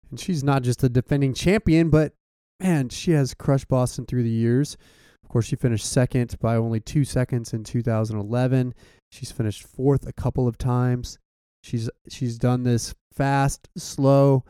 And 0.10 0.19
she's 0.19 0.43
not 0.43 0.63
just 0.63 0.84
a 0.84 0.89
defending 0.89 1.36
champion, 1.36 1.91
but 1.91 2.13
man, 2.60 2.89
she 2.89 3.12
has 3.12 3.36
crushed 3.36 3.67
Boston 3.67 4.08
through 4.08 4.23
the 4.23 4.30
years. 4.30 4.78
Of 5.23 5.30
course, 5.30 5.45
she 5.45 5.56
finished 5.56 5.86
second 5.86 6.36
by 6.39 6.56
only 6.56 6.80
two 6.80 7.06
seconds 7.06 7.54
in 7.54 7.63
2011. 7.63 8.73
She's 9.12 9.32
finished 9.32 9.62
fourth 9.62 10.08
a 10.08 10.13
couple 10.13 10.47
of 10.47 10.58
times. 10.58 11.19
She's 11.62 11.88
she's 12.10 12.39
done 12.39 12.63
this 12.63 12.95
fast, 13.13 13.69
slow, 13.78 14.43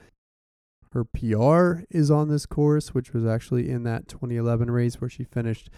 her 0.94 1.04
PR 1.04 1.84
is 1.90 2.10
on 2.10 2.30
this 2.30 2.46
course, 2.46 2.94
which 2.94 3.14
was 3.14 3.26
actually 3.26 3.70
in 3.70 3.84
that 3.84 4.08
2011 4.08 4.72
race 4.72 5.02
where 5.02 5.10
she 5.10 5.24
finished 5.24 5.70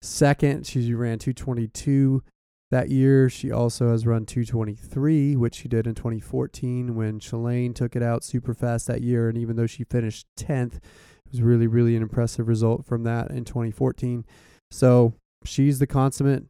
second. 0.00 0.66
She 0.66 0.94
ran 0.94 1.18
222 1.18 2.22
that 2.70 2.90
year. 2.90 3.28
She 3.28 3.50
also 3.50 3.90
has 3.90 4.06
run 4.06 4.26
223, 4.26 5.36
which 5.36 5.56
she 5.56 5.68
did 5.68 5.86
in 5.86 5.94
2014 5.94 6.94
when 6.94 7.20
Shalane 7.20 7.74
took 7.74 7.96
it 7.96 8.02
out 8.02 8.24
super 8.24 8.54
fast 8.54 8.86
that 8.86 9.02
year. 9.02 9.28
And 9.28 9.36
even 9.36 9.56
though 9.56 9.66
she 9.66 9.84
finished 9.84 10.26
10th, 10.38 10.76
it 10.76 11.32
was 11.32 11.42
really, 11.42 11.66
really 11.66 11.96
an 11.96 12.02
impressive 12.02 12.48
result 12.48 12.84
from 12.84 13.02
that 13.04 13.30
in 13.30 13.44
2014. 13.44 14.24
So 14.70 15.14
she's 15.44 15.78
the 15.78 15.86
consummate 15.86 16.44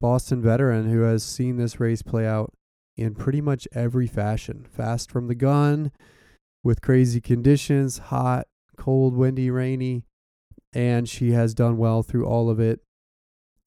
Boston 0.00 0.42
veteran 0.42 0.90
who 0.90 1.02
has 1.02 1.22
seen 1.22 1.56
this 1.56 1.80
race 1.80 2.02
play 2.02 2.26
out 2.26 2.52
in 2.96 3.14
pretty 3.14 3.40
much 3.40 3.68
every 3.72 4.06
fashion 4.06 4.66
fast 4.70 5.10
from 5.10 5.28
the 5.28 5.34
gun 5.34 5.90
with 6.64 6.80
crazy 6.80 7.20
conditions 7.20 7.98
hot, 7.98 8.46
cold, 8.76 9.14
windy, 9.14 9.50
rainy. 9.50 10.04
And 10.72 11.08
she 11.08 11.32
has 11.32 11.54
done 11.54 11.78
well 11.78 12.02
through 12.02 12.26
all 12.26 12.50
of 12.50 12.60
it 12.60 12.80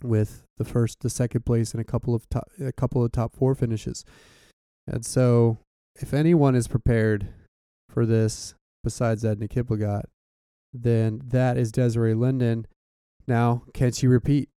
with 0.03 0.43
the 0.60 0.66
first, 0.66 0.99
the 0.99 1.10
second 1.10 1.45
place, 1.45 1.72
and 1.72 1.82
a 1.82 1.86
couple 1.86 2.14
of 2.14 2.30
top, 2.30 2.47
a 2.64 2.72
couple 2.72 3.03
of 3.03 3.12
top 3.12 3.34
four 3.34 3.55
finishes. 3.55 4.05
And 4.86 5.03
so, 5.03 5.57
if 5.95 6.14
anyone 6.14 6.53
is 6.53 6.68
prepared 6.68 7.30
for 7.89 8.05
this, 8.05 8.53
besides 8.84 9.26
Edna 9.26 9.47
Kiplagat, 9.47 10.03
then 10.72 11.22
that 11.26 11.57
is 11.57 11.72
Desiree 11.72 12.14
Linden. 12.14 12.68
Now, 13.28 13.64
can 13.74 13.91
she 13.91 14.05
repeat? 14.05 14.49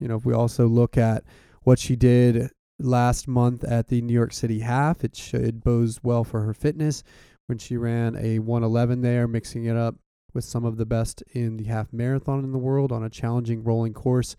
You 0.00 0.08
know, 0.08 0.16
if 0.16 0.24
we 0.24 0.32
also 0.32 0.66
look 0.66 0.96
at 0.96 1.24
what 1.62 1.78
she 1.78 1.96
did 1.96 2.50
last 2.78 3.26
month 3.26 3.64
at 3.64 3.88
the 3.88 4.00
New 4.00 4.12
York 4.12 4.32
City 4.32 4.60
half, 4.60 5.04
it 5.04 5.16
should 5.16 5.64
bodes 5.64 6.00
well 6.02 6.24
for 6.24 6.42
her 6.42 6.54
fitness 6.54 7.02
when 7.46 7.58
she 7.58 7.76
ran 7.76 8.16
a 8.16 8.38
111 8.38 9.02
there, 9.02 9.26
mixing 9.26 9.64
it 9.64 9.76
up 9.76 9.96
with 10.34 10.44
some 10.44 10.64
of 10.64 10.76
the 10.76 10.86
best 10.86 11.22
in 11.32 11.56
the 11.56 11.64
half 11.64 11.92
marathon 11.92 12.44
in 12.44 12.52
the 12.52 12.58
world 12.58 12.92
on 12.92 13.02
a 13.02 13.10
challenging 13.10 13.64
rolling 13.64 13.94
course, 13.94 14.36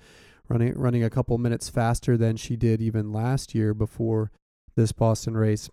running 0.50 0.74
running 0.76 1.04
a 1.04 1.10
couple 1.10 1.38
minutes 1.38 1.70
faster 1.70 2.18
than 2.18 2.38
she 2.38 2.56
did 2.56 2.82
even 2.82 3.12
last 3.12 3.54
year 3.56 3.74
before 3.74 4.32
this 4.76 4.92
Boston 4.92 5.36
race. 5.36 5.70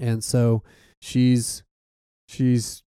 And 0.00 0.22
so 0.22 0.62
she's 1.00 1.62
she's 2.28 2.82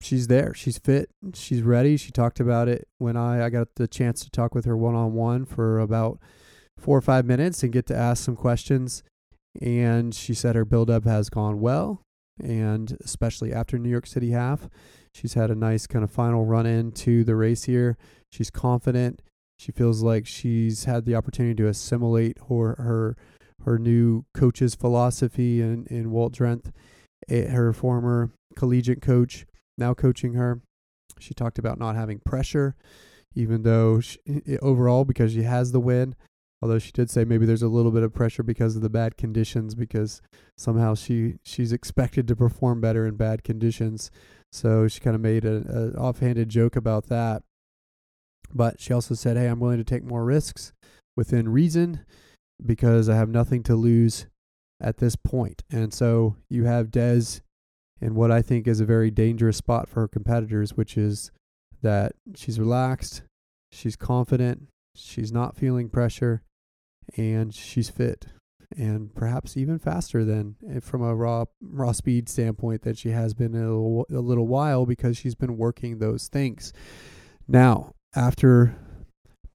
she's 0.00 0.26
there. 0.28 0.54
She's 0.54 0.78
fit. 0.78 1.10
She's 1.34 1.62
ready. 1.62 1.96
She 1.96 2.12
talked 2.12 2.40
about 2.40 2.68
it 2.68 2.86
when 2.98 3.16
I 3.16 3.46
I 3.46 3.50
got 3.50 3.68
the 3.76 3.88
chance 3.88 4.22
to 4.24 4.30
talk 4.30 4.54
with 4.54 4.64
her 4.64 4.76
one 4.76 4.94
on 4.94 5.14
one 5.14 5.44
for 5.44 5.80
about 5.80 6.18
four 6.78 6.96
or 6.96 7.02
five 7.02 7.24
minutes 7.24 7.62
and 7.62 7.72
get 7.72 7.86
to 7.86 7.96
ask 7.96 8.24
some 8.24 8.36
questions. 8.36 9.02
And 9.60 10.14
she 10.14 10.34
said 10.34 10.54
her 10.54 10.66
buildup 10.66 11.04
has 11.04 11.30
gone 11.30 11.60
well, 11.60 12.02
and 12.42 12.96
especially 13.02 13.52
after 13.52 13.78
New 13.78 13.88
York 13.88 14.06
City 14.06 14.32
half, 14.32 14.68
she's 15.14 15.32
had 15.32 15.50
a 15.50 15.54
nice 15.54 15.86
kind 15.86 16.04
of 16.04 16.10
final 16.10 16.44
run 16.44 16.66
in 16.66 16.92
to 16.92 17.24
the 17.24 17.34
race 17.34 17.64
here. 17.64 17.96
She's 18.30 18.50
confident. 18.50 19.22
She 19.58 19.72
feels 19.72 20.02
like 20.02 20.26
she's 20.26 20.84
had 20.84 21.04
the 21.04 21.14
opportunity 21.14 21.54
to 21.56 21.68
assimilate 21.68 22.38
her 22.48 22.74
her 22.78 23.16
her 23.64 23.78
new 23.78 24.24
coach's 24.32 24.74
philosophy 24.74 25.60
in, 25.60 25.86
in 25.86 26.10
Walt 26.12 26.32
Drenth, 26.32 26.70
eh, 27.28 27.48
her 27.48 27.72
former 27.72 28.30
collegiate 28.54 29.02
coach, 29.02 29.44
now 29.76 29.92
coaching 29.92 30.34
her. 30.34 30.60
She 31.18 31.34
talked 31.34 31.58
about 31.58 31.78
not 31.78 31.96
having 31.96 32.20
pressure, 32.20 32.76
even 33.34 33.62
though 33.62 34.00
she, 34.00 34.18
overall, 34.62 35.04
because 35.04 35.32
she 35.32 35.42
has 35.42 35.72
the 35.72 35.80
win, 35.80 36.14
although 36.62 36.78
she 36.78 36.92
did 36.92 37.10
say 37.10 37.24
maybe 37.24 37.46
there's 37.46 37.62
a 37.62 37.68
little 37.68 37.90
bit 37.90 38.02
of 38.02 38.12
pressure 38.12 38.42
because 38.42 38.76
of 38.76 38.82
the 38.82 38.90
bad 38.90 39.16
conditions 39.16 39.74
because 39.74 40.20
somehow 40.56 40.94
she 40.94 41.34
she's 41.42 41.72
expected 41.72 42.28
to 42.28 42.36
perform 42.36 42.80
better 42.80 43.06
in 43.06 43.16
bad 43.16 43.42
conditions. 43.42 44.10
So 44.52 44.86
she 44.86 45.00
kind 45.00 45.16
of 45.16 45.22
made 45.22 45.44
a, 45.44 45.92
a 45.96 45.98
offhanded 45.98 46.50
joke 46.50 46.76
about 46.76 47.08
that 47.08 47.42
but 48.54 48.80
she 48.80 48.92
also 48.92 49.14
said 49.14 49.36
hey 49.36 49.46
i'm 49.46 49.60
willing 49.60 49.78
to 49.78 49.84
take 49.84 50.04
more 50.04 50.24
risks 50.24 50.72
within 51.16 51.48
reason 51.48 52.00
because 52.64 53.08
i 53.08 53.14
have 53.14 53.28
nothing 53.28 53.62
to 53.62 53.74
lose 53.74 54.26
at 54.80 54.98
this 54.98 55.16
point. 55.16 55.62
and 55.70 55.92
so 55.94 56.36
you 56.50 56.64
have 56.64 56.90
des 56.90 57.40
in 58.00 58.14
what 58.14 58.30
i 58.30 58.42
think 58.42 58.66
is 58.66 58.80
a 58.80 58.84
very 58.84 59.10
dangerous 59.10 59.56
spot 59.56 59.88
for 59.88 60.00
her 60.00 60.08
competitors 60.08 60.76
which 60.76 60.96
is 60.96 61.30
that 61.82 62.12
she's 62.34 62.58
relaxed 62.58 63.22
she's 63.72 63.96
confident 63.96 64.68
she's 64.94 65.32
not 65.32 65.56
feeling 65.56 65.88
pressure 65.88 66.42
and 67.16 67.54
she's 67.54 67.88
fit 67.88 68.26
and 68.76 69.14
perhaps 69.14 69.56
even 69.56 69.78
faster 69.78 70.24
than 70.24 70.56
eh, 70.68 70.80
from 70.80 71.02
a 71.02 71.14
raw 71.14 71.44
raw 71.62 71.92
speed 71.92 72.28
standpoint 72.28 72.82
that 72.82 72.98
she 72.98 73.10
has 73.10 73.34
been 73.34 73.54
a 73.54 73.58
little, 73.58 74.06
a 74.10 74.20
little 74.20 74.46
while 74.46 74.86
because 74.86 75.16
she's 75.16 75.34
been 75.34 75.56
working 75.56 75.98
those 75.98 76.28
things. 76.28 76.72
Now, 77.46 77.92
after 78.16 78.76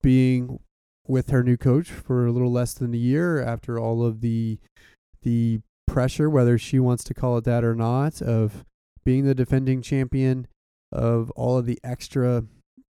being 0.01 0.59
with 1.07 1.29
her 1.29 1.43
new 1.43 1.57
coach 1.57 1.89
for 1.89 2.25
a 2.25 2.31
little 2.31 2.51
less 2.51 2.73
than 2.73 2.93
a 2.93 2.97
year, 2.97 3.41
after 3.41 3.79
all 3.79 4.05
of 4.05 4.21
the 4.21 4.59
the 5.23 5.59
pressure, 5.87 6.29
whether 6.29 6.57
she 6.57 6.79
wants 6.79 7.03
to 7.03 7.13
call 7.13 7.37
it 7.37 7.43
that 7.43 7.63
or 7.63 7.75
not, 7.75 8.21
of 8.21 8.63
being 9.03 9.25
the 9.25 9.35
defending 9.35 9.81
champion, 9.81 10.47
of 10.91 11.29
all 11.31 11.57
of 11.57 11.65
the 11.65 11.79
extra 11.83 12.45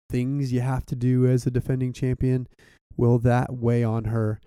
things 0.09 0.53
you 0.53 0.61
have 0.61 0.85
to 0.85 0.95
do 0.95 1.25
as 1.25 1.47
a 1.47 1.51
defending 1.51 1.91
champion, 1.91 2.47
Will 2.95 3.17
that 3.19 3.53
weigh 3.53 3.83
on 3.83 4.05
her 4.05 4.39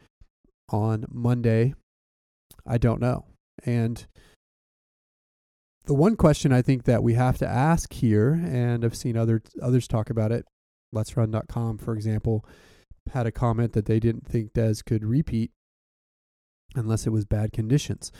on 0.68 1.04
Monday? 1.10 1.74
I 2.66 2.78
don't 2.78 3.00
know. 3.00 3.24
And 3.64 4.06
the 5.84 5.94
one 5.94 6.16
question 6.16 6.52
I 6.52 6.62
think 6.62 6.84
that 6.84 7.02
we 7.02 7.14
have 7.14 7.38
to 7.38 7.48
ask 7.48 7.92
here, 7.92 8.32
and 8.32 8.84
I've 8.84 8.96
seen 8.96 9.16
other 9.16 9.42
others 9.60 9.88
talk 9.88 10.10
about 10.10 10.32
it, 10.32 10.46
LetsRun.com, 10.94 11.78
for 11.78 11.94
example, 11.94 12.44
had 13.12 13.26
a 13.26 13.32
comment 13.32 13.72
that 13.72 13.86
they 13.86 14.00
didn't 14.00 14.26
think 14.26 14.52
Des 14.52 14.76
could 14.84 15.04
repeat 15.04 15.50
unless 16.74 17.06
it 17.06 17.10
was 17.10 17.24
bad 17.24 17.52
conditions. 17.52 18.12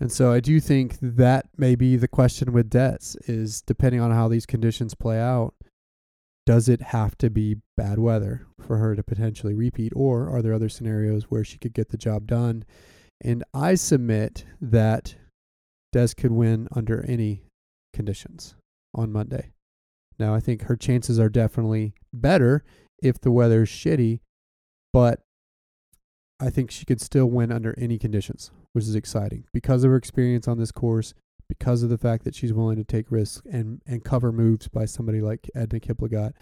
And 0.00 0.12
so 0.12 0.32
I 0.32 0.40
do 0.40 0.60
think 0.60 0.98
that 1.00 1.46
may 1.56 1.74
be 1.74 1.96
the 1.96 2.08
question 2.08 2.52
with 2.52 2.70
Des 2.70 3.16
is 3.26 3.62
depending 3.62 4.00
on 4.00 4.12
how 4.12 4.28
these 4.28 4.46
conditions 4.46 4.94
play 4.94 5.18
out, 5.18 5.54
does 6.46 6.68
it 6.68 6.80
have 6.80 7.18
to 7.18 7.28
be 7.28 7.56
bad 7.76 7.98
weather 7.98 8.46
for 8.60 8.78
her 8.78 8.94
to 8.94 9.02
potentially 9.02 9.54
repeat, 9.54 9.92
or 9.94 10.30
are 10.30 10.40
there 10.40 10.54
other 10.54 10.68
scenarios 10.68 11.24
where 11.24 11.44
she 11.44 11.58
could 11.58 11.74
get 11.74 11.90
the 11.90 11.98
job 11.98 12.26
done? 12.26 12.64
And 13.20 13.44
I 13.52 13.74
submit 13.74 14.44
that 14.60 15.16
Des 15.92 16.08
could 16.16 16.32
win 16.32 16.68
under 16.74 17.04
any 17.06 17.42
conditions 17.92 18.54
on 18.94 19.12
Monday. 19.12 19.50
Now, 20.18 20.34
I 20.34 20.40
think 20.40 20.62
her 20.62 20.76
chances 20.76 21.18
are 21.18 21.28
definitely 21.28 21.94
better 22.12 22.64
if 23.02 23.20
the 23.20 23.30
weather 23.30 23.62
is 23.62 23.68
shitty, 23.68 24.20
but 24.92 25.20
I 26.40 26.50
think 26.50 26.70
she 26.70 26.84
could 26.84 27.00
still 27.00 27.26
win 27.26 27.52
under 27.52 27.74
any 27.78 27.98
conditions, 27.98 28.50
which 28.72 28.84
is 28.84 28.94
exciting 28.94 29.44
because 29.52 29.84
of 29.84 29.90
her 29.90 29.96
experience 29.96 30.48
on 30.48 30.58
this 30.58 30.72
course, 30.72 31.14
because 31.48 31.82
of 31.82 31.90
the 31.90 31.98
fact 31.98 32.24
that 32.24 32.34
she's 32.34 32.52
willing 32.52 32.76
to 32.76 32.84
take 32.84 33.10
risks 33.10 33.42
and, 33.50 33.80
and 33.86 34.04
cover 34.04 34.32
moves 34.32 34.68
by 34.68 34.84
somebody 34.84 35.20
like 35.20 35.50
Edna 35.54 35.80
Kiplagat, 35.80 36.32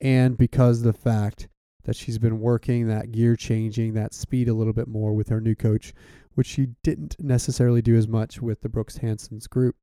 and 0.00 0.38
because 0.38 0.82
the 0.82 0.92
fact 0.92 1.48
that 1.84 1.96
she's 1.96 2.18
been 2.18 2.40
working 2.40 2.86
that 2.86 3.12
gear 3.12 3.34
changing, 3.34 3.94
that 3.94 4.14
speed 4.14 4.48
a 4.48 4.54
little 4.54 4.72
bit 4.72 4.88
more 4.88 5.12
with 5.12 5.28
her 5.28 5.40
new 5.40 5.54
coach, 5.54 5.92
which 6.34 6.46
she 6.46 6.68
didn't 6.82 7.16
necessarily 7.18 7.82
do 7.82 7.96
as 7.96 8.06
much 8.06 8.40
with 8.40 8.60
the 8.60 8.68
Brooks 8.68 8.98
Hansons 8.98 9.46
group. 9.46 9.74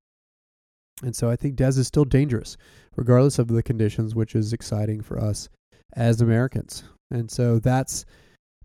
And 1.04 1.16
so 1.16 1.30
I 1.30 1.36
think 1.36 1.56
Des 1.56 1.78
is 1.78 1.88
still 1.88 2.06
dangerous, 2.06 2.58
regardless 2.96 3.40
of 3.40 3.48
the 3.48 3.64
conditions, 3.64 4.16
which 4.16 4.36
is 4.36 4.54
exciting 4.54 5.02
for 5.02 5.20
us 5.20 5.50
as 5.94 6.22
Americans. 6.22 6.84
And 7.12 7.30
so 7.30 7.60
that's 7.60 8.06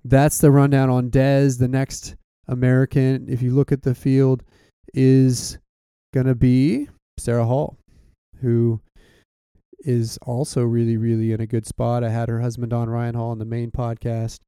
that's 0.04 0.38
the 0.38 0.50
rundown 0.50 0.90
on 0.90 1.10
Des. 1.10 1.50
The 1.58 1.68
next 1.68 2.16
American, 2.48 3.26
if 3.28 3.42
you 3.42 3.52
look 3.52 3.72
at 3.72 3.82
the 3.82 3.94
field, 3.94 4.42
is 4.94 5.58
to 6.14 6.34
be 6.34 6.88
Sarah 7.18 7.46
Hall, 7.46 7.76
who 8.40 8.80
is 9.80 10.18
also 10.22 10.62
really, 10.62 10.96
really 10.96 11.32
in 11.32 11.40
a 11.40 11.46
good 11.46 11.66
spot. 11.66 12.04
I 12.04 12.10
had 12.10 12.28
her 12.28 12.40
husband, 12.40 12.70
Don 12.70 12.90
Ryan 12.90 13.14
Hall, 13.14 13.30
on 13.30 13.38
the 13.38 13.44
main 13.44 13.70
podcast 13.70 14.38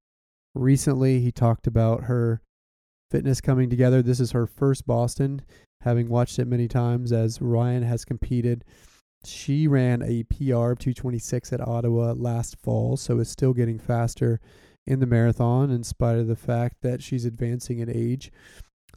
recently. 0.55 1.21
He 1.21 1.33
talked 1.33 1.67
about 1.67 2.05
her 2.05 2.41
fitness 3.11 3.41
coming 3.41 3.71
together. 3.71 4.03
This 4.03 4.21
is 4.21 4.33
her 4.33 4.47
first 4.47 4.87
Boston, 4.87 5.43
having 5.83 6.09
watched 6.09 6.39
it 6.39 6.47
many 6.47 6.69
times 6.69 7.13
as 7.13 7.41
Ryan 7.41 7.83
has 7.83 8.05
competed. 8.05 8.65
She 9.25 9.69
ran 9.69 10.03
a 10.03 10.25
PR 10.25 10.73
of 10.73 10.79
226 10.79 11.53
at 11.53 11.67
Ottawa 11.67 12.13
last 12.17 12.57
fall, 12.57 12.97
so 12.97 13.19
is 13.19 13.29
still 13.29 13.53
getting 13.53 13.79
faster 13.79 14.41
in 14.87 14.99
the 14.99 15.07
marathon 15.07 15.71
in 15.71 15.85
spite 15.85 16.19
of 16.19 16.27
the 16.27 16.37
fact 16.37 16.79
that 16.83 17.03
she's 17.03 17.25
advancing 17.25 17.79
in 17.79 17.89
age. 17.89 18.33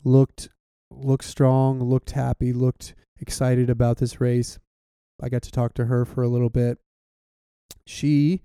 Looked 0.03 0.49
looked 0.91 1.25
strong, 1.25 1.81
looked 1.81 2.11
happy, 2.11 2.53
looked 2.53 2.95
excited 3.19 3.69
about 3.69 3.97
this 3.97 4.21
race. 4.21 4.59
I 5.21 5.29
got 5.29 5.41
to 5.43 5.51
talk 5.51 5.73
to 5.75 5.85
her 5.85 6.05
for 6.05 6.21
a 6.23 6.27
little 6.27 6.49
bit. 6.49 6.77
She 7.85 8.41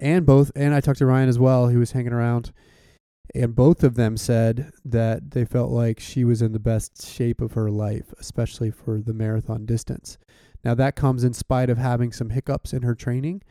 and 0.00 0.26
both, 0.26 0.50
and 0.56 0.74
I 0.74 0.80
talked 0.80 0.98
to 0.98 1.06
Ryan 1.06 1.28
as 1.28 1.38
well, 1.38 1.68
who 1.68 1.78
was 1.78 1.92
hanging 1.92 2.12
around, 2.12 2.52
and 3.34 3.54
both 3.54 3.82
of 3.82 3.96
them 3.96 4.16
said 4.16 4.72
that 4.84 5.32
they 5.32 5.44
felt 5.44 5.70
like 5.70 5.98
she 5.98 6.24
was 6.24 6.40
in 6.40 6.52
the 6.52 6.60
best 6.60 7.04
shape 7.06 7.40
of 7.40 7.52
her 7.52 7.70
life, 7.70 8.14
especially 8.18 8.70
for 8.70 9.00
the 9.00 9.14
marathon 9.14 9.66
distance. 9.66 10.18
Now, 10.64 10.74
that 10.74 10.96
comes 10.96 11.24
in 11.24 11.34
spite 11.34 11.68
of 11.68 11.76
having 11.76 12.12
some 12.12 12.30
hiccups 12.30 12.72
in 12.72 12.82
her 12.82 12.94
training. 12.94 13.42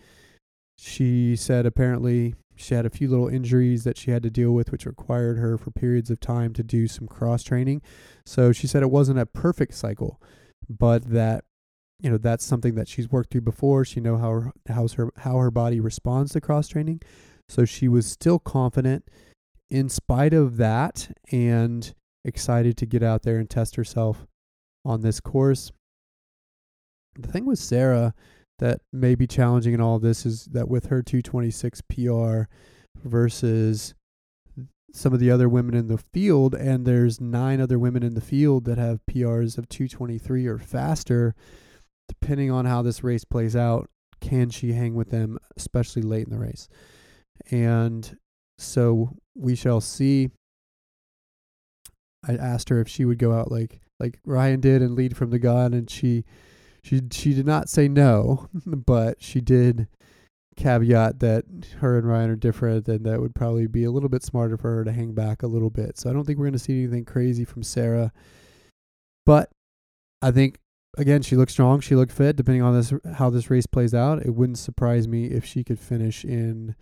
She 0.78 1.36
said 1.36 1.66
apparently 1.66 2.36
she 2.56 2.76
had 2.76 2.86
a 2.86 2.90
few 2.90 3.10
little 3.10 3.28
injuries 3.28 3.84
that 3.84 3.98
she 3.98 4.12
had 4.12 4.24
to 4.24 4.30
deal 4.30 4.52
with, 4.52 4.72
which 4.72 4.86
required 4.86 5.38
her 5.38 5.58
for 5.58 5.72
periods 5.72 6.10
of 6.10 6.20
time 6.20 6.54
to 6.54 6.64
do 6.64 6.88
some 6.88 7.08
cross 7.08 7.44
training. 7.44 7.82
So 8.26 8.52
she 8.52 8.68
said 8.68 8.84
it 8.84 8.92
wasn't 8.92 9.20
a 9.20 9.26
perfect 9.26 9.74
cycle, 9.76 10.22
but 10.70 11.10
that 11.12 11.44
you 12.00 12.10
know 12.10 12.18
that's 12.18 12.44
something 12.44 12.76
that 12.76 12.88
she's 12.88 13.10
worked 13.10 13.32
through 13.32 13.42
before. 13.42 13.86
She 13.86 14.00
know 14.00 14.18
how 14.18 14.52
how's 14.68 14.94
her 14.94 15.12
how 15.18 15.38
her 15.38 15.52
body 15.52 15.80
responds 15.80 16.34
to 16.34 16.42
cross 16.42 16.68
training. 16.68 17.02
So 17.48 17.66
she 17.66 17.88
was 17.88 18.06
still 18.06 18.40
confident 18.40 19.08
in 19.74 19.90
spite 19.90 20.36
of 20.36 20.58
that 20.58 21.10
and 21.32 21.96
excited 22.24 22.78
to 22.78 22.86
get 22.86 23.02
out 23.02 23.24
there 23.24 23.40
and 23.40 23.50
test 23.50 23.76
herself 23.76 24.28
on 24.86 25.02
this 25.02 25.20
course. 25.20 25.72
The 27.16 27.28
thing 27.28 27.46
with 27.46 27.58
Sarah 27.58 28.14
that 28.60 28.82
may 28.94 29.16
be 29.16 29.26
challenging 29.26 29.74
in 29.74 29.82
all 29.82 29.96
of 29.96 30.04
this 30.04 30.28
is 30.28 30.46
that 30.46 30.70
with 30.70 30.86
her 30.86 31.02
226 31.02 31.82
PR 31.90 32.44
versus 33.04 33.96
some 34.94 35.12
of 35.12 35.20
the 35.20 35.32
other 35.32 35.50
women 35.50 35.74
in 35.74 35.88
the 35.88 35.98
field, 35.98 36.54
and 36.54 36.86
there's 36.86 37.20
nine 37.20 37.60
other 37.60 37.80
women 37.80 38.04
in 38.04 38.14
the 38.14 38.22
field 38.22 38.66
that 38.66 38.78
have 38.78 39.02
PRs 39.10 39.58
of 39.58 39.68
223 39.70 40.46
or 40.46 40.60
faster. 40.60 41.34
depending 42.08 42.52
on 42.52 42.66
how 42.66 42.84
this 42.84 43.04
race 43.04 43.26
plays 43.26 43.56
out, 43.56 43.90
can 44.22 44.52
she 44.52 44.74
hang 44.74 44.94
with 44.94 45.10
them, 45.10 45.40
especially 45.58 46.04
late 46.04 46.28
in 46.28 46.32
the 46.32 46.38
race? 46.38 46.70
And 47.50 48.18
so 48.64 49.16
we 49.36 49.56
shall 49.56 49.82
see. 49.82 50.32
I 52.26 52.36
asked 52.36 52.70
her 52.70 52.80
if 52.80 52.88
she 52.88 53.06
would 53.06 53.18
go 53.20 53.34
out 53.34 53.52
like 53.52 53.82
like 54.00 54.20
Ryan 54.26 54.60
did 54.60 54.82
and 54.82 54.96
lead 54.96 55.16
from 55.16 55.30
the 55.30 55.40
gun, 55.40 55.74
and 55.74 55.90
she 55.90 56.24
she 56.84 57.02
she 57.12 57.34
did 57.34 57.46
not 57.46 57.70
say 57.70 57.88
no, 57.88 58.50
but 58.66 59.22
she 59.22 59.42
did 59.42 59.88
caveat 60.56 61.20
that 61.20 61.46
her 61.80 61.98
and 61.98 62.08
Ryan 62.08 62.30
are 62.30 62.36
different 62.36 62.88
and 62.88 63.06
that 63.06 63.20
would 63.20 63.34
probably 63.34 63.68
be 63.68 63.84
a 63.84 63.92
little 63.92 64.10
bit 64.10 64.24
smarter 64.24 64.58
for 64.58 64.76
her 64.76 64.84
to 64.84 64.92
hang 64.92 65.14
back 65.14 65.42
a 65.42 65.48
little 65.48 65.70
bit. 65.70 65.98
So 65.98 66.10
I 66.10 66.14
don't 66.14 66.26
think 66.26 66.38
we're 66.38 66.46
going 66.46 66.54
to 66.54 66.60
see 66.60 66.84
anything 66.84 67.06
crazy 67.06 67.44
from 67.44 67.64
Sarah. 67.64 68.12
But 69.26 69.50
I 70.22 70.32
think 70.32 70.60
again 70.98 71.22
she 71.22 71.36
looks 71.36 71.54
strong, 71.54 71.80
she 71.80 71.96
looked 71.96 72.12
fit 72.12 72.36
depending 72.36 72.62
on 72.62 72.76
this 72.76 72.94
how 73.16 73.30
this 73.30 73.50
race 73.50 73.66
plays 73.66 73.94
out. 73.94 74.24
It 74.26 74.36
wouldn't 74.36 74.60
surprise 74.60 75.08
me 75.08 75.26
if 75.26 75.46
she 75.46 75.64
could 75.64 75.80
finish 75.80 76.24
in 76.24 76.76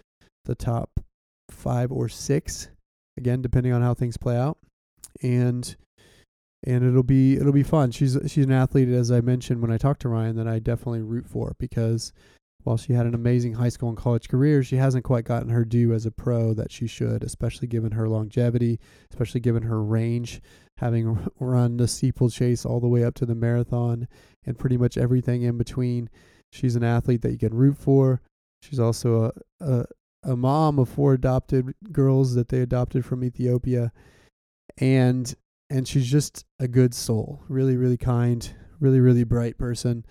the 0.46 0.56
top 0.56 0.90
5 1.52 1.92
or 1.92 2.10
6 2.10 2.70
again 3.18 3.42
depending 3.42 3.74
on 3.74 3.82
how 3.82 3.94
things 3.94 4.18
play 4.18 4.38
out. 4.38 4.58
And 5.22 5.76
and 6.64 6.84
it'll 6.84 7.04
be 7.04 7.36
it'll 7.36 7.52
be 7.52 7.64
fun. 7.64 7.92
She's 7.92 8.18
she's 8.28 8.46
an 8.46 8.52
athlete 8.52 8.90
as 8.90 9.12
I 9.12 9.22
mentioned 9.22 9.62
when 9.62 9.72
I 9.72 9.78
talked 9.78 10.02
to 10.02 10.10
Ryan 10.10 10.36
that 10.38 10.48
I 10.48 10.60
definitely 10.60 11.02
root 11.02 11.28
for 11.28 11.56
because 11.60 12.14
while 12.64 12.78
she 12.78 12.94
had 12.94 13.06
an 13.06 13.16
amazing 13.16 13.54
high 13.54 13.70
school 13.70 13.90
and 13.90 13.98
college 13.98 14.30
career, 14.30 14.64
she 14.64 14.76
hasn't 14.76 15.04
quite 15.04 15.26
gotten 15.26 15.50
her 15.50 15.66
due 15.66 15.94
as 15.94 16.06
a 16.06 16.12
pro 16.12 16.54
that 16.54 16.72
she 16.72 16.86
should, 16.86 17.24
especially 17.24 17.68
given 17.68 17.94
her 17.94 18.08
longevity, 18.08 18.80
especially 19.12 19.40
given 19.42 19.64
her 19.64 19.82
range, 19.84 20.42
having 20.78 21.28
run 21.40 21.78
the 21.78 21.88
steeplechase 21.88 22.66
all 22.66 22.80
the 22.80 22.88
way 22.88 23.04
up 23.04 23.16
to 23.16 23.26
the 23.26 23.36
marathon 23.36 24.08
and 24.46 24.60
pretty 24.60 24.78
much 24.78 24.98
everything 24.98 25.42
in 25.42 25.58
between. 25.58 26.10
She's 26.52 26.76
an 26.76 26.84
athlete 26.84 27.22
that 27.22 27.32
you 27.32 27.38
can 27.38 27.54
root 27.54 27.78
for. 27.78 28.22
She's 28.62 28.80
also 28.80 29.32
a, 29.60 29.86
a 30.24 30.36
mom 30.36 30.80
of 30.80 30.90
four 30.90 31.14
adopted 31.14 31.74
girls 31.92 32.36
that 32.36 32.50
they 32.50 32.62
adopted 32.62 33.06
from 33.06 33.24
Ethiopia. 33.24 33.92
And 34.78 35.34
and 35.70 35.88
she's 35.88 36.10
just 36.10 36.46
a 36.60 36.68
good 36.68 36.94
soul, 36.94 37.44
really, 37.48 37.78
really 37.78 37.98
kind, 37.98 38.54
really, 38.80 39.00
really 39.00 39.24
bright 39.24 39.58
person, 39.58 40.06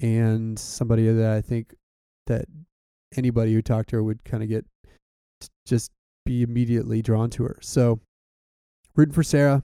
and 0.00 0.58
somebody 0.58 1.06
that 1.06 1.32
I 1.32 1.42
think 1.42 1.74
that 2.26 2.46
anybody 3.14 3.52
who 3.52 3.60
talked 3.60 3.90
to 3.90 3.96
her 3.96 4.02
would 4.02 4.24
kind 4.24 4.42
of 4.42 4.48
get 4.48 4.64
just 5.66 5.90
be 6.24 6.42
immediately 6.42 7.02
drawn 7.02 7.28
to 7.30 7.42
her. 7.44 7.58
So, 7.60 8.00
rooting 8.96 9.14
for 9.14 9.22
Sarah. 9.22 9.62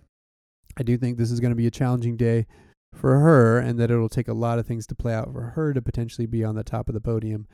I 0.77 0.83
do 0.83 0.97
think 0.97 1.17
this 1.17 1.31
is 1.31 1.41
going 1.41 1.51
to 1.51 1.57
be 1.57 1.67
a 1.67 1.73
challenging 1.73 2.17
day 2.17 2.47
for 2.95 3.19
her, 3.21 3.59
and 3.59 3.79
that 3.79 3.91
it'll 3.91 4.09
take 4.09 4.29
a 4.29 4.35
lot 4.35 4.59
of 4.59 4.67
things 4.67 4.87
to 4.89 4.95
play 4.95 5.15
out 5.15 5.33
for 5.33 5.53
her 5.57 5.73
to 5.73 5.83
potentially 5.83 6.27
be 6.27 6.45
on 6.45 6.55
the 6.55 6.65
top 6.65 6.89
of 6.89 6.95
the 6.95 7.01
podium. 7.01 7.47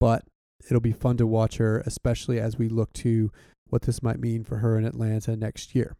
But 0.00 0.24
it'll 0.66 0.80
be 0.80 0.92
fun 0.92 1.16
to 1.18 1.26
watch 1.26 1.56
her, 1.56 1.82
especially 1.86 2.40
as 2.40 2.58
we 2.58 2.68
look 2.68 2.92
to 2.94 3.30
what 3.68 3.82
this 3.82 4.02
might 4.02 4.18
mean 4.18 4.44
for 4.44 4.58
her 4.58 4.78
in 4.78 4.84
Atlanta 4.84 5.36
next 5.36 5.74
year. 5.74 5.96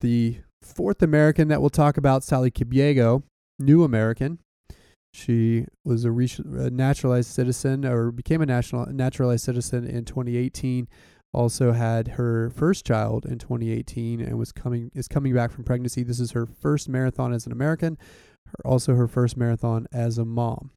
The 0.00 0.38
fourth 0.62 1.02
American 1.02 1.48
that 1.48 1.60
we'll 1.60 1.70
talk 1.70 1.96
about, 1.96 2.24
Sally 2.24 2.50
Kipyego, 2.50 3.22
new 3.58 3.84
American. 3.84 4.38
She 5.14 5.64
was 5.84 6.04
a, 6.04 6.10
naturalized 6.70 7.30
citizen 7.30 7.86
or 7.86 8.10
became 8.10 8.42
a 8.42 8.46
national 8.46 8.86
naturalized 8.86 9.44
citizen 9.44 9.86
in 9.86 10.04
2018. 10.04 10.88
Also 11.32 11.72
had 11.72 12.08
her 12.08 12.50
first 12.50 12.84
child 12.84 13.24
in 13.24 13.38
2018 13.38 14.20
and 14.20 14.38
was 14.38 14.52
coming 14.52 14.90
is 14.94 15.08
coming 15.08 15.34
back 15.34 15.50
from 15.50 15.64
pregnancy. 15.64 16.02
This 16.02 16.20
is 16.20 16.32
her 16.32 16.46
first 16.46 16.88
marathon 16.88 17.32
as 17.32 17.46
an 17.46 17.52
American, 17.52 17.96
also 18.64 18.94
her 18.94 19.08
first 19.08 19.36
marathon 19.36 19.86
as 19.90 20.18
a 20.18 20.24
mom. 20.24 20.70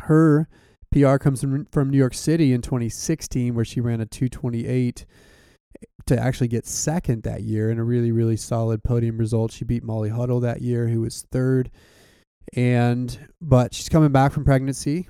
Her 0.00 0.48
PR 0.92 1.16
comes 1.16 1.40
from, 1.40 1.66
from 1.72 1.90
New 1.90 1.98
York 1.98 2.14
City 2.14 2.52
in 2.52 2.62
2016, 2.62 3.54
where 3.54 3.64
she 3.64 3.80
ran 3.80 4.00
a 4.00 4.06
228 4.06 5.06
to 6.06 6.18
actually 6.18 6.48
get 6.48 6.66
second 6.66 7.22
that 7.22 7.42
year 7.42 7.70
in 7.70 7.78
a 7.78 7.84
really, 7.84 8.12
really 8.12 8.36
solid 8.36 8.82
podium 8.84 9.18
result. 9.18 9.52
She 9.52 9.64
beat 9.64 9.82
Molly 9.82 10.10
Huddle 10.10 10.40
that 10.40 10.60
year, 10.60 10.88
who 10.88 11.00
was 11.00 11.24
third. 11.30 11.70
And 12.54 13.28
but 13.40 13.72
she's 13.72 13.88
coming 13.88 14.12
back 14.12 14.32
from 14.32 14.44
pregnancy, 14.44 15.08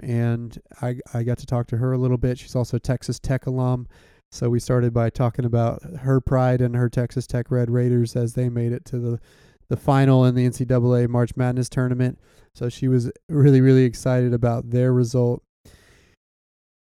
and 0.00 0.56
I 0.82 0.98
I 1.14 1.22
got 1.22 1.38
to 1.38 1.46
talk 1.46 1.66
to 1.68 1.78
her 1.78 1.92
a 1.92 1.98
little 1.98 2.18
bit. 2.18 2.38
She's 2.38 2.54
also 2.54 2.76
a 2.76 2.80
Texas 2.80 3.18
Tech 3.18 3.46
alum, 3.46 3.88
so 4.30 4.50
we 4.50 4.60
started 4.60 4.92
by 4.92 5.10
talking 5.10 5.46
about 5.46 5.82
her 6.00 6.20
pride 6.20 6.60
and 6.60 6.76
her 6.76 6.88
Texas 6.88 7.26
Tech 7.26 7.50
Red 7.50 7.70
Raiders 7.70 8.14
as 8.14 8.34
they 8.34 8.48
made 8.48 8.72
it 8.72 8.84
to 8.86 8.98
the 8.98 9.20
the 9.68 9.76
final 9.76 10.24
in 10.24 10.34
the 10.34 10.48
NCAA 10.48 11.08
March 11.08 11.36
Madness 11.36 11.68
tournament. 11.68 12.18
So 12.54 12.68
she 12.68 12.88
was 12.88 13.10
really 13.28 13.60
really 13.60 13.84
excited 13.84 14.32
about 14.32 14.70
their 14.70 14.92
result. 14.92 15.42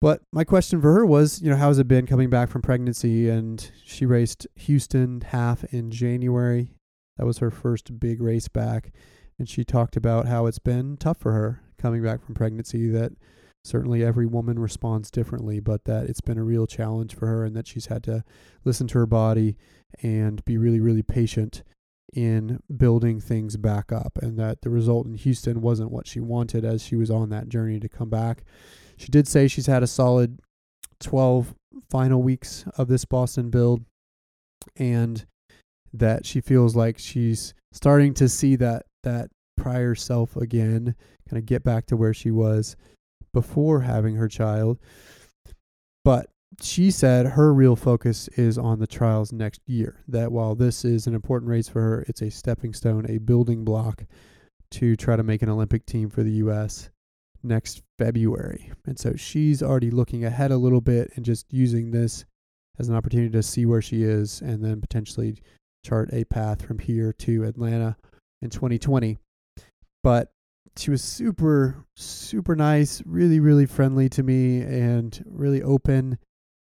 But 0.01 0.21
my 0.31 0.45
question 0.45 0.81
for 0.81 0.93
her 0.93 1.05
was, 1.05 1.41
you 1.41 1.49
know, 1.49 1.57
how's 1.57 1.77
it 1.77 1.87
been 1.87 2.07
coming 2.07 2.29
back 2.29 2.49
from 2.49 2.61
pregnancy? 2.61 3.29
And 3.29 3.69
she 3.85 4.05
raced 4.05 4.47
Houston 4.55 5.21
half 5.21 5.65
in 5.65 5.91
January. 5.91 6.71
That 7.17 7.25
was 7.25 7.39
her 7.39 7.51
first 7.51 7.99
big 7.99 8.21
race 8.21 8.47
back. 8.47 8.93
And 9.37 9.49
she 9.49 9.65
talked 9.65 9.97
about 9.97 10.25
how 10.25 10.45
it's 10.45 10.59
been 10.59 10.95
tough 10.95 11.17
for 11.17 11.33
her 11.33 11.61
coming 11.77 12.01
back 12.01 12.23
from 12.23 12.35
pregnancy, 12.35 12.89
that 12.89 13.11
certainly 13.65 14.03
every 14.03 14.25
woman 14.25 14.57
responds 14.57 15.11
differently, 15.11 15.59
but 15.59 15.83
that 15.85 16.05
it's 16.05 16.21
been 16.21 16.37
a 16.37 16.43
real 16.43 16.65
challenge 16.65 17.13
for 17.13 17.27
her 17.27 17.43
and 17.43 17.55
that 17.55 17.67
she's 17.67 17.87
had 17.87 18.03
to 18.03 18.23
listen 18.63 18.87
to 18.87 18.99
her 18.99 19.05
body 19.05 19.57
and 20.01 20.43
be 20.45 20.57
really, 20.57 20.79
really 20.79 21.03
patient 21.03 21.63
in 22.13 22.59
building 22.75 23.19
things 23.19 23.57
back 23.57 23.91
up. 23.91 24.17
And 24.21 24.37
that 24.39 24.61
the 24.61 24.69
result 24.69 25.05
in 25.05 25.15
Houston 25.15 25.61
wasn't 25.61 25.91
what 25.91 26.07
she 26.07 26.19
wanted 26.19 26.65
as 26.65 26.83
she 26.83 26.95
was 26.95 27.09
on 27.09 27.29
that 27.29 27.49
journey 27.49 27.79
to 27.79 27.89
come 27.89 28.09
back. 28.09 28.43
She 28.97 29.07
did 29.07 29.27
say 29.27 29.47
she's 29.47 29.67
had 29.67 29.83
a 29.83 29.87
solid 29.87 30.39
12 30.99 31.55
final 31.89 32.21
weeks 32.21 32.65
of 32.77 32.87
this 32.87 33.05
Boston 33.05 33.49
build 33.49 33.83
and 34.75 35.25
that 35.93 36.25
she 36.25 36.41
feels 36.41 36.75
like 36.75 36.99
she's 36.99 37.53
starting 37.71 38.13
to 38.15 38.27
see 38.29 38.55
that 38.57 38.85
that 39.03 39.29
prior 39.57 39.95
self 39.95 40.35
again, 40.35 40.95
kind 41.29 41.37
of 41.37 41.45
get 41.45 41.63
back 41.63 41.85
to 41.87 41.97
where 41.97 42.13
she 42.13 42.31
was 42.31 42.75
before 43.33 43.81
having 43.81 44.15
her 44.15 44.27
child. 44.27 44.79
But 46.03 46.29
she 46.61 46.91
said 46.91 47.25
her 47.25 47.53
real 47.53 47.75
focus 47.75 48.27
is 48.29 48.57
on 48.57 48.79
the 48.79 48.87
trials 48.87 49.31
next 49.31 49.61
year. 49.65 50.03
That 50.07 50.31
while 50.31 50.55
this 50.55 50.83
is 50.85 51.07
an 51.07 51.15
important 51.15 51.49
race 51.49 51.67
for 51.67 51.81
her, 51.81 52.05
it's 52.07 52.21
a 52.21 52.31
stepping 52.31 52.73
stone, 52.73 53.05
a 53.09 53.17
building 53.17 53.63
block 53.63 54.05
to 54.71 54.95
try 54.95 55.15
to 55.15 55.23
make 55.23 55.41
an 55.41 55.49
Olympic 55.49 55.85
team 55.85 56.09
for 56.09 56.23
the 56.23 56.31
U.S 56.31 56.89
next 57.43 57.81
February. 57.97 58.71
And 58.85 58.97
so 58.97 59.15
she's 59.15 59.63
already 59.63 59.91
looking 59.91 60.25
ahead 60.25 60.51
a 60.51 60.57
little 60.57 60.81
bit 60.81 61.11
and 61.15 61.25
just 61.25 61.45
using 61.51 61.91
this 61.91 62.25
as 62.77 62.89
an 62.89 62.95
opportunity 62.95 63.31
to 63.31 63.43
see 63.43 63.65
where 63.65 63.81
she 63.81 64.03
is 64.03 64.41
and 64.41 64.63
then 64.63 64.81
potentially 64.81 65.37
chart 65.85 66.09
a 66.13 66.23
path 66.25 66.61
from 66.61 66.79
here 66.79 67.13
to 67.13 67.43
Atlanta 67.45 67.97
in 68.41 68.49
2020. 68.49 69.17
But 70.03 70.31
she 70.77 70.91
was 70.91 71.03
super, 71.03 71.85
super 71.95 72.55
nice, 72.55 73.01
really, 73.05 73.39
really 73.39 73.65
friendly 73.65 74.07
to 74.09 74.23
me 74.23 74.61
and 74.61 75.23
really 75.27 75.61
open. 75.61 76.17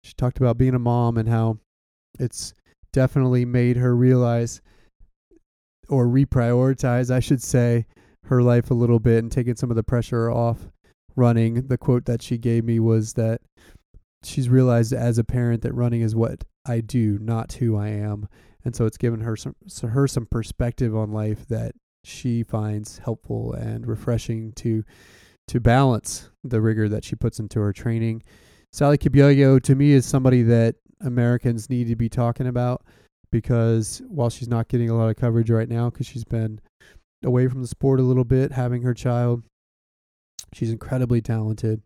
She 0.06 0.14
talked 0.16 0.38
about 0.38 0.56
being 0.56 0.74
a 0.74 0.78
mom 0.78 1.18
and 1.18 1.28
how 1.28 1.58
it's 2.18 2.54
definitely 2.92 3.44
made 3.44 3.76
her 3.76 3.94
realize 3.96 4.60
or 5.88 6.06
reprioritize, 6.06 7.10
I 7.10 7.18
should 7.18 7.42
say, 7.42 7.86
her 8.26 8.40
life 8.40 8.70
a 8.70 8.74
little 8.74 9.00
bit 9.00 9.18
and 9.18 9.32
taking 9.32 9.56
some 9.56 9.70
of 9.70 9.76
the 9.76 9.82
pressure 9.82 10.30
off 10.30 10.70
running. 11.16 11.66
The 11.66 11.76
quote 11.76 12.04
that 12.04 12.22
she 12.22 12.38
gave 12.38 12.64
me 12.64 12.78
was 12.78 13.14
that 13.14 13.40
she's 14.22 14.48
realized 14.48 14.92
as 14.92 15.18
a 15.18 15.24
parent 15.24 15.62
that 15.62 15.74
running 15.74 16.02
is 16.02 16.14
what 16.14 16.44
I 16.64 16.80
do, 16.82 17.18
not 17.18 17.54
who 17.54 17.76
I 17.76 17.88
am. 17.88 18.28
And 18.64 18.76
so 18.76 18.84
it's 18.86 18.96
given 18.96 19.20
her 19.20 19.36
some 19.36 19.56
so 19.66 19.88
her 19.88 20.06
some 20.06 20.26
perspective 20.26 20.94
on 20.96 21.12
life 21.12 21.46
that 21.48 21.72
she 22.04 22.44
finds 22.44 22.98
helpful 22.98 23.52
and 23.52 23.86
refreshing 23.86 24.52
to 24.52 24.84
to 25.48 25.60
balance 25.60 26.30
the 26.44 26.60
rigor 26.60 26.88
that 26.88 27.04
she 27.04 27.16
puts 27.16 27.40
into 27.40 27.58
her 27.60 27.72
training. 27.72 28.22
Sally 28.72 28.98
Kipyego 28.98 29.62
to 29.62 29.74
me 29.74 29.92
is 29.92 30.04
somebody 30.04 30.42
that 30.42 30.76
Americans 31.00 31.70
need 31.70 31.88
to 31.88 31.96
be 31.96 32.08
talking 32.08 32.46
about 32.46 32.84
because 33.30 34.02
while 34.08 34.30
she's 34.30 34.48
not 34.48 34.68
getting 34.68 34.90
a 34.90 34.96
lot 34.96 35.08
of 35.08 35.16
coverage 35.16 35.50
right 35.50 35.68
now 35.68 35.90
because 35.90 36.06
she's 36.06 36.24
been 36.24 36.60
away 37.24 37.48
from 37.48 37.62
the 37.62 37.68
sport 37.68 38.00
a 38.00 38.02
little 38.02 38.24
bit, 38.24 38.52
having 38.52 38.82
her 38.82 38.94
child. 38.94 39.42
She's 40.52 40.70
incredibly 40.70 41.20
talented. 41.20 41.82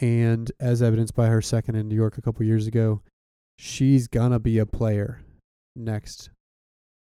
And 0.00 0.50
as 0.58 0.82
evidenced 0.82 1.14
by 1.14 1.26
her 1.26 1.42
second 1.42 1.76
in 1.76 1.88
New 1.88 1.94
York 1.94 2.16
a 2.16 2.22
couple 2.22 2.44
years 2.46 2.66
ago, 2.66 3.02
she's 3.58 4.08
to 4.08 4.38
be 4.38 4.58
a 4.58 4.66
player 4.66 5.20
next 5.76 6.30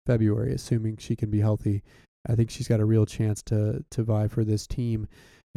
February, 0.05 0.53
assuming 0.53 0.97
she 0.97 1.15
can 1.15 1.30
be 1.30 1.41
healthy. 1.41 1.84
I 2.28 2.36
think 2.36 2.49
she's 2.49 2.68
got 2.68 2.80
a 2.80 2.86
real 2.86 3.05
chance 3.05 3.41
to 3.43 3.84
to 3.91 4.03
vie 4.03 4.28
for 4.28 4.43
this 4.43 4.68
team. 4.68 5.07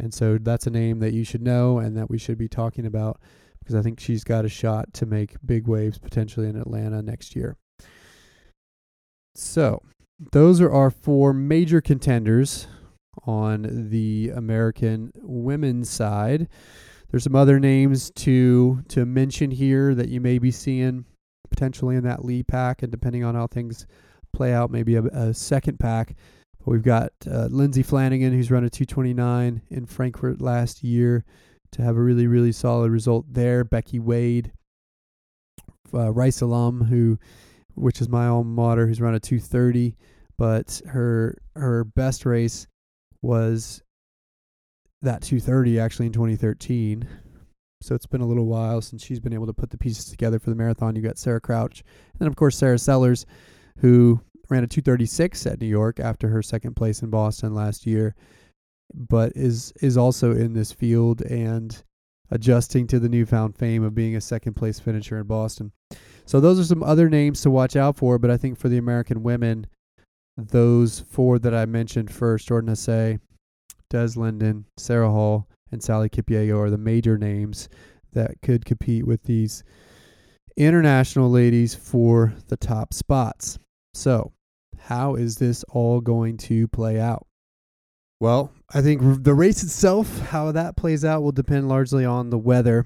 And 0.01 0.11
so 0.13 0.39
that's 0.39 0.65
a 0.65 0.71
name 0.71 0.99
that 0.99 1.13
you 1.13 1.23
should 1.23 1.43
know 1.43 1.77
and 1.77 1.95
that 1.95 2.09
we 2.09 2.17
should 2.17 2.37
be 2.37 2.47
talking 2.47 2.87
about 2.87 3.21
because 3.59 3.75
I 3.75 3.83
think 3.83 3.99
she's 3.99 4.23
got 4.23 4.45
a 4.45 4.49
shot 4.49 4.91
to 4.95 5.05
make 5.05 5.35
big 5.45 5.67
waves 5.67 5.99
potentially 5.99 6.49
in 6.49 6.55
Atlanta 6.55 7.03
next 7.03 7.35
year. 7.35 7.55
So, 9.35 9.83
those 10.31 10.59
are 10.59 10.71
our 10.71 10.89
four 10.89 11.33
major 11.33 11.81
contenders 11.81 12.67
on 13.25 13.89
the 13.89 14.31
American 14.35 15.11
women's 15.17 15.89
side. 15.89 16.47
There's 17.09 17.23
some 17.23 17.35
other 17.35 17.59
names 17.59 18.11
to 18.17 18.83
to 18.89 19.05
mention 19.05 19.51
here 19.51 19.93
that 19.93 20.09
you 20.09 20.19
may 20.19 20.39
be 20.39 20.51
seeing 20.51 21.05
potentially 21.49 21.95
in 21.95 22.03
that 22.05 22.25
lead 22.25 22.47
pack, 22.47 22.81
and 22.81 22.91
depending 22.91 23.23
on 23.23 23.35
how 23.35 23.47
things 23.47 23.85
play 24.33 24.53
out, 24.53 24.71
maybe 24.71 24.95
a, 24.95 25.03
a 25.03 25.33
second 25.33 25.79
pack. 25.79 26.15
We've 26.65 26.83
got 26.83 27.11
uh, 27.29 27.47
Lindsay 27.49 27.83
Flanagan, 27.83 28.33
who's 28.33 28.51
run 28.51 28.63
a 28.63 28.69
229 28.69 29.61
in 29.69 29.85
Frankfurt 29.85 30.41
last 30.41 30.83
year, 30.83 31.25
to 31.71 31.81
have 31.81 31.97
a 31.97 32.01
really 32.01 32.27
really 32.27 32.51
solid 32.51 32.91
result 32.91 33.25
there. 33.29 33.63
Becky 33.63 33.99
Wade, 33.99 34.51
uh, 35.93 36.11
Rice 36.11 36.41
alum, 36.41 36.81
who, 36.85 37.17
which 37.75 38.01
is 38.01 38.09
my 38.09 38.27
alma 38.27 38.49
mater, 38.49 38.87
who's 38.87 39.01
run 39.01 39.15
a 39.15 39.19
230, 39.19 39.95
but 40.37 40.81
her 40.87 41.37
her 41.55 41.83
best 41.83 42.25
race 42.25 42.67
was 43.21 43.81
that 45.01 45.21
230 45.21 45.79
actually 45.79 46.05
in 46.07 46.13
2013. 46.13 47.07
So 47.81 47.95
it's 47.95 48.05
been 48.05 48.21
a 48.21 48.27
little 48.27 48.45
while 48.45 48.81
since 48.81 49.03
she's 49.03 49.19
been 49.19 49.33
able 49.33 49.47
to 49.47 49.53
put 49.53 49.71
the 49.71 49.77
pieces 49.77 50.05
together 50.05 50.37
for 50.37 50.51
the 50.51 50.55
marathon. 50.55 50.95
You 50.95 51.01
got 51.01 51.17
Sarah 51.17 51.41
Crouch, 51.41 51.81
and 52.11 52.19
then 52.19 52.27
of 52.27 52.35
course 52.35 52.55
Sarah 52.55 52.77
Sellers, 52.77 53.25
who 53.77 54.21
ran 54.51 54.63
a 54.63 54.67
236 54.67 55.47
at 55.47 55.61
New 55.61 55.67
York 55.67 55.99
after 55.99 56.27
her 56.27 56.43
second 56.43 56.75
place 56.75 57.01
in 57.01 57.09
Boston 57.09 57.55
last 57.55 57.87
year, 57.87 58.13
but 58.93 59.31
is 59.35 59.73
is 59.81 59.97
also 59.97 60.31
in 60.31 60.53
this 60.53 60.71
field 60.71 61.21
and 61.21 61.83
adjusting 62.29 62.85
to 62.87 62.99
the 62.99 63.09
newfound 63.09 63.57
fame 63.57 63.83
of 63.83 63.95
being 63.95 64.15
a 64.15 64.21
second 64.21 64.53
place 64.53 64.79
finisher 64.79 65.17
in 65.17 65.25
Boston. 65.25 65.71
So 66.25 66.39
those 66.39 66.59
are 66.59 66.65
some 66.65 66.83
other 66.83 67.09
names 67.09 67.41
to 67.41 67.49
watch 67.49 67.75
out 67.75 67.97
for, 67.97 68.19
but 68.19 68.29
I 68.29 68.37
think 68.37 68.59
for 68.59 68.69
the 68.69 68.77
American 68.77 69.23
women, 69.23 69.67
those 70.37 70.99
four 70.99 71.39
that 71.39 71.55
I 71.55 71.65
mentioned 71.65 72.11
first, 72.11 72.47
Jordan 72.47 72.73
Hasay, 72.73 73.19
Des 73.89 74.11
Linden, 74.15 74.65
Sarah 74.77 75.09
Hall, 75.09 75.47
and 75.71 75.81
Sally 75.81 76.09
Kipyego 76.09 76.57
are 76.59 76.69
the 76.69 76.77
major 76.77 77.17
names 77.17 77.69
that 78.13 78.41
could 78.41 78.65
compete 78.65 79.05
with 79.05 79.23
these 79.23 79.63
international 80.57 81.29
ladies 81.29 81.73
for 81.75 82.33
the 82.47 82.57
top 82.57 82.93
spots. 82.93 83.57
So, 83.93 84.31
how 84.85 85.15
is 85.15 85.37
this 85.37 85.63
all 85.69 86.01
going 86.01 86.37
to 86.37 86.67
play 86.67 86.99
out? 86.99 87.25
Well, 88.19 88.51
I 88.73 88.81
think 88.81 89.23
the 89.23 89.33
race 89.33 89.63
itself, 89.63 90.19
how 90.19 90.51
that 90.51 90.75
plays 90.75 91.03
out, 91.03 91.23
will 91.23 91.31
depend 91.31 91.67
largely 91.67 92.05
on 92.05 92.29
the 92.29 92.37
weather. 92.37 92.85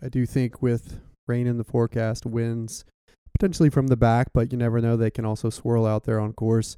I 0.00 0.08
do 0.08 0.24
think 0.24 0.62
with 0.62 1.00
rain 1.26 1.46
in 1.46 1.58
the 1.58 1.64
forecast, 1.64 2.26
winds 2.26 2.84
potentially 3.34 3.70
from 3.70 3.88
the 3.88 3.96
back, 3.96 4.28
but 4.32 4.52
you 4.52 4.58
never 4.58 4.80
know. 4.80 4.96
They 4.96 5.10
can 5.10 5.24
also 5.24 5.50
swirl 5.50 5.84
out 5.84 6.04
there 6.04 6.20
on 6.20 6.32
course. 6.32 6.76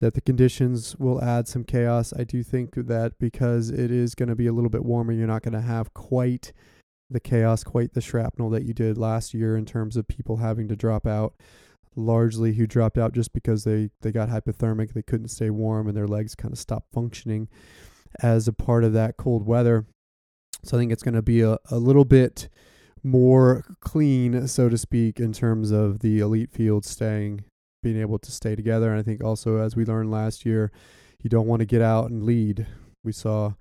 That 0.00 0.14
the 0.14 0.22
conditions 0.22 0.96
will 0.96 1.22
add 1.22 1.46
some 1.46 1.62
chaos. 1.62 2.14
I 2.18 2.24
do 2.24 2.42
think 2.42 2.74
that 2.74 3.18
because 3.20 3.68
it 3.68 3.90
is 3.90 4.14
going 4.14 4.30
to 4.30 4.34
be 4.34 4.46
a 4.46 4.52
little 4.52 4.70
bit 4.70 4.82
warmer, 4.82 5.12
you're 5.12 5.26
not 5.26 5.42
going 5.42 5.52
to 5.52 5.60
have 5.60 5.92
quite 5.92 6.52
the 7.10 7.20
chaos, 7.20 7.62
quite 7.64 7.92
the 7.92 8.00
shrapnel 8.00 8.48
that 8.50 8.64
you 8.64 8.72
did 8.72 8.96
last 8.96 9.34
year 9.34 9.56
in 9.58 9.66
terms 9.66 9.98
of 9.98 10.08
people 10.08 10.38
having 10.38 10.68
to 10.68 10.76
drop 10.76 11.06
out. 11.06 11.34
Largely, 11.96 12.54
who 12.54 12.66
dropped 12.66 12.98
out 12.98 13.12
just 13.12 13.32
because 13.32 13.64
they, 13.64 13.90
they 14.02 14.12
got 14.12 14.28
hypothermic, 14.28 14.92
they 14.92 15.02
couldn't 15.02 15.28
stay 15.28 15.50
warm, 15.50 15.88
and 15.88 15.96
their 15.96 16.06
legs 16.06 16.34
kind 16.34 16.52
of 16.52 16.58
stopped 16.58 16.92
functioning 16.92 17.48
as 18.22 18.46
a 18.46 18.52
part 18.52 18.84
of 18.84 18.92
that 18.92 19.16
cold 19.16 19.46
weather. 19.46 19.86
So 20.62 20.76
I 20.76 20.80
think 20.80 20.92
it's 20.92 21.02
going 21.02 21.14
to 21.14 21.22
be 21.22 21.40
a, 21.40 21.58
a 21.70 21.78
little 21.78 22.04
bit 22.04 22.48
more 23.02 23.64
clean, 23.80 24.46
so 24.46 24.68
to 24.68 24.76
speak, 24.76 25.20
in 25.20 25.32
terms 25.32 25.70
of 25.70 26.00
the 26.00 26.20
elite 26.20 26.50
field 26.50 26.84
staying, 26.84 27.44
being 27.82 27.98
able 27.98 28.18
to 28.18 28.30
stay 28.30 28.54
together. 28.54 28.90
And 28.90 29.00
I 29.00 29.02
think 29.02 29.24
also, 29.24 29.58
as 29.58 29.74
we 29.74 29.84
learned 29.84 30.10
last 30.10 30.44
year, 30.44 30.70
you 31.22 31.30
don't 31.30 31.46
want 31.46 31.60
to 31.60 31.66
get 31.66 31.82
out 31.82 32.10
and 32.10 32.22
lead. 32.22 32.66
We 33.02 33.12
saw 33.12 33.54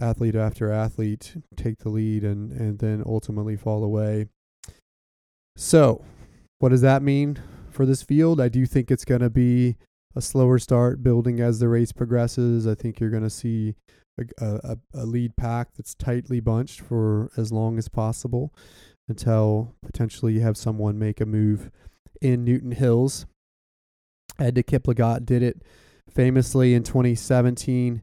athlete 0.00 0.34
after 0.34 0.70
athlete 0.70 1.34
take 1.56 1.78
the 1.78 1.90
lead 1.90 2.24
and, 2.24 2.52
and 2.52 2.78
then 2.78 3.02
ultimately 3.04 3.56
fall 3.56 3.84
away. 3.84 4.26
So, 5.56 6.04
what 6.58 6.70
does 6.70 6.80
that 6.80 7.02
mean 7.02 7.38
for 7.72 7.86
this 7.86 8.02
field? 8.02 8.40
I 8.40 8.48
do 8.48 8.66
think 8.66 8.90
it's 8.90 9.04
going 9.04 9.20
to 9.20 9.30
be 9.30 9.76
a 10.14 10.20
slower 10.20 10.58
start 10.58 11.02
building 11.02 11.40
as 11.40 11.58
the 11.58 11.68
race 11.68 11.92
progresses. 11.92 12.66
I 12.66 12.74
think 12.74 13.00
you're 13.00 13.10
going 13.10 13.22
to 13.22 13.30
see 13.30 13.74
a, 14.18 14.24
a, 14.40 14.76
a 14.94 15.06
lead 15.06 15.36
pack 15.36 15.68
that's 15.76 15.94
tightly 15.94 16.40
bunched 16.40 16.80
for 16.80 17.30
as 17.36 17.52
long 17.52 17.78
as 17.78 17.88
possible 17.88 18.52
until 19.08 19.74
potentially 19.84 20.34
you 20.34 20.40
have 20.40 20.56
someone 20.56 20.98
make 20.98 21.20
a 21.20 21.26
move 21.26 21.70
in 22.20 22.44
Newton 22.44 22.72
Hills. 22.72 23.26
Edna 24.38 24.62
Kiplagat 24.62 25.24
did 25.24 25.42
it 25.42 25.62
famously 26.10 26.74
in 26.74 26.82
2017 26.82 28.02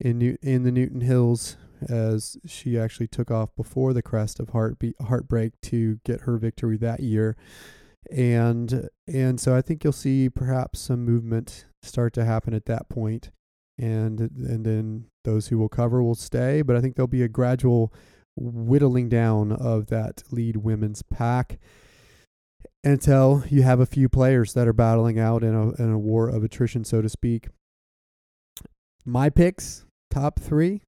in 0.00 0.18
New, 0.18 0.36
in 0.42 0.62
the 0.62 0.72
Newton 0.72 1.00
Hills 1.00 1.56
as 1.88 2.36
she 2.44 2.78
actually 2.78 3.06
took 3.06 3.30
off 3.30 3.54
before 3.56 3.92
the 3.92 4.02
crest 4.02 4.40
of 4.40 4.50
heartbeat 4.50 4.96
heartbreak 5.00 5.52
to 5.62 6.00
get 6.04 6.22
her 6.22 6.36
victory 6.36 6.76
that 6.76 7.00
year 7.00 7.36
and 8.10 8.88
and 9.06 9.40
so 9.40 9.54
I 9.54 9.62
think 9.62 9.84
you'll 9.84 9.92
see 9.92 10.28
perhaps 10.28 10.80
some 10.80 11.04
movement 11.04 11.66
start 11.82 12.12
to 12.14 12.24
happen 12.24 12.54
at 12.54 12.66
that 12.66 12.88
point 12.88 13.30
and 13.78 14.20
and 14.20 14.64
then 14.64 15.06
those 15.24 15.48
who 15.48 15.58
will 15.58 15.68
cover 15.68 16.02
will 16.02 16.14
stay. 16.14 16.62
But 16.62 16.76
I 16.76 16.80
think 16.80 16.96
there'll 16.96 17.06
be 17.06 17.22
a 17.22 17.28
gradual 17.28 17.92
whittling 18.36 19.08
down 19.08 19.52
of 19.52 19.86
that 19.88 20.22
lead 20.30 20.58
women's 20.58 21.02
pack 21.02 21.58
until 22.84 23.44
you 23.48 23.62
have 23.62 23.80
a 23.80 23.86
few 23.86 24.08
players 24.08 24.52
that 24.54 24.68
are 24.68 24.72
battling 24.72 25.18
out 25.18 25.42
in 25.42 25.54
a 25.54 25.70
in 25.82 25.92
a 25.92 25.98
war 25.98 26.28
of 26.28 26.42
attrition, 26.42 26.84
so 26.84 27.00
to 27.00 27.08
speak. 27.08 27.48
My 29.04 29.30
picks, 29.30 29.84
top 30.10 30.40
three. 30.40 30.82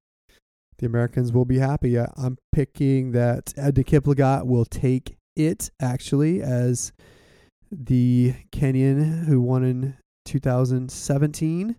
The 0.79 0.87
Americans 0.87 1.31
will 1.31 1.45
be 1.45 1.59
happy. 1.59 1.99
I, 1.99 2.07
am 2.17 2.39
picking 2.53 3.13
that 3.13 3.53
Edna 3.55 3.85
Kiplagat 3.85 4.47
will 4.47 4.65
take 4.65 5.17
it 5.37 5.71
actually 5.81 6.43
as 6.43 6.93
the 7.71 8.35
Kenyan 8.53 9.25
who 9.27 9.41
won 9.41 9.65
in 9.65 9.97
2017 10.25 11.77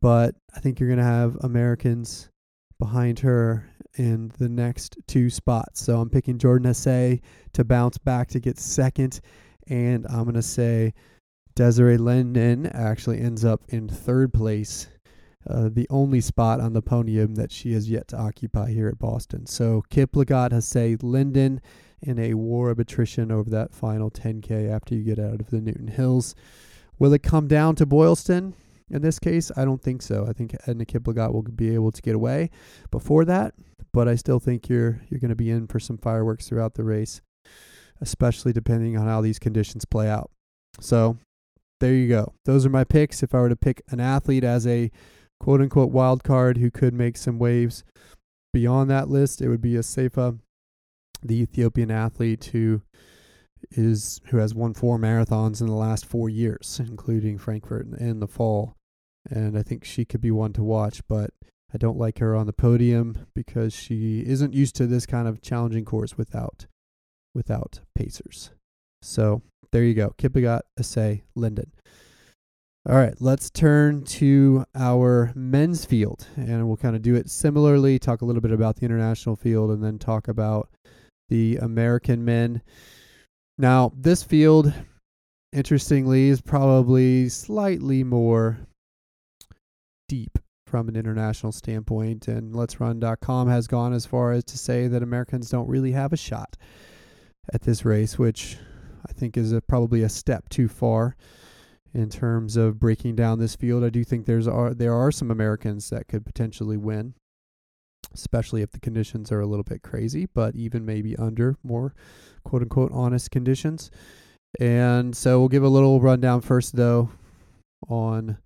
but 0.00 0.34
I 0.54 0.60
think 0.60 0.78
you're 0.78 0.88
going 0.88 0.98
to 0.98 1.04
have 1.04 1.36
Americans 1.40 2.30
behind 2.78 3.18
her 3.20 3.68
in 3.96 4.32
the 4.38 4.48
next 4.48 4.96
two 5.06 5.30
spots. 5.30 5.82
So 5.82 6.00
I'm 6.00 6.10
picking 6.10 6.38
Jordan 6.38 6.70
Hasay 6.70 7.20
to 7.54 7.64
bounce 7.64 7.98
back 7.98 8.28
to 8.28 8.40
get 8.40 8.58
second, 8.58 9.20
and 9.66 10.06
I'm 10.08 10.24
going 10.24 10.34
to 10.34 10.42
say 10.42 10.94
Desiree 11.56 11.98
Linden 11.98 12.66
actually 12.66 13.20
ends 13.20 13.44
up 13.44 13.62
in 13.68 13.88
third 13.88 14.32
place, 14.32 14.86
uh, 15.48 15.68
the 15.72 15.88
only 15.90 16.20
spot 16.20 16.60
on 16.60 16.72
the 16.72 16.82
podium 16.82 17.34
that 17.34 17.50
she 17.50 17.72
has 17.72 17.90
yet 17.90 18.08
to 18.08 18.18
occupy 18.18 18.70
here 18.70 18.88
at 18.88 18.98
Boston. 18.98 19.46
So 19.46 19.82
Kiplagat, 19.90 20.52
Hasay, 20.52 21.02
Linden 21.02 21.60
in 22.02 22.18
a 22.18 22.34
war 22.34 22.70
of 22.70 22.78
attrition 22.78 23.30
over 23.30 23.50
that 23.50 23.74
final 23.74 24.10
10K 24.10 24.70
after 24.70 24.94
you 24.94 25.02
get 25.02 25.18
out 25.18 25.40
of 25.40 25.50
the 25.50 25.60
Newton 25.60 25.88
Hills. 25.88 26.34
Will 26.98 27.12
it 27.12 27.22
come 27.22 27.48
down 27.48 27.76
to 27.76 27.86
Boylston? 27.86 28.54
In 28.90 29.02
this 29.02 29.18
case, 29.18 29.52
I 29.56 29.64
don't 29.64 29.82
think 29.82 30.02
so. 30.02 30.26
I 30.28 30.32
think 30.32 30.56
Edna 30.66 30.84
Kiplagat 30.84 31.32
will 31.32 31.42
be 31.42 31.74
able 31.74 31.92
to 31.92 32.02
get 32.02 32.14
away 32.14 32.50
before 32.90 33.24
that, 33.26 33.54
but 33.92 34.08
I 34.08 34.16
still 34.16 34.40
think 34.40 34.68
you're 34.68 35.00
you're 35.08 35.20
going 35.20 35.28
to 35.30 35.36
be 35.36 35.50
in 35.50 35.68
for 35.68 35.78
some 35.78 35.96
fireworks 35.96 36.48
throughout 36.48 36.74
the 36.74 36.84
race, 36.84 37.20
especially 38.00 38.52
depending 38.52 38.96
on 38.96 39.06
how 39.06 39.20
these 39.20 39.38
conditions 39.38 39.84
play 39.84 40.08
out. 40.08 40.30
So, 40.80 41.18
there 41.78 41.94
you 41.94 42.08
go. 42.08 42.34
Those 42.44 42.66
are 42.66 42.70
my 42.70 42.84
picks. 42.84 43.22
If 43.22 43.34
I 43.34 43.40
were 43.40 43.48
to 43.48 43.56
pick 43.56 43.82
an 43.90 44.00
athlete 44.00 44.44
as 44.44 44.66
a 44.66 44.90
quote 45.38 45.60
unquote 45.60 45.90
wild 45.90 46.24
card 46.24 46.58
who 46.58 46.70
could 46.70 46.92
make 46.92 47.16
some 47.16 47.38
waves 47.38 47.84
beyond 48.52 48.90
that 48.90 49.08
list, 49.08 49.40
it 49.40 49.48
would 49.48 49.62
be 49.62 49.76
a 49.76 49.80
Assefa, 49.80 50.38
the 51.22 51.40
Ethiopian 51.42 51.90
athlete 51.90 52.46
who 52.52 52.82
is 53.70 54.20
who 54.26 54.38
has 54.38 54.54
won 54.54 54.74
four 54.74 54.98
marathons 54.98 55.60
in 55.60 55.66
the 55.66 55.74
last 55.74 56.06
four 56.06 56.28
years, 56.28 56.80
including 56.84 57.38
Frankfurt 57.38 57.86
in 57.98 58.20
the 58.20 58.28
fall 58.28 58.76
and 59.28 59.58
I 59.58 59.62
think 59.62 59.84
she 59.84 60.04
could 60.04 60.20
be 60.20 60.30
one 60.30 60.52
to 60.54 60.62
watch. 60.62 61.02
But 61.08 61.30
I 61.74 61.78
don't 61.78 61.98
like 61.98 62.18
her 62.18 62.34
on 62.34 62.46
the 62.46 62.52
podium 62.52 63.26
because 63.34 63.72
she 63.72 64.20
isn't 64.20 64.54
used 64.54 64.76
to 64.76 64.86
this 64.86 65.06
kind 65.06 65.28
of 65.28 65.42
challenging 65.42 65.84
course 65.84 66.16
without 66.16 66.66
without 67.34 67.80
pacers. 67.94 68.50
So 69.02 69.42
there 69.72 69.84
you 69.84 69.94
go. 69.94 70.14
Kiplagat, 70.18 70.62
Hasay, 70.78 71.22
Linden. 71.34 71.72
All 72.88 72.96
right, 72.96 73.14
let's 73.20 73.50
turn 73.50 74.04
to 74.04 74.64
our 74.74 75.32
men's 75.34 75.84
field, 75.84 76.26
and 76.34 76.66
we'll 76.66 76.78
kind 76.78 76.96
of 76.96 77.02
do 77.02 77.14
it 77.14 77.28
similarly. 77.28 77.98
Talk 77.98 78.22
a 78.22 78.24
little 78.24 78.40
bit 78.40 78.52
about 78.52 78.76
the 78.76 78.86
international 78.86 79.36
field, 79.36 79.70
and 79.70 79.84
then 79.84 79.98
talk 79.98 80.28
about 80.28 80.70
the 81.30 81.56
American 81.56 82.24
men. 82.24 82.60
Now, 83.56 83.92
this 83.96 84.22
field, 84.22 84.74
interestingly, 85.52 86.28
is 86.28 86.42
probably 86.42 87.30
slightly 87.30 88.04
more 88.04 88.58
deep 90.08 90.38
from 90.66 90.88
an 90.88 90.96
international 90.96 91.52
standpoint. 91.52 92.28
And 92.28 92.54
LetsRun.com 92.54 93.48
has 93.48 93.66
gone 93.66 93.94
as 93.94 94.04
far 94.04 94.32
as 94.32 94.44
to 94.44 94.58
say 94.58 94.86
that 94.88 95.02
Americans 95.02 95.48
don't 95.48 95.68
really 95.68 95.92
have 95.92 96.12
a 96.12 96.18
shot 96.18 96.56
at 97.52 97.62
this 97.62 97.84
race, 97.84 98.18
which 98.18 98.58
I 99.08 99.12
think 99.12 99.36
is 99.36 99.52
a, 99.52 99.60
probably 99.62 100.02
a 100.02 100.08
step 100.08 100.48
too 100.50 100.68
far. 100.68 101.16
in 101.92 102.08
terms 102.08 102.56
of 102.56 102.78
breaking 102.78 103.16
down 103.16 103.38
this 103.38 103.56
field. 103.56 103.84
I 103.84 103.90
do 103.90 104.04
think 104.04 104.26
there's 104.26 104.46
are 104.46 104.74
there 104.74 104.94
are 104.94 105.10
some 105.10 105.30
Americans 105.30 105.90
that 105.90 106.08
could 106.08 106.24
potentially 106.24 106.76
win, 106.76 107.14
especially 108.14 108.62
if 108.62 108.72
the 108.72 108.80
conditions 108.80 109.30
are 109.32 109.40
a 109.40 109.46
little 109.46 109.64
bit 109.64 109.82
crazy, 109.82 110.26
but 110.34 110.54
even 110.54 110.84
maybe 110.84 111.16
under 111.16 111.56
more 111.62 111.94
quote 112.44 112.62
unquote 112.62 112.92
honest 112.92 113.30
conditions. 113.30 113.90
And 114.58 115.16
so 115.16 115.38
we'll 115.38 115.48
give 115.48 115.62
a 115.62 115.68
little 115.68 116.00
rundown 116.00 116.40
first 116.40 116.76
though 116.76 117.10
on 117.88 118.38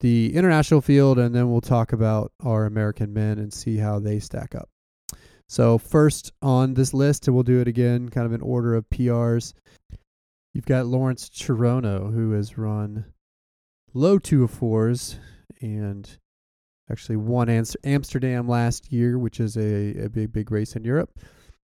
the 0.00 0.34
international 0.34 0.80
field 0.80 1.18
and 1.18 1.34
then 1.34 1.50
we'll 1.50 1.60
talk 1.60 1.92
about 1.92 2.32
our 2.44 2.66
American 2.66 3.12
men 3.12 3.38
and 3.38 3.52
see 3.52 3.78
how 3.78 3.98
they 3.98 4.18
stack 4.18 4.54
up. 4.54 4.68
So 5.48 5.78
first 5.78 6.32
on 6.42 6.74
this 6.74 6.92
list, 6.92 7.26
and 7.26 7.34
we'll 7.34 7.44
do 7.44 7.60
it 7.60 7.68
again 7.68 8.08
kind 8.08 8.26
of 8.26 8.32
in 8.32 8.40
order 8.40 8.74
of 8.74 8.88
PRs. 8.90 9.52
You've 10.52 10.66
got 10.66 10.86
Lawrence 10.86 11.28
Cherono, 11.28 12.12
who 12.12 12.32
has 12.32 12.58
run 12.58 13.04
low 13.94 14.18
two 14.18 14.44
of 14.44 14.50
fours 14.50 15.18
and 15.60 16.18
actually 16.90 17.16
won 17.16 17.48
Amsterdam 17.84 18.48
last 18.48 18.92
year, 18.92 19.18
which 19.18 19.40
is 19.40 19.56
a, 19.56 20.04
a 20.04 20.08
big, 20.08 20.32
big 20.32 20.50
race 20.50 20.76
in 20.76 20.84
Europe. 20.84 21.18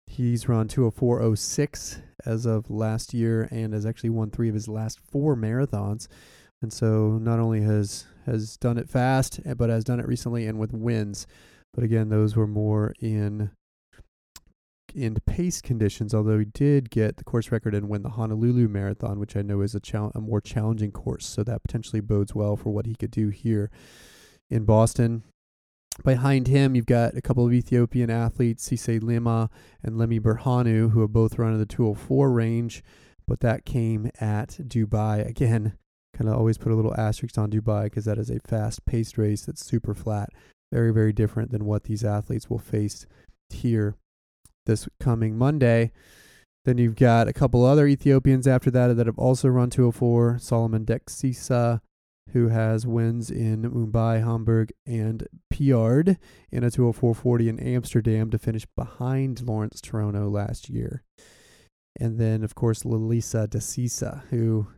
He's 0.07 0.49
run 0.49 0.69
204.06 0.69 2.03
as 2.25 2.47
of 2.47 2.71
last 2.71 3.15
year 3.15 3.49
and 3.51 3.73
has 3.73 3.87
actually 3.87 4.11
won 4.11 4.31
three 4.31 4.49
of 4.49 4.55
his 4.55 4.69
last 4.69 4.99
four 5.01 5.37
marathons. 5.37 6.09
And 6.63 6.73
so 6.73 7.19
not 7.19 7.39
only 7.39 7.61
has 7.63 8.07
has 8.27 8.57
done 8.57 8.79
it 8.79 8.89
fast, 8.89 9.41
eh, 9.47 9.55
but 9.55 9.71
has 9.71 9.85
done 9.85 10.01
it 10.01 10.09
recently 10.09 10.47
and 10.47 10.59
with 10.59 10.73
wins. 10.73 11.27
But 11.73 11.85
again, 11.85 12.09
those 12.09 12.37
were 12.37 12.47
more 12.47 12.95
in 13.01 13.51
in 14.95 15.17
pace 15.27 15.61
conditions, 15.61 16.15
although 16.15 16.39
he 16.39 16.47
did 16.47 16.91
get 16.91 17.19
the 17.19 17.25
course 17.25 17.53
record 17.53 17.75
and 17.75 17.89
win 17.89 18.03
the 18.03 18.11
Honolulu 18.11 18.69
Marathon, 18.69 19.21
which 19.21 19.37
I 19.37 19.43
know 19.43 19.61
is 19.61 19.75
a, 19.75 19.81
chal- 19.81 20.13
a 20.15 20.21
more 20.21 20.41
challenging 20.41 20.93
course. 20.93 21.27
So 21.27 21.45
that 21.45 21.63
potentially 21.63 22.01
bodes 22.01 22.35
well 22.35 22.57
for 22.57 22.71
what 22.71 22.87
he 22.87 22.95
could 22.95 23.11
do 23.11 23.29
here 23.29 23.71
in 24.51 24.65
Boston. 24.65 25.25
Behind 26.05 26.47
him, 26.47 26.75
you've 26.75 26.87
got 26.87 27.17
a 27.17 27.23
couple 27.23 27.45
of 27.45 27.53
Ethiopian 27.53 28.11
athletes, 28.11 28.69
Sisay 28.69 29.01
Lemma 29.01 29.49
and 29.83 29.97
Lemi 29.97 30.21
Berhanu, 30.21 30.93
who 30.93 31.01
have 31.01 31.13
both 31.13 31.39
run 31.39 31.53
in 31.53 31.59
the 31.59 31.67
204 31.67 32.31
range, 32.31 32.85
but 33.27 33.41
that 33.41 33.65
came 33.65 34.11
at 34.21 34.51
Dubai. 34.63 35.27
Again, 35.27 35.75
kind 36.15 36.29
of 36.29 36.37
always 36.37 36.59
put 36.59 36.73
a 36.73 36.77
little 36.77 36.95
asterisk 36.99 37.37
on 37.37 37.51
Dubai 37.51 37.85
because 37.85 38.05
that 38.05 38.19
is 38.19 38.31
a 38.31 38.39
fast 38.41 38.87
paced 38.87 39.19
race 39.19 39.45
that's 39.45 39.65
super 39.65 39.95
flat. 39.95 40.29
Very, 40.73 40.93
very 40.93 41.13
different 41.13 41.51
than 41.51 41.65
what 41.65 41.85
these 41.85 42.05
athletes 42.05 42.49
will 42.49 42.59
face 42.59 43.07
here 43.51 43.97
this 44.67 44.89
coming 45.01 45.37
Monday. 45.37 45.91
Then 46.65 46.79
you've 46.79 46.97
got 46.97 47.27
a 47.27 47.33
couple 47.33 47.65
other 47.65 47.87
Ethiopians 47.87 48.47
after 48.47 48.71
that 48.71 48.97
that 48.97 49.07
have 49.07 49.19
also 49.19 49.49
run 49.49 49.71
204. 49.71 50.39
Solomon 50.39 50.85
Deksisa, 50.85 51.81
who 52.33 52.49
has 52.49 52.87
wins 52.87 53.31
in 53.31 53.63
Mumbai, 53.63 54.23
Hamburg, 54.23 54.73
and 54.87 55.27
PR'd 55.51 56.19
in 56.51 56.65
a 56.65 56.71
204.40 56.71 57.49
in 57.49 57.61
Amsterdam 57.61 58.31
to 58.31 58.39
finish 58.39 58.67
behind 58.77 59.43
Lawrence 59.43 59.81
Cherono 59.81 60.31
last 60.31 60.69
year. 60.69 61.03
And 61.99 62.19
then, 62.19 62.45
of 62.45 62.55
course, 62.55 62.85
Lelisa 62.85 63.49
Desisa, 63.49 64.25
who 64.31 64.69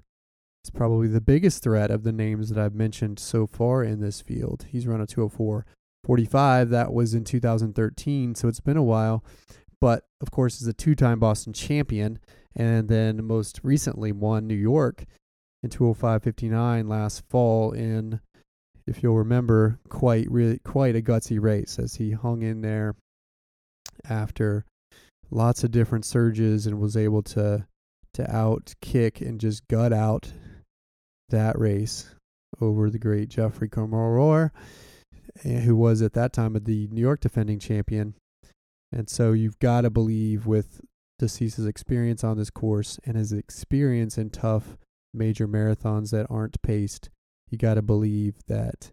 is 0.64 0.70
probably 0.70 1.08
the 1.08 1.20
biggest 1.20 1.62
threat 1.62 1.90
of 1.90 2.02
the 2.02 2.12
names 2.12 2.48
that 2.48 2.58
I've 2.58 2.74
mentioned 2.74 3.18
so 3.18 3.46
far 3.46 3.82
in 3.82 4.00
this 4.00 4.20
field. 4.20 4.66
He's 4.70 4.86
run 4.86 5.00
a 5.00 5.06
204.45. 5.06 6.70
That 6.70 6.92
was 6.92 7.14
in 7.14 7.24
2013, 7.24 8.34
so 8.34 8.48
it's 8.48 8.60
been 8.60 8.76
a 8.76 8.82
while 8.82 9.24
but 9.80 10.04
of 10.20 10.30
course 10.30 10.60
is 10.60 10.66
a 10.66 10.72
two-time 10.72 11.18
Boston 11.18 11.52
champion, 11.52 12.18
and 12.54 12.88
then 12.88 13.24
most 13.24 13.60
recently 13.62 14.12
won 14.12 14.46
New 14.46 14.54
York 14.54 15.04
in 15.62 15.70
205.59 15.70 16.88
last 16.88 17.22
fall 17.28 17.72
in, 17.72 18.20
if 18.86 19.02
you'll 19.02 19.18
remember, 19.18 19.78
quite 19.88 20.30
really 20.30 20.58
quite 20.58 20.96
a 20.96 21.02
gutsy 21.02 21.40
race 21.40 21.78
as 21.78 21.96
he 21.96 22.12
hung 22.12 22.42
in 22.42 22.62
there 22.62 22.94
after 24.08 24.64
lots 25.30 25.62
of 25.62 25.70
different 25.70 26.04
surges 26.04 26.66
and 26.66 26.80
was 26.80 26.96
able 26.96 27.22
to 27.22 27.66
to 28.12 28.34
out 28.34 28.74
kick 28.80 29.20
and 29.20 29.40
just 29.40 29.66
gut 29.68 29.92
out 29.92 30.32
that 31.28 31.58
race 31.58 32.14
over 32.60 32.90
the 32.90 32.98
great 32.98 33.28
Geoffrey 33.28 33.68
Kamworor, 33.68 34.50
eh, 35.44 35.60
who 35.60 35.76
was 35.76 36.02
at 36.02 36.14
that 36.14 36.32
time 36.32 36.54
the 36.54 36.88
New 36.90 37.00
York 37.00 37.20
defending 37.20 37.58
champion. 37.58 38.14
And 38.92 39.08
so 39.08 39.32
you've 39.32 39.58
got 39.60 39.82
to 39.82 39.90
believe 39.90 40.46
with 40.46 40.80
Desisa's 41.20 41.66
experience 41.66 42.24
on 42.24 42.36
this 42.36 42.50
course 42.50 42.98
and 43.04 43.16
his 43.16 43.32
experience 43.32 44.18
in 44.18 44.30
tough 44.30 44.76
major 45.12 45.48
marathons 45.48 46.10
that 46.10 46.26
aren't 46.30 46.60
paced, 46.62 47.10
you 47.50 47.58
got 47.58 47.74
to 47.74 47.82
believe 47.82 48.36
that 48.46 48.92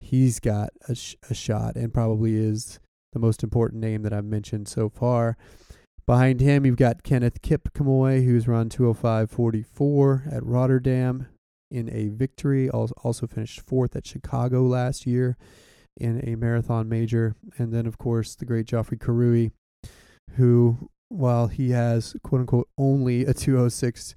he's 0.00 0.40
got 0.40 0.70
a, 0.88 0.94
sh- 0.94 1.16
a 1.28 1.34
shot 1.34 1.76
and 1.76 1.92
probably 1.92 2.36
is 2.36 2.78
the 3.12 3.18
most 3.18 3.42
important 3.42 3.80
name 3.80 4.02
that 4.02 4.12
I've 4.12 4.24
mentioned 4.24 4.68
so 4.68 4.88
far. 4.88 5.36
Behind 6.06 6.40
him, 6.40 6.64
you've 6.64 6.76
got 6.76 7.02
Kenneth 7.02 7.42
Kipkemoi, 7.42 8.24
who's 8.24 8.48
run 8.48 8.70
205.44 8.70 10.32
at 10.34 10.44
Rotterdam 10.44 11.26
in 11.70 11.90
a 11.92 12.08
victory. 12.08 12.70
Also 12.70 13.26
finished 13.26 13.60
fourth 13.60 13.94
at 13.94 14.06
Chicago 14.06 14.62
last 14.62 15.06
year 15.06 15.36
in 15.98 16.26
a 16.26 16.36
marathon 16.36 16.88
major. 16.88 17.34
And 17.58 17.74
then, 17.74 17.86
of 17.86 17.98
course, 17.98 18.34
the 18.34 18.46
great 18.46 18.66
Geoffrey 18.66 18.96
Kirui, 18.96 19.50
who, 20.36 20.88
while 21.10 21.48
he 21.48 21.70
has 21.70 22.16
quote 22.22 22.40
unquote 22.40 22.68
only 22.78 23.26
a 23.26 23.34
206 23.34 24.14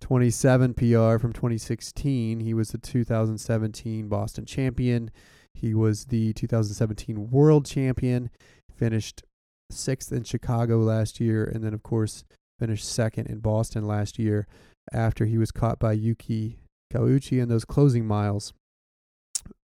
27 0.00 0.74
PR 0.74 1.18
from 1.18 1.32
2016, 1.32 2.40
he 2.40 2.54
was 2.54 2.70
the 2.70 2.78
2017 2.78 4.08
Boston 4.08 4.44
champion. 4.44 5.10
He 5.54 5.74
was 5.74 6.06
the 6.06 6.32
2017 6.32 7.30
world 7.30 7.66
champion, 7.66 8.30
finished 8.74 9.22
sixth 9.70 10.12
in 10.12 10.24
Chicago 10.24 10.78
last 10.78 11.20
year, 11.20 11.44
and 11.44 11.62
then, 11.62 11.74
of 11.74 11.82
course, 11.82 12.24
finished 12.58 12.84
second 12.84 13.26
in 13.28 13.40
Boston 13.40 13.86
last 13.86 14.18
year 14.18 14.46
after 14.92 15.26
he 15.26 15.38
was 15.38 15.50
caught 15.50 15.78
by 15.78 15.92
Yuki 15.92 16.58
Kawauchi 16.92 17.40
in 17.40 17.48
those 17.48 17.64
closing 17.64 18.06
miles. 18.06 18.52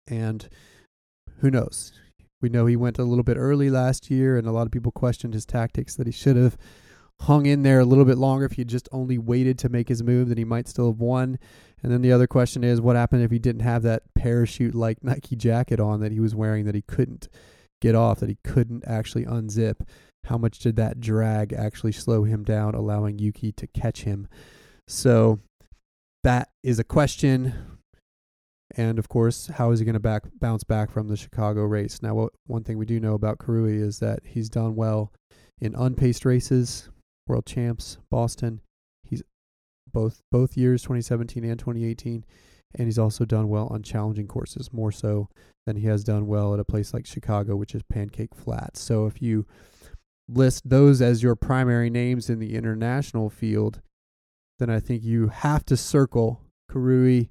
And 0.06 0.48
who 1.38 1.50
knows? 1.50 1.92
We 2.40 2.48
know 2.48 2.66
he 2.66 2.76
went 2.76 2.98
a 2.98 3.04
little 3.04 3.24
bit 3.24 3.36
early 3.36 3.70
last 3.70 4.10
year, 4.10 4.36
and 4.36 4.46
a 4.46 4.52
lot 4.52 4.66
of 4.66 4.72
people 4.72 4.92
questioned 4.92 5.34
his 5.34 5.46
tactics 5.46 5.96
that 5.96 6.06
he 6.06 6.12
should 6.12 6.36
have 6.36 6.56
hung 7.22 7.46
in 7.46 7.62
there 7.62 7.80
a 7.80 7.84
little 7.84 8.04
bit 8.04 8.18
longer 8.18 8.44
if 8.44 8.52
he 8.52 8.64
just 8.64 8.88
only 8.92 9.18
waited 9.18 9.58
to 9.58 9.68
make 9.68 9.88
his 9.88 10.02
move, 10.02 10.28
then 10.28 10.36
he 10.36 10.44
might 10.44 10.68
still 10.68 10.88
have 10.88 11.00
won. 11.00 11.38
And 11.82 11.92
then 11.92 12.02
the 12.02 12.12
other 12.12 12.26
question 12.26 12.64
is 12.64 12.80
what 12.80 12.96
happened 12.96 13.22
if 13.22 13.30
he 13.30 13.38
didn't 13.38 13.62
have 13.62 13.82
that 13.82 14.02
parachute 14.14 14.74
like 14.74 14.98
Nike 15.02 15.36
jacket 15.36 15.80
on 15.80 16.00
that 16.00 16.12
he 16.12 16.20
was 16.20 16.34
wearing 16.34 16.64
that 16.64 16.74
he 16.74 16.82
couldn't 16.82 17.28
get 17.80 17.94
off, 17.94 18.20
that 18.20 18.28
he 18.28 18.38
couldn't 18.44 18.84
actually 18.86 19.24
unzip? 19.24 19.86
How 20.24 20.38
much 20.38 20.58
did 20.58 20.76
that 20.76 21.00
drag 21.00 21.52
actually 21.52 21.92
slow 21.92 22.24
him 22.24 22.44
down, 22.44 22.74
allowing 22.74 23.18
Yuki 23.18 23.52
to 23.52 23.66
catch 23.66 24.04
him? 24.04 24.28
So 24.88 25.40
that 26.22 26.48
is 26.62 26.78
a 26.78 26.84
question. 26.84 27.54
And 28.76 28.98
of 28.98 29.08
course, 29.08 29.46
how 29.46 29.70
is 29.70 29.78
he 29.78 29.84
going 29.84 30.00
to 30.00 30.20
bounce 30.40 30.64
back 30.64 30.90
from 30.90 31.08
the 31.08 31.16
Chicago 31.16 31.62
race? 31.62 32.02
Now, 32.02 32.14
what, 32.14 32.32
one 32.46 32.64
thing 32.64 32.78
we 32.78 32.86
do 32.86 32.98
know 32.98 33.14
about 33.14 33.38
Kirui 33.38 33.80
is 33.80 33.98
that 34.00 34.20
he's 34.24 34.48
done 34.48 34.74
well 34.74 35.12
in 35.60 35.74
unpaced 35.74 36.24
races, 36.24 36.88
world 37.26 37.46
champs, 37.46 37.98
Boston. 38.10 38.60
He's 39.02 39.22
both 39.92 40.20
both 40.30 40.56
years, 40.56 40.82
2017 40.82 41.44
and 41.44 41.58
2018, 41.58 42.24
and 42.76 42.86
he's 42.86 42.98
also 42.98 43.24
done 43.24 43.48
well 43.48 43.68
on 43.70 43.82
challenging 43.82 44.26
courses, 44.26 44.72
more 44.72 44.92
so 44.92 45.28
than 45.66 45.76
he 45.76 45.86
has 45.86 46.04
done 46.04 46.26
well 46.26 46.52
at 46.54 46.60
a 46.60 46.64
place 46.64 46.92
like 46.92 47.06
Chicago, 47.06 47.56
which 47.56 47.74
is 47.74 47.82
pancake 47.82 48.34
flat. 48.34 48.76
So 48.76 49.06
if 49.06 49.22
you 49.22 49.46
list 50.28 50.68
those 50.68 51.00
as 51.02 51.22
your 51.22 51.36
primary 51.36 51.90
names 51.90 52.30
in 52.30 52.38
the 52.38 52.54
international 52.54 53.30
field, 53.30 53.80
then 54.58 54.70
I 54.70 54.80
think 54.80 55.02
you 55.02 55.28
have 55.28 55.64
to 55.66 55.76
circle 55.76 56.40
Kirui 56.70 57.30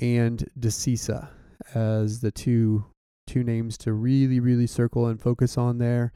and 0.00 0.44
Desisa 0.58 1.30
as 1.74 2.20
the 2.20 2.30
two 2.30 2.86
two 3.26 3.42
names 3.42 3.78
to 3.78 3.92
really 3.92 4.38
really 4.38 4.66
circle 4.66 5.06
and 5.06 5.20
focus 5.20 5.56
on 5.56 5.78
there. 5.78 6.12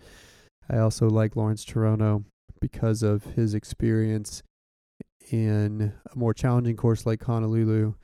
I 0.69 0.79
also 0.79 1.09
like 1.09 1.37
Lawrence 1.37 1.65
Cherono 1.65 2.25
because 2.61 3.03
of 3.03 3.25
his 3.25 3.55
experience 3.55 4.43
in 5.31 5.93
a 6.13 6.17
more 6.17 6.35
challenging 6.35 6.77
course 6.77 7.07
like 7.07 7.23
Honolulu, 7.23 7.95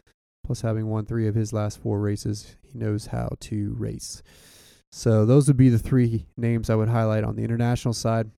plus 0.44 0.60
having 0.60 0.86
won 0.86 1.06
three 1.06 1.26
of 1.26 1.34
his 1.34 1.52
last 1.52 1.80
four 1.80 2.00
races, 2.00 2.56
he 2.62 2.78
knows 2.78 3.06
how 3.06 3.30
to 3.40 3.74
race. 3.78 4.22
So 4.92 5.26
those 5.26 5.48
would 5.48 5.56
be 5.56 5.70
the 5.70 5.78
three 5.78 6.26
names 6.36 6.70
I 6.70 6.76
would 6.76 6.88
highlight 6.88 7.24
on 7.24 7.34
the 7.34 7.42
international 7.42 7.94
side. 7.94 8.30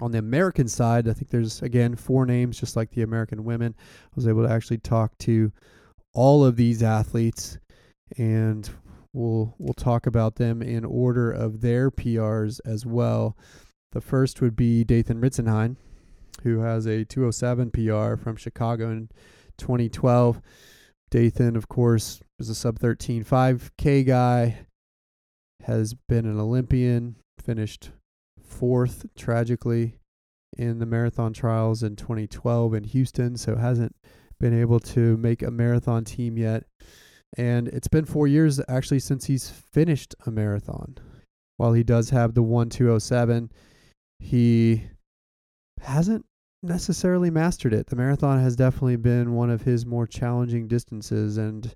On 0.00 0.12
the 0.12 0.18
American 0.18 0.68
side, 0.68 1.08
I 1.08 1.12
think 1.12 1.30
there's 1.30 1.60
again 1.60 1.96
four 1.96 2.24
names, 2.24 2.58
just 2.58 2.76
like 2.76 2.90
the 2.90 3.02
American 3.02 3.44
women. 3.44 3.74
I 3.78 4.12
was 4.14 4.26
able 4.26 4.46
to 4.46 4.50
actually 4.50 4.78
talk 4.78 5.18
to 5.18 5.52
all 6.14 6.44
of 6.44 6.56
these 6.56 6.82
athletes, 6.82 7.58
and 8.16 8.70
we'll 9.12 9.54
we'll 9.58 9.74
talk 9.74 10.06
about 10.06 10.36
them 10.36 10.62
in 10.62 10.84
order 10.84 11.30
of 11.30 11.60
their 11.60 11.90
PRs 11.90 12.60
as 12.64 12.86
well. 12.86 13.36
The 13.92 14.00
first 14.00 14.40
would 14.40 14.54
be 14.54 14.84
Dathan 14.84 15.20
Ritzenhein, 15.20 15.76
who 16.42 16.60
has 16.60 16.86
a 16.86 17.04
207 17.04 17.70
PR 17.72 18.16
from 18.16 18.36
Chicago 18.36 18.90
in 18.90 19.08
2012. 19.58 20.40
Dathan, 21.10 21.56
of 21.56 21.68
course, 21.68 22.20
is 22.38 22.48
a 22.48 22.54
sub 22.54 22.78
13 22.78 23.24
5K 23.24 24.06
guy, 24.06 24.66
has 25.64 25.94
been 26.08 26.24
an 26.24 26.38
Olympian, 26.38 27.16
finished 27.38 27.90
fourth 28.40 29.06
tragically 29.16 29.96
in 30.56 30.78
the 30.78 30.86
marathon 30.86 31.32
trials 31.32 31.82
in 31.82 31.96
2012 31.96 32.74
in 32.74 32.84
Houston, 32.84 33.36
so 33.36 33.56
hasn't 33.56 33.94
been 34.38 34.58
able 34.58 34.80
to 34.80 35.16
make 35.16 35.42
a 35.42 35.50
marathon 35.50 36.04
team 36.04 36.38
yet. 36.38 36.64
And 37.36 37.68
it's 37.68 37.88
been 37.88 38.04
four 38.04 38.26
years 38.26 38.60
actually 38.68 39.00
since 39.00 39.26
he's 39.26 39.50
finished 39.50 40.14
a 40.26 40.30
marathon. 40.30 40.96
While 41.56 41.74
he 41.74 41.84
does 41.84 42.10
have 42.10 42.34
the 42.34 42.42
1207, 42.42 43.50
he 44.20 44.84
hasn't 45.80 46.24
necessarily 46.62 47.30
mastered 47.30 47.72
it. 47.72 47.86
The 47.86 47.96
marathon 47.96 48.38
has 48.40 48.54
definitely 48.54 48.96
been 48.96 49.34
one 49.34 49.50
of 49.50 49.62
his 49.62 49.86
more 49.86 50.06
challenging 50.06 50.68
distances, 50.68 51.38
and 51.38 51.74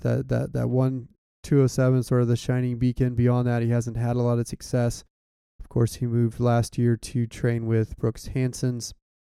that 0.00 0.28
that 0.28 0.52
that 0.52 0.68
one 0.68 1.08
207 1.42 2.02
sort 2.02 2.22
of 2.22 2.28
the 2.28 2.36
shining 2.36 2.78
beacon. 2.78 3.14
Beyond 3.14 3.46
that, 3.48 3.62
he 3.62 3.70
hasn't 3.70 3.96
had 3.96 4.16
a 4.16 4.22
lot 4.22 4.38
of 4.38 4.46
success. 4.46 5.04
Of 5.60 5.68
course, 5.68 5.94
he 5.94 6.06
moved 6.06 6.40
last 6.40 6.78
year 6.78 6.96
to 6.96 7.26
train 7.26 7.66
with 7.66 7.96
Brooks 7.96 8.26
Hansons 8.26 8.92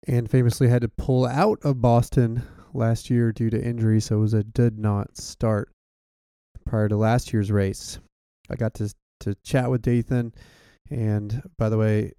and 0.07 0.31
famously 0.31 0.69
had 0.69 0.83
to 0.83 0.89
pull 0.89 1.27
out 1.27 1.59
of 1.63 1.81
Boston 1.81 2.43
last 2.73 3.11
year 3.11 3.33
due 3.33 3.51
to 3.51 3.63
injury, 3.63 4.01
so 4.01 4.19
it 4.19 4.21
was 4.21 4.35
a 4.35 4.45
did 4.45 4.79
not 4.79 5.17
start 5.17 5.73
prior 6.65 6.89
to 6.89 6.97
last 6.97 7.33
year's 7.33 7.51
race. 7.51 7.99
I 8.49 8.57
got 8.57 8.75
to 8.75 8.93
to 9.21 9.35
chat 9.45 9.71
with 9.71 9.83
Dathan, 9.83 10.33
and 10.91 11.43
by 11.59 11.69
the 11.69 11.79
way, 11.79 12.13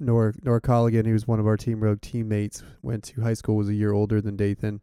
Nora 0.00 0.32
Nora 0.42 0.60
Colligan, 0.60 1.06
who 1.06 1.12
was 1.12 1.26
one 1.26 1.40
of 1.40 1.46
our 1.46 1.56
Team 1.56 1.80
Rogue 1.80 2.00
teammates, 2.00 2.62
went 2.82 3.04
to 3.04 3.20
high 3.20 3.34
school, 3.34 3.56
was 3.56 3.68
a 3.68 3.74
year 3.74 3.92
older 3.92 4.20
than 4.20 4.36
Dathan, 4.36 4.80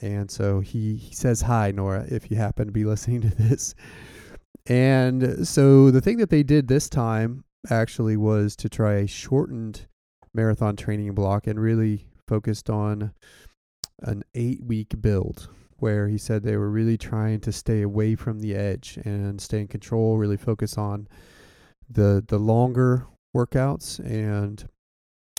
and 0.00 0.30
so 0.30 0.60
he, 0.60 0.96
he 0.96 1.14
says 1.14 1.42
hi, 1.42 1.70
Nora, 1.70 2.06
if 2.08 2.30
you 2.30 2.36
happen 2.36 2.66
to 2.66 2.72
be 2.72 2.84
listening 2.84 3.20
to 3.22 3.34
this. 3.34 3.74
And 4.66 5.46
so 5.46 5.90
the 5.90 6.00
thing 6.00 6.16
that 6.18 6.30
they 6.30 6.42
did 6.42 6.68
this 6.68 6.88
time 6.88 7.44
actually 7.70 8.16
was 8.16 8.56
to 8.56 8.68
try 8.68 8.94
a 8.94 9.06
shortened 9.06 9.86
marathon 10.32 10.76
training 10.76 11.14
block 11.14 11.46
and 11.46 11.60
really 11.60 12.06
focused 12.26 12.70
on 12.70 13.12
an 14.00 14.24
eight 14.34 14.62
week 14.64 15.00
build 15.00 15.48
where 15.78 16.08
he 16.08 16.16
said 16.16 16.42
they 16.42 16.56
were 16.56 16.70
really 16.70 16.96
trying 16.96 17.40
to 17.40 17.52
stay 17.52 17.82
away 17.82 18.14
from 18.14 18.40
the 18.40 18.54
edge 18.54 18.98
and 19.04 19.40
stay 19.40 19.60
in 19.60 19.68
control, 19.68 20.16
really 20.16 20.36
focus 20.36 20.78
on 20.78 21.06
the 21.88 22.24
the 22.26 22.38
longer 22.38 23.06
workouts 23.36 23.98
and 23.98 24.68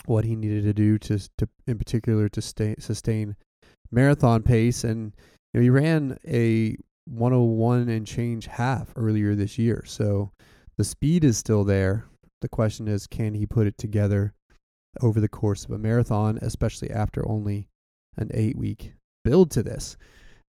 what 0.06 0.24
he 0.24 0.36
needed 0.36 0.62
to 0.62 0.72
do 0.72 0.98
to, 0.98 1.18
to 1.36 1.48
in 1.66 1.78
particular 1.78 2.28
to 2.28 2.40
stay 2.40 2.74
sustain 2.78 3.34
marathon 3.90 4.42
pace 4.42 4.84
and 4.84 5.12
you 5.52 5.60
know, 5.60 5.62
he 5.62 5.70
ran 5.70 6.18
a 6.26 6.76
101 7.06 7.88
and 7.88 8.06
change 8.06 8.46
half 8.46 8.92
earlier 8.96 9.34
this 9.34 9.58
year. 9.58 9.84
So 9.86 10.32
the 10.76 10.84
speed 10.84 11.24
is 11.24 11.38
still 11.38 11.64
there. 11.64 12.04
The 12.42 12.48
question 12.48 12.88
is 12.88 13.06
can 13.06 13.34
he 13.34 13.46
put 13.46 13.66
it 13.66 13.78
together 13.78 14.34
over 15.00 15.20
the 15.20 15.28
course 15.28 15.64
of 15.64 15.70
a 15.70 15.78
marathon, 15.78 16.38
especially 16.42 16.90
after 16.90 17.26
only 17.28 17.68
an 18.16 18.30
8 18.34 18.56
week 18.56 18.92
build 19.24 19.50
to 19.52 19.62
this. 19.62 19.96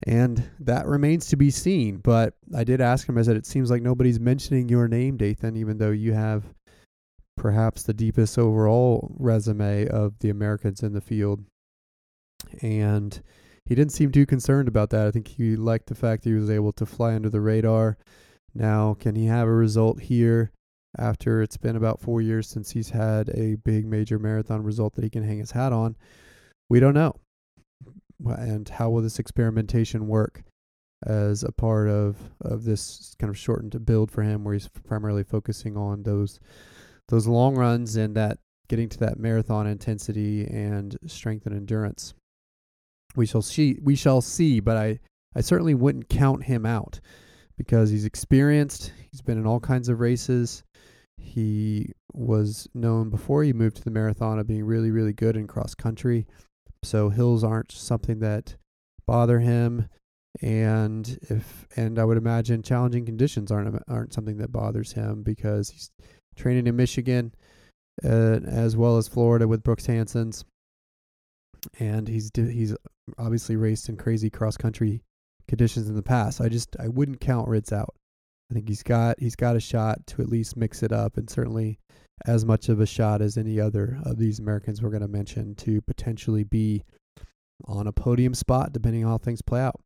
And 0.04 0.50
that 0.60 0.86
remains 0.86 1.26
to 1.28 1.36
be 1.36 1.50
seen. 1.50 1.98
But 1.98 2.34
I 2.54 2.64
did 2.64 2.80
ask 2.80 3.08
him, 3.08 3.18
I 3.18 3.22
said, 3.22 3.36
it 3.36 3.46
seems 3.46 3.70
like 3.70 3.82
nobody's 3.82 4.18
mentioning 4.18 4.68
your 4.68 4.88
name, 4.88 5.16
Dathan, 5.16 5.56
even 5.56 5.78
though 5.78 5.90
you 5.90 6.12
have 6.12 6.44
perhaps 7.36 7.84
the 7.84 7.94
deepest 7.94 8.38
overall 8.38 9.14
resume 9.18 9.86
of 9.88 10.18
the 10.18 10.30
Americans 10.30 10.82
in 10.82 10.92
the 10.92 11.00
field. 11.00 11.44
And 12.60 13.20
he 13.64 13.74
didn't 13.74 13.92
seem 13.92 14.10
too 14.10 14.26
concerned 14.26 14.68
about 14.68 14.90
that. 14.90 15.06
I 15.06 15.10
think 15.12 15.28
he 15.28 15.56
liked 15.56 15.86
the 15.86 15.94
fact 15.94 16.24
that 16.24 16.30
he 16.30 16.34
was 16.34 16.50
able 16.50 16.72
to 16.72 16.86
fly 16.86 17.14
under 17.14 17.30
the 17.30 17.40
radar. 17.40 17.96
Now, 18.54 18.94
can 18.94 19.14
he 19.14 19.26
have 19.26 19.46
a 19.46 19.52
result 19.52 20.00
here 20.00 20.50
after 20.98 21.42
it's 21.42 21.56
been 21.56 21.76
about 21.76 22.00
four 22.00 22.20
years 22.20 22.48
since 22.48 22.72
he's 22.72 22.90
had 22.90 23.30
a 23.30 23.54
big 23.54 23.86
major 23.86 24.18
marathon 24.18 24.62
result 24.62 24.94
that 24.94 25.04
he 25.04 25.10
can 25.10 25.22
hang 25.22 25.38
his 25.38 25.52
hat 25.52 25.72
on? 25.72 25.96
We 26.68 26.80
don't 26.80 26.94
know. 26.94 27.14
And 28.24 28.68
how 28.68 28.90
will 28.90 29.02
this 29.02 29.18
experimentation 29.18 30.06
work 30.06 30.42
as 31.04 31.42
a 31.42 31.52
part 31.52 31.88
of, 31.88 32.16
of 32.40 32.64
this 32.64 33.14
kind 33.18 33.30
of 33.30 33.38
shortened 33.38 33.84
build 33.84 34.10
for 34.10 34.22
him 34.22 34.44
where 34.44 34.54
he's 34.54 34.68
primarily 34.68 35.24
focusing 35.24 35.76
on 35.76 36.02
those 36.02 36.38
those 37.08 37.26
long 37.26 37.56
runs 37.56 37.96
and 37.96 38.14
that 38.16 38.38
getting 38.68 38.88
to 38.88 38.98
that 38.98 39.18
marathon 39.18 39.66
intensity 39.66 40.46
and 40.46 40.96
strength 41.06 41.46
and 41.46 41.54
endurance. 41.54 42.14
We 43.16 43.26
shall 43.26 43.42
see 43.42 43.78
we 43.82 43.96
shall 43.96 44.22
see, 44.22 44.60
but 44.60 44.76
I, 44.76 45.00
I 45.34 45.40
certainly 45.40 45.74
wouldn't 45.74 46.08
count 46.08 46.44
him 46.44 46.64
out 46.64 47.00
because 47.58 47.90
he's 47.90 48.04
experienced, 48.04 48.92
he's 49.10 49.20
been 49.20 49.38
in 49.38 49.46
all 49.46 49.60
kinds 49.60 49.88
of 49.88 50.00
races. 50.00 50.62
He 51.18 51.92
was 52.12 52.66
known 52.74 53.10
before 53.10 53.44
he 53.44 53.52
moved 53.52 53.76
to 53.76 53.84
the 53.84 53.90
marathon 53.90 54.38
of 54.38 54.46
being 54.46 54.64
really, 54.64 54.90
really 54.90 55.12
good 55.12 55.36
in 55.36 55.46
cross 55.46 55.74
country. 55.74 56.26
So 56.82 57.10
hills 57.10 57.44
aren't 57.44 57.72
something 57.72 58.18
that 58.20 58.56
bother 59.06 59.40
him 59.40 59.88
and 60.40 61.18
if 61.28 61.66
and 61.76 61.98
I 61.98 62.04
would 62.04 62.16
imagine 62.16 62.62
challenging 62.62 63.04
conditions 63.04 63.52
aren't 63.52 63.82
aren't 63.88 64.14
something 64.14 64.38
that 64.38 64.52
bothers 64.52 64.92
him 64.92 65.22
because 65.22 65.70
he's 65.70 65.90
training 66.36 66.66
in 66.66 66.76
Michigan 66.76 67.34
uh, 68.04 68.40
as 68.46 68.76
well 68.76 68.96
as 68.96 69.08
Florida 69.08 69.46
with 69.46 69.62
Brooks 69.62 69.86
Hansons, 69.86 70.44
and 71.78 72.08
he's 72.08 72.30
he's 72.34 72.74
obviously 73.18 73.56
raced 73.56 73.88
in 73.88 73.96
crazy 73.96 74.30
cross 74.30 74.56
country 74.56 75.02
conditions 75.48 75.88
in 75.88 75.94
the 75.94 76.02
past. 76.02 76.40
I 76.40 76.48
just 76.48 76.76
I 76.78 76.88
wouldn't 76.88 77.20
count 77.20 77.48
Ritz 77.48 77.72
out. 77.72 77.94
I 78.50 78.54
think 78.54 78.68
he's 78.68 78.82
got 78.82 79.20
he's 79.20 79.36
got 79.36 79.56
a 79.56 79.60
shot 79.60 80.06
to 80.08 80.22
at 80.22 80.28
least 80.28 80.56
mix 80.56 80.82
it 80.82 80.92
up, 80.92 81.16
and 81.16 81.28
certainly 81.28 81.78
as 82.26 82.44
much 82.44 82.68
of 82.68 82.80
a 82.80 82.86
shot 82.86 83.20
as 83.20 83.36
any 83.36 83.60
other 83.60 83.98
of 84.04 84.18
these 84.18 84.38
Americans 84.38 84.82
we're 84.82 84.90
going 84.90 85.02
to 85.02 85.08
mention 85.08 85.54
to 85.56 85.80
potentially 85.82 86.44
be 86.44 86.82
on 87.66 87.86
a 87.86 87.92
podium 87.92 88.34
spot, 88.34 88.72
depending 88.72 89.04
on 89.04 89.10
how 89.10 89.18
things 89.18 89.42
play 89.42 89.60
out. 89.60 89.80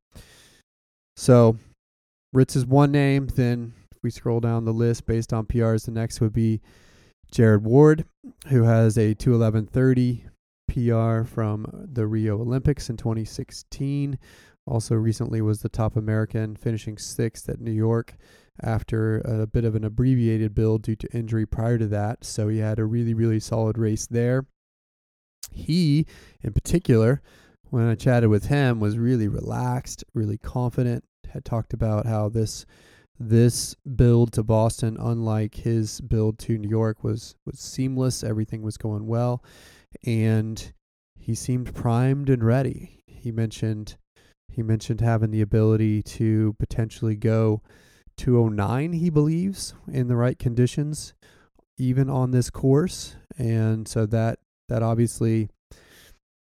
So, 1.16 1.56
Ritz 2.32 2.56
is 2.56 2.66
one 2.66 2.92
name. 2.92 3.28
Then 3.28 3.72
if 3.92 4.02
we 4.02 4.10
scroll 4.10 4.40
down 4.40 4.64
the 4.64 4.72
list 4.72 5.06
based 5.06 5.32
on 5.32 5.46
PRs, 5.46 5.86
the 5.86 5.90
next 5.90 6.20
would 6.20 6.32
be 6.32 6.60
Jared 7.30 7.64
Ward, 7.64 8.04
who 8.48 8.64
has 8.64 8.96
a 8.98 9.14
211.30 9.14 10.22
PR 10.68 11.26
from 11.26 11.66
the 11.92 12.06
Rio 12.06 12.40
Olympics 12.40 12.90
in 12.90 12.96
2016. 12.96 14.18
Also, 14.66 14.94
recently 14.94 15.40
was 15.40 15.60
the 15.60 15.68
top 15.68 15.96
American, 15.96 16.56
finishing 16.56 16.98
sixth 16.98 17.48
at 17.48 17.60
New 17.60 17.72
York 17.72 18.16
after 18.62 19.18
a 19.20 19.46
bit 19.46 19.64
of 19.64 19.74
an 19.74 19.84
abbreviated 19.84 20.54
build 20.54 20.82
due 20.82 20.96
to 20.96 21.16
injury 21.16 21.46
prior 21.46 21.78
to 21.78 21.86
that. 21.88 22.24
So 22.24 22.48
he 22.48 22.58
had 22.58 22.78
a 22.78 22.84
really, 22.84 23.14
really 23.14 23.40
solid 23.40 23.78
race 23.78 24.06
there. 24.06 24.46
He, 25.50 26.06
in 26.42 26.52
particular, 26.52 27.22
when 27.70 27.84
I 27.86 27.94
chatted 27.94 28.30
with 28.30 28.46
him, 28.46 28.80
was 28.80 28.98
really 28.98 29.28
relaxed, 29.28 30.04
really 30.14 30.38
confident, 30.38 31.04
had 31.28 31.44
talked 31.44 31.72
about 31.72 32.06
how 32.06 32.28
this 32.28 32.66
this 33.18 33.74
build 33.96 34.32
to 34.32 34.42
Boston, 34.42 34.98
unlike 35.00 35.54
his 35.54 36.02
build 36.02 36.38
to 36.40 36.58
New 36.58 36.68
York, 36.68 37.02
was 37.02 37.34
was 37.46 37.58
seamless. 37.58 38.22
Everything 38.22 38.62
was 38.62 38.76
going 38.76 39.06
well, 39.06 39.42
and 40.04 40.72
he 41.18 41.34
seemed 41.34 41.74
primed 41.74 42.28
and 42.28 42.44
ready. 42.44 43.02
He 43.06 43.32
mentioned 43.32 43.96
he 44.48 44.62
mentioned 44.62 45.00
having 45.00 45.30
the 45.30 45.40
ability 45.40 46.02
to 46.02 46.54
potentially 46.58 47.16
go 47.16 47.62
209. 48.16 48.94
He 48.94 49.10
believes 49.10 49.74
in 49.90 50.08
the 50.08 50.16
right 50.16 50.38
conditions, 50.38 51.14
even 51.78 52.08
on 52.08 52.30
this 52.30 52.50
course, 52.50 53.16
and 53.38 53.86
so 53.86 54.06
that 54.06 54.38
that 54.68 54.82
obviously 54.82 55.48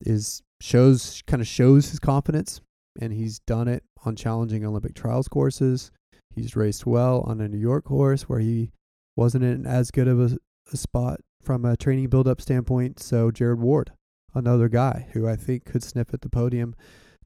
is 0.01 0.43
shows 0.61 1.23
kind 1.27 1.41
of 1.41 1.49
shows 1.49 1.91
his 1.91 1.99
confidence, 1.99 2.61
and 3.01 3.13
he's 3.13 3.41
done 3.41 3.69
it 3.69 3.85
on 4.05 4.17
challenging 4.17 4.65
Olympic 4.65 4.95
trials 4.95 5.29
courses 5.29 5.91
He's 6.35 6.57
raced 6.57 6.87
well 6.87 7.21
on 7.27 7.41
a 7.41 7.49
New 7.49 7.59
York 7.59 7.87
horse 7.87 8.23
where 8.23 8.39
he 8.39 8.71
wasn't 9.17 9.45
in 9.45 9.67
as 9.67 9.91
good 9.91 10.09
of 10.09 10.21
a, 10.21 10.39
a 10.73 10.77
spot 10.77 11.21
from 11.43 11.65
a 11.65 11.77
training 11.77 12.09
build 12.09 12.27
up 12.27 12.41
standpoint. 12.41 13.01
So, 13.01 13.31
Jared 13.31 13.61
Ward, 13.61 13.93
another 14.35 14.69
guy 14.69 15.09
who 15.13 15.29
I 15.29 15.37
think 15.37 15.65
could 15.65 15.83
sniff 15.83 16.15
at 16.15 16.23
the 16.23 16.31
podium 16.31 16.75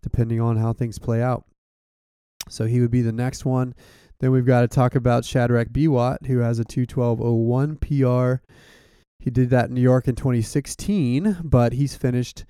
depending 0.02 0.40
on 0.40 0.56
how 0.56 0.72
things 0.72 0.98
play 0.98 1.22
out. 1.22 1.44
So, 2.48 2.64
he 2.66 2.80
would 2.80 2.90
be 2.90 3.02
the 3.02 3.12
next 3.12 3.44
one. 3.44 3.74
Then 4.18 4.30
we've 4.30 4.46
got 4.46 4.62
to 4.62 4.68
talk 4.68 4.94
about 4.94 5.24
Shadrach 5.24 5.68
Biwott, 5.68 6.26
who 6.26 6.38
has 6.38 6.58
a 6.58 6.64
212.01 6.64 7.80
PR. 7.80 8.42
He 9.18 9.30
did 9.30 9.50
that 9.50 9.68
in 9.68 9.74
New 9.74 9.80
York 9.80 10.08
in 10.08 10.14
2016, 10.14 11.38
but 11.42 11.72
he's 11.74 11.96
finished 11.96 12.44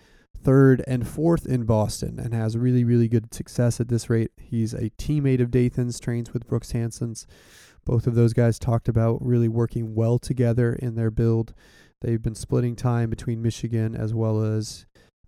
third 0.47 0.85
and 0.87 1.09
fourth 1.09 1.47
in 1.47 1.65
Boston 1.65 2.21
and 2.21 2.33
has 2.33 2.57
really, 2.57 2.85
really 2.85 3.09
good 3.09 3.35
success 3.35 3.81
at 3.81 3.89
this 3.89 4.09
rate. 4.09 4.31
He's 4.37 4.75
a 4.75 4.91
teammate 4.91 5.41
of 5.41 5.51
Dathan's, 5.51 5.99
trains 5.99 6.33
with 6.33 6.47
Brooks 6.47 6.73
Hansons. 6.73 7.27
Both 7.85 8.07
of 8.07 8.15
those 8.15 8.33
guys 8.33 8.59
talked 8.59 8.89
about 8.89 9.25
really 9.25 9.49
working 9.49 9.95
well 9.95 10.19
together 10.19 10.73
in 10.75 10.95
their 10.95 11.11
build. 11.11 11.55
They've 12.01 12.23
been 12.23 12.35
splitting 12.35 12.77
time 12.77 13.11
between 13.11 13.43
Michigan 13.43 13.97
as 13.97 14.13
well 14.13 14.43
as 14.43 14.87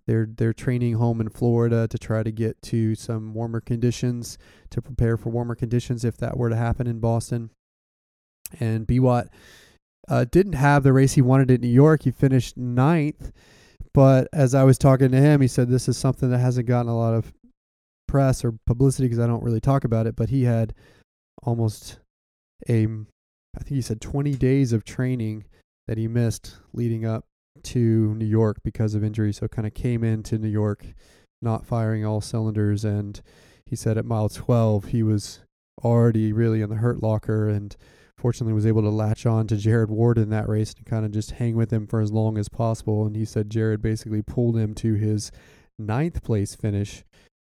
They're 0.09 0.27
they're 0.27 0.53
training 0.53 0.95
home 0.95 1.21
in 1.21 1.29
Florida 1.29 1.87
to 1.87 1.97
try 1.99 2.23
to 2.23 2.31
get 2.31 2.59
to 2.63 2.95
some 2.95 3.31
warmer 3.35 3.61
conditions 3.61 4.39
to 4.71 4.81
prepare 4.81 5.17
for 5.17 5.29
warmer 5.29 5.53
conditions 5.53 6.03
if 6.03 6.17
that 6.17 6.35
were 6.35 6.49
to 6.49 6.55
happen 6.55 6.87
in 6.87 6.99
Boston. 6.99 7.51
And 8.59 8.87
Biwott 8.87 9.27
uh, 10.07 10.25
didn't 10.31 10.53
have 10.53 10.81
the 10.81 10.93
race 10.93 11.13
he 11.13 11.21
wanted 11.21 11.51
in 11.51 11.61
New 11.61 11.67
York. 11.67 12.05
He 12.05 12.09
finished 12.09 12.57
ninth, 12.57 13.31
but 13.93 14.27
as 14.33 14.55
I 14.55 14.63
was 14.63 14.79
talking 14.79 15.11
to 15.11 15.17
him, 15.17 15.41
he 15.41 15.47
said 15.47 15.69
this 15.69 15.87
is 15.87 15.95
something 15.95 16.31
that 16.31 16.39
hasn't 16.39 16.65
gotten 16.65 16.91
a 16.91 16.97
lot 16.97 17.13
of 17.13 17.31
press 18.07 18.43
or 18.43 18.55
publicity 18.65 19.07
because 19.07 19.23
I 19.23 19.27
don't 19.27 19.43
really 19.43 19.61
talk 19.61 19.83
about 19.83 20.07
it. 20.07 20.15
But 20.15 20.29
he 20.29 20.45
had 20.45 20.73
almost 21.43 21.99
a, 22.67 22.85
I 22.85 23.59
think 23.59 23.75
he 23.75 23.81
said 23.83 24.01
20 24.01 24.33
days 24.33 24.73
of 24.73 24.83
training 24.83 25.45
that 25.87 25.99
he 25.99 26.07
missed 26.07 26.55
leading 26.73 27.05
up 27.05 27.25
to 27.65 28.13
New 28.15 28.25
York 28.25 28.57
because 28.63 28.95
of 28.95 29.03
injury. 29.03 29.33
So 29.33 29.47
kind 29.47 29.67
of 29.67 29.73
came 29.73 30.03
into 30.03 30.37
New 30.37 30.49
York 30.49 30.85
not 31.41 31.65
firing 31.65 32.05
all 32.05 32.21
cylinders. 32.21 32.83
And 32.83 33.21
he 33.65 33.75
said 33.75 33.97
at 33.97 34.05
mile 34.05 34.29
12, 34.29 34.85
he 34.85 35.03
was 35.03 35.39
already 35.83 36.33
really 36.33 36.61
in 36.61 36.69
the 36.69 36.75
hurt 36.77 37.01
locker 37.01 37.47
and 37.47 37.75
fortunately 38.17 38.53
was 38.53 38.65
able 38.65 38.81
to 38.81 38.89
latch 38.89 39.25
on 39.25 39.47
to 39.47 39.55
Jared 39.55 39.89
Ward 39.89 40.17
in 40.17 40.29
that 40.29 40.49
race 40.49 40.73
and 40.73 40.85
kind 40.85 41.05
of 41.05 41.11
just 41.11 41.31
hang 41.31 41.55
with 41.55 41.71
him 41.71 41.87
for 41.87 42.01
as 42.01 42.11
long 42.11 42.37
as 42.37 42.49
possible. 42.49 43.05
And 43.05 43.15
he 43.15 43.25
said 43.25 43.49
Jared 43.49 43.81
basically 43.81 44.21
pulled 44.21 44.57
him 44.57 44.73
to 44.75 44.95
his 44.95 45.31
ninth 45.77 46.21
place 46.21 46.55
finish 46.55 47.03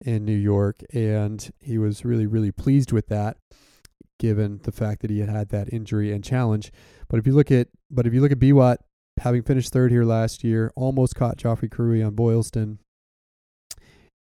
in 0.05 0.23
New 0.25 0.35
York. 0.35 0.81
And 0.93 1.51
he 1.59 1.77
was 1.77 2.05
really, 2.05 2.27
really 2.27 2.51
pleased 2.51 2.91
with 2.91 3.07
that 3.07 3.37
given 4.19 4.59
the 4.63 4.71
fact 4.71 5.01
that 5.01 5.09
he 5.09 5.19
had 5.19 5.29
had 5.29 5.49
that 5.49 5.73
injury 5.73 6.11
and 6.11 6.23
challenge. 6.23 6.71
But 7.09 7.19
if 7.19 7.25
you 7.25 7.33
look 7.33 7.49
at, 7.51 7.69
but 7.89 8.05
if 8.05 8.13
you 8.13 8.21
look 8.21 8.31
at 8.31 8.37
Biwott 8.37 8.77
having 9.21 9.43
finished 9.43 9.71
third 9.71 9.91
here 9.91 10.03
last 10.03 10.43
year, 10.43 10.71
almost 10.75 11.15
caught 11.15 11.37
Geoffrey 11.37 11.69
Kirui 11.69 12.05
on 12.05 12.15
Boylston. 12.15 12.79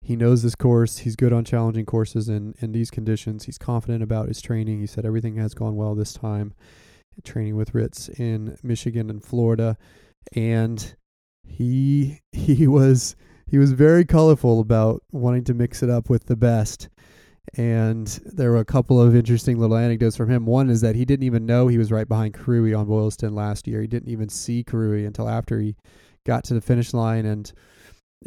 He 0.03 0.17
knows 0.17 0.43
this 0.43 0.57
course. 0.57 0.99
He's 0.99 1.15
good 1.15 1.33
on 1.33 1.45
challenging 1.45 1.87
courses 1.87 2.29
in, 2.29 2.55
in 2.61 2.73
these 2.73 2.91
conditions. 2.91 3.45
He's 3.45 3.59
confident 3.59 4.03
about 4.03 4.27
his 4.27 4.43
training. 4.43 4.81
He 4.81 4.87
said 4.87 5.07
everything 5.07 5.37
has 5.37 5.55
gone 5.55 5.77
well 5.77 5.95
this 5.95 6.13
time. 6.13 6.55
Training 7.23 7.55
with 7.55 7.75
Ritz 7.75 8.09
in 8.09 8.57
Michigan 8.63 9.11
and 9.11 9.23
Florida. 9.23 9.77
And 10.35 10.95
he 11.47 12.21
he 12.33 12.67
was 12.67 13.15
he 13.47 13.59
was 13.59 13.73
very 13.73 14.05
colorful 14.05 14.59
about 14.61 15.03
wanting 15.13 15.45
to 15.45 15.55
mix 15.55 15.83
it 15.83 15.91
up 15.91 16.09
with 16.09 16.27
the 16.27 16.37
best. 16.37 16.89
And 17.55 18.07
there 18.27 18.51
were 18.51 18.59
a 18.59 18.65
couple 18.65 19.01
of 19.01 19.17
interesting 19.17 19.59
little 19.59 19.77
anecdotes 19.77 20.17
from 20.17 20.31
him. 20.31 20.47
One 20.47 20.71
is 20.71 20.83
that 20.83 20.95
he 20.95 21.05
didn't 21.05 21.25
even 21.25 21.47
know 21.47 21.67
he 21.67 21.79
was 21.79 21.91
right 21.91 22.09
behind 22.09 22.35
Kirui 22.35 22.79
on 22.79 22.87
Boylston 22.87 23.35
last 23.35 23.67
year. 23.67 23.81
He 23.81 23.89
didn't 23.89 24.11
even 24.11 24.29
see 24.29 24.63
Kirui 24.63 25.07
until 25.07 25.29
after 25.29 25.59
he 25.59 25.77
got 26.25 26.45
to 26.45 26.55
the 26.55 26.61
finish 26.61 26.93
line 26.95 27.27
and 27.27 27.53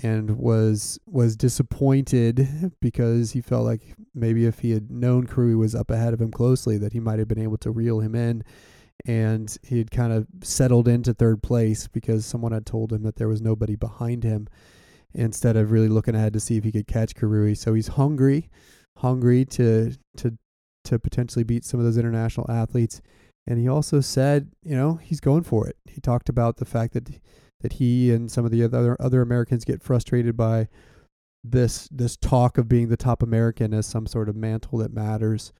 and 0.01 0.37
was 0.37 0.99
was 1.05 1.35
disappointed 1.35 2.73
because 2.81 3.31
he 3.31 3.41
felt 3.41 3.63
like 3.63 3.95
maybe 4.15 4.45
if 4.45 4.59
he 4.59 4.71
had 4.71 4.89
known 4.89 5.27
Kirui 5.27 5.55
was 5.55 5.75
up 5.75 5.91
ahead 5.91 6.13
of 6.13 6.21
him 6.21 6.31
closely 6.31 6.77
that 6.79 6.93
he 6.93 6.99
might 6.99 7.19
have 7.19 7.27
been 7.27 7.39
able 7.39 7.57
to 7.57 7.69
reel 7.69 7.99
him 7.99 8.15
in 8.15 8.43
and 9.05 9.55
he 9.63 9.77
had 9.77 9.91
kind 9.91 10.11
of 10.13 10.27
settled 10.41 10.87
into 10.87 11.13
third 11.13 11.43
place 11.43 11.87
because 11.87 12.25
someone 12.25 12.53
had 12.53 12.65
told 12.65 12.91
him 12.91 13.03
that 13.03 13.17
there 13.17 13.27
was 13.27 13.41
nobody 13.41 13.75
behind 13.75 14.23
him 14.23 14.47
instead 15.13 15.55
of 15.55 15.71
really 15.71 15.89
looking 15.89 16.15
ahead 16.15 16.33
to 16.33 16.39
see 16.39 16.57
if 16.57 16.63
he 16.63 16.71
could 16.71 16.87
catch 16.87 17.13
Kirui. 17.13 17.55
So 17.55 17.73
he's 17.73 17.89
hungry 17.89 18.49
hungry 18.97 19.45
to 19.45 19.93
to 20.17 20.37
to 20.85 20.99
potentially 20.99 21.43
beat 21.43 21.63
some 21.63 21.79
of 21.79 21.85
those 21.85 21.97
international 21.97 22.49
athletes. 22.49 23.01
And 23.47 23.59
he 23.59 23.67
also 23.67 23.99
said, 24.01 24.51
you 24.63 24.75
know, 24.75 24.95
he's 24.95 25.19
going 25.19 25.43
for 25.43 25.67
it. 25.67 25.77
He 25.85 26.01
talked 26.01 26.29
about 26.29 26.57
the 26.57 26.65
fact 26.65 26.93
that 26.93 27.09
that 27.61 27.73
he 27.73 28.11
and 28.11 28.31
some 28.31 28.45
of 28.45 28.51
the 28.51 28.63
other 28.63 28.95
other 28.99 29.21
Americans 29.21 29.65
get 29.65 29.81
frustrated 29.81 30.37
by 30.37 30.67
this 31.43 31.89
this 31.91 32.15
talk 32.17 32.57
of 32.57 32.69
being 32.69 32.89
the 32.89 32.97
top 32.97 33.21
American 33.21 33.73
as 33.73 33.85
some 33.85 34.05
sort 34.05 34.29
of 34.29 34.35
mantle 34.35 34.77
that 34.79 34.93
matters 34.93 35.51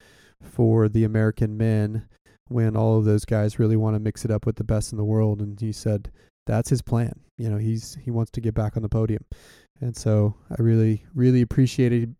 for 0.41 0.87
the 0.87 1.03
American 1.03 1.57
men 1.57 2.07
when 2.49 2.75
all 2.75 2.97
of 2.97 3.05
those 3.05 3.25
guys 3.25 3.59
really 3.59 3.77
want 3.77 3.95
to 3.95 3.99
mix 3.99 4.25
it 4.25 4.31
up 4.31 4.45
with 4.45 4.57
the 4.57 4.63
best 4.63 4.91
in 4.91 4.97
the 4.97 5.03
world 5.03 5.41
and 5.41 5.59
he 5.59 5.71
said 5.71 6.11
that's 6.45 6.69
his 6.69 6.81
plan. 6.81 7.21
You 7.37 7.49
know, 7.49 7.57
he's 7.57 7.97
he 8.01 8.11
wants 8.11 8.31
to 8.31 8.41
get 8.41 8.53
back 8.53 8.75
on 8.75 8.83
the 8.83 8.89
podium. 8.89 9.25
And 9.81 9.95
so 9.95 10.35
I 10.49 10.61
really 10.61 11.05
really 11.13 11.41
appreciated 11.41 12.15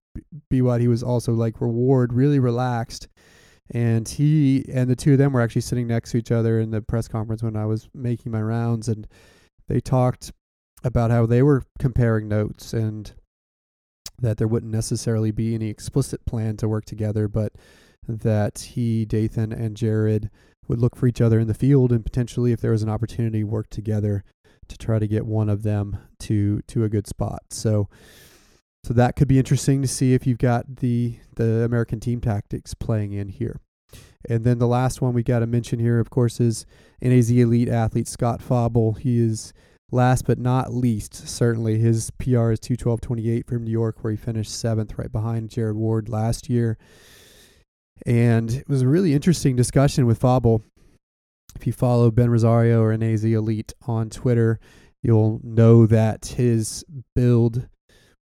He 0.50 0.62
was 0.62 1.04
also 1.04 1.34
like 1.34 1.62
reward, 1.62 2.14
really 2.14 2.40
relaxed. 2.40 3.08
And 3.72 4.08
he 4.08 4.66
and 4.72 4.90
the 4.90 4.96
two 4.96 5.14
of 5.14 5.18
them 5.18 5.34
were 5.34 5.42
actually 5.42 5.62
sitting 5.62 5.88
next 5.88 6.12
to 6.12 6.18
each 6.18 6.32
other 6.32 6.60
in 6.60 6.72
the 6.72 6.82
press 6.82 7.08
conference 7.08 7.42
when 7.42 7.56
I 7.56 7.66
was 7.66 7.90
making 7.94 8.32
my 8.32 8.42
rounds, 8.42 8.88
and 8.88 9.08
they 9.68 9.80
talked 9.80 10.32
about 10.84 11.12
how 11.12 11.26
they 11.26 11.42
were 11.42 11.64
comparing 11.80 12.28
notes 12.28 12.74
and 12.74 13.14
that 14.20 14.38
there 14.38 14.48
wouldn't 14.48 14.72
necessarily 14.72 15.32
be 15.32 15.56
any 15.56 15.70
explicit 15.70 16.26
plan 16.26 16.58
to 16.58 16.68
work 16.68 16.86
together, 16.86 17.28
but 17.28 17.54
that 18.08 18.60
he, 18.60 19.06
Dathan, 19.06 19.54
and 19.54 19.78
Jared 19.78 20.30
would 20.68 20.80
look 20.80 20.96
for 20.96 21.08
each 21.08 21.22
other 21.22 21.40
in 21.40 21.48
the 21.48 21.54
field 21.54 21.92
and 21.92 22.04
potentially, 22.04 22.52
if 22.52 22.60
there 22.60 22.72
was 22.72 22.84
an 22.84 22.90
opportunity, 22.90 23.44
work 23.44 23.70
together 23.70 24.24
to 24.68 24.78
try 24.78 25.00
to 25.00 25.08
get 25.08 25.26
one 25.26 25.50
of 25.50 25.64
them 25.64 25.98
to 26.20 26.62
to 26.68 26.84
a 26.84 26.90
good 26.90 27.08
spot. 27.08 27.44
So 27.50 27.90
so 28.84 28.94
that 28.94 29.16
could 29.16 29.28
be 29.28 29.40
interesting 29.40 29.82
to 29.82 29.88
see 29.88 30.14
if 30.14 30.28
you've 30.28 30.38
got 30.38 30.78
the 30.78 31.18
the 31.36 31.64
American 31.64 32.00
team 32.00 32.22
tactics 32.22 32.74
playing 32.74 33.14
in 33.14 33.30
here. 33.30 33.60
And 34.30 34.44
then 34.44 34.60
the 34.60 34.68
last 34.68 35.02
one 35.02 35.14
we 35.14 35.24
got 35.24 35.40
to 35.40 35.48
mention 35.48 35.80
here, 35.80 36.00
of 36.00 36.10
course, 36.10 36.40
is 36.40 36.66
NAZ 37.02 37.30
elite 37.32 37.70
athlete 37.70 38.08
Scott 38.08 38.42
Fauble. 38.42 38.94
He 38.94 39.20
is 39.20 39.54
last 39.92 40.26
but 40.26 40.40
not 40.40 40.74
least, 40.74 41.14
certainly 41.28 41.78
his 41.78 42.10
PR 42.12 42.52
is 42.52 42.60
212.28 42.60 43.48
from 43.48 43.64
New 43.64 43.72
York, 43.72 43.98
where 44.02 44.12
he 44.12 44.18
finished 44.18 44.58
seventh, 44.58 44.98
right 44.98 45.12
behind 45.12 45.50
Jared 45.50 45.76
Ward 45.76 46.10
last 46.10 46.50
year. 46.50 46.78
And 48.06 48.52
it 48.52 48.68
was 48.68 48.82
a 48.82 48.88
really 48.88 49.14
interesting 49.14 49.56
discussion 49.56 50.06
with 50.06 50.20
Fauble. 50.20 50.64
If 51.56 51.68
you 51.68 51.74
follow 51.74 52.10
Ben 52.10 52.32
Rosario 52.32 52.82
or 52.82 52.98
NAZ 52.98 53.24
Elite 53.24 53.74
on 53.86 54.10
Twitter, 54.10 54.60
you'll 55.04 55.40
know 55.44 55.86
that 55.86 56.26
his 56.38 56.84
build 57.14 57.68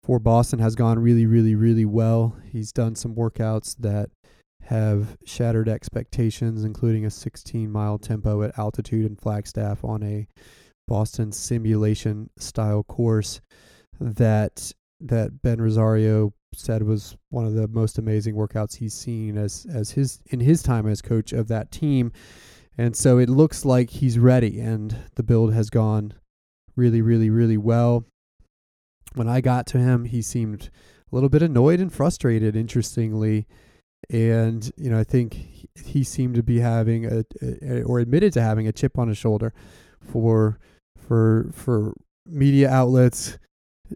for 0.04 0.20
Boston 0.20 0.60
has 0.60 0.76
gone 0.76 1.00
really, 1.00 1.26
really, 1.26 1.56
really 1.56 1.86
well. 1.86 2.36
He's 2.52 2.72
done 2.72 2.96
some 2.96 3.16
workouts 3.16 3.76
that 3.80 4.10
have 4.64 5.18
shattered 5.26 5.70
expectations, 5.70 6.64
including 6.64 7.06
a 7.06 7.12
16 7.12 7.72
mile 7.72 7.98
tempo 7.98 8.42
at 8.44 8.58
altitude 8.58 9.06
in 9.06 9.16
Flagstaff 9.16 9.84
on 9.84 10.04
a 10.04 10.28
Boston 10.88 11.32
simulation 11.32 12.30
style 12.38 12.84
course 12.84 13.42
that 14.00 14.72
that 15.00 15.42
Ben 15.42 15.62
Rosario 15.62 16.34
said 16.54 16.84
was 16.84 17.16
one 17.30 17.46
of 17.46 17.54
the 17.54 17.68
most 17.68 17.98
amazing 17.98 18.36
workouts 18.36 18.78
he's 18.78 18.94
seen 18.94 19.38
as 19.38 19.66
as 19.72 19.92
his 19.92 20.20
in 20.28 20.40
his 20.40 20.64
time 20.64 20.88
as 20.88 21.02
coach 21.02 21.32
of 21.32 21.48
that 21.48 21.72
team. 21.72 22.12
And 22.78 22.96
so 22.96 23.18
it 23.18 23.30
looks 23.30 23.66
like 23.66 23.90
he's 23.90 24.18
ready 24.18 24.60
and 24.60 24.96
the 25.16 25.24
build 25.24 25.54
has 25.54 25.70
gone 25.70 26.14
really 26.76 27.02
really 27.02 27.30
really 27.30 27.58
well 27.58 28.06
when 29.14 29.28
I 29.28 29.42
got 29.42 29.68
to 29.68 29.78
him, 29.78 30.06
he 30.06 30.22
seemed 30.22 30.70
a 31.12 31.16
little 31.16 31.30
bit 31.30 31.42
annoyed 31.42 31.80
and 31.80 31.92
frustrated, 31.92 32.56
interestingly. 32.56 33.48
And, 34.10 34.72
you 34.78 34.90
know, 34.90 35.00
I 35.00 35.04
think 35.04 35.68
he 35.84 36.04
seemed 36.04 36.36
to 36.36 36.44
be 36.44 36.60
having 36.60 37.06
a, 37.06 37.24
a, 37.42 37.84
or 37.84 38.00
admitted 38.00 38.34
to 38.34 38.42
having 38.42 38.68
a 38.68 38.72
chip 38.72 38.98
on 38.98 39.08
his 39.08 39.18
shoulder 39.18 39.54
for 40.02 40.58
for 40.98 41.50
for 41.54 41.94
media 42.26 42.70
outlets 42.70 43.38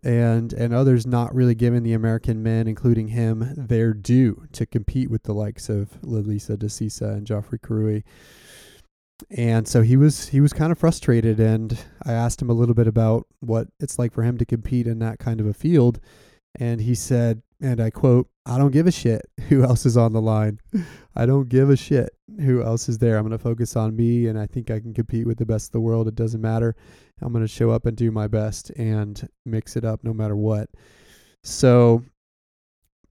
and 0.03 0.53
and 0.53 0.73
others 0.73 1.05
not 1.05 1.33
really 1.33 1.55
giving 1.55 1.83
the 1.83 1.93
American 1.93 2.43
men, 2.43 2.67
including 2.67 3.09
him, 3.09 3.53
their 3.55 3.93
due 3.93 4.45
to 4.51 4.65
compete 4.65 5.09
with 5.09 5.23
the 5.23 5.33
likes 5.33 5.69
of 5.69 6.01
Lelisa 6.01 6.57
Desisa 6.57 7.05
and 7.05 7.25
Geoffrey 7.25 7.59
Kirui 7.59 8.03
and 9.29 9.67
so 9.67 9.81
he 9.81 9.95
was 9.95 10.27
he 10.29 10.41
was 10.41 10.53
kind 10.53 10.71
of 10.71 10.77
frustrated 10.77 11.39
and 11.39 11.77
i 12.03 12.11
asked 12.11 12.41
him 12.41 12.49
a 12.49 12.53
little 12.53 12.75
bit 12.75 12.87
about 12.87 13.25
what 13.39 13.67
it's 13.79 13.97
like 13.97 14.11
for 14.11 14.23
him 14.23 14.37
to 14.37 14.45
compete 14.45 14.87
in 14.87 14.99
that 14.99 15.19
kind 15.19 15.39
of 15.39 15.47
a 15.47 15.53
field 15.53 15.99
and 16.59 16.81
he 16.81 16.93
said 16.93 17.41
and 17.61 17.79
i 17.79 17.89
quote 17.89 18.27
i 18.45 18.57
don't 18.57 18.71
give 18.71 18.87
a 18.87 18.91
shit 18.91 19.21
who 19.49 19.63
else 19.63 19.85
is 19.85 19.97
on 19.97 20.13
the 20.13 20.21
line. 20.21 20.59
I 21.15 21.25
don't 21.25 21.47
give 21.47 21.69
a 21.69 21.77
shit 21.77 22.09
who 22.39 22.61
else 22.61 22.89
is 22.89 22.97
there. 22.97 23.17
I'm 23.17 23.23
going 23.23 23.31
to 23.37 23.41
focus 23.41 23.75
on 23.75 23.95
me 23.95 24.27
and 24.27 24.37
i 24.37 24.45
think 24.45 24.69
i 24.69 24.79
can 24.79 24.93
compete 24.93 25.27
with 25.27 25.37
the 25.37 25.45
best 25.45 25.69
of 25.69 25.71
the 25.71 25.81
world. 25.81 26.07
It 26.07 26.15
doesn't 26.15 26.41
matter. 26.41 26.75
I'm 27.21 27.31
going 27.31 27.43
to 27.43 27.47
show 27.47 27.71
up 27.71 27.85
and 27.85 27.95
do 27.95 28.11
my 28.11 28.27
best 28.27 28.71
and 28.71 29.27
mix 29.45 29.75
it 29.75 29.85
up 29.85 30.03
no 30.03 30.13
matter 30.13 30.35
what. 30.35 30.69
So 31.43 32.03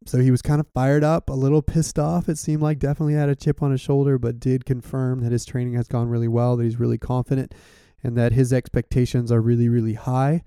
so 0.07 0.19
he 0.19 0.31
was 0.31 0.43
kind 0.43 0.61
of 0.61 0.67
fired 0.75 1.03
up, 1.05 1.31
a 1.31 1.35
little 1.35 1.63
pissed 1.63 1.99
off. 1.99 2.29
It 2.29 2.39
seemed 2.39 2.63
like 2.63 2.79
definitely 2.79 3.15
had 3.15 3.29
a 3.29 3.35
chip 3.35 3.63
on 3.63 3.71
his 3.71 3.81
shoulder, 3.81 4.19
but 4.19 4.41
did 4.41 4.65
confirm 4.65 5.21
that 5.21 5.33
his 5.33 5.45
training 5.45 5.75
has 5.75 5.89
gone 5.89 6.09
really 6.09 6.29
well, 6.29 6.57
that 6.57 6.65
he's 6.65 6.81
really 6.81 6.99
confident, 6.99 7.55
and 8.03 8.17
that 8.17 8.33
his 8.33 8.53
expectations 8.53 9.33
are 9.33 9.41
really, 9.41 9.69
really 9.69 9.95
high. 9.95 10.43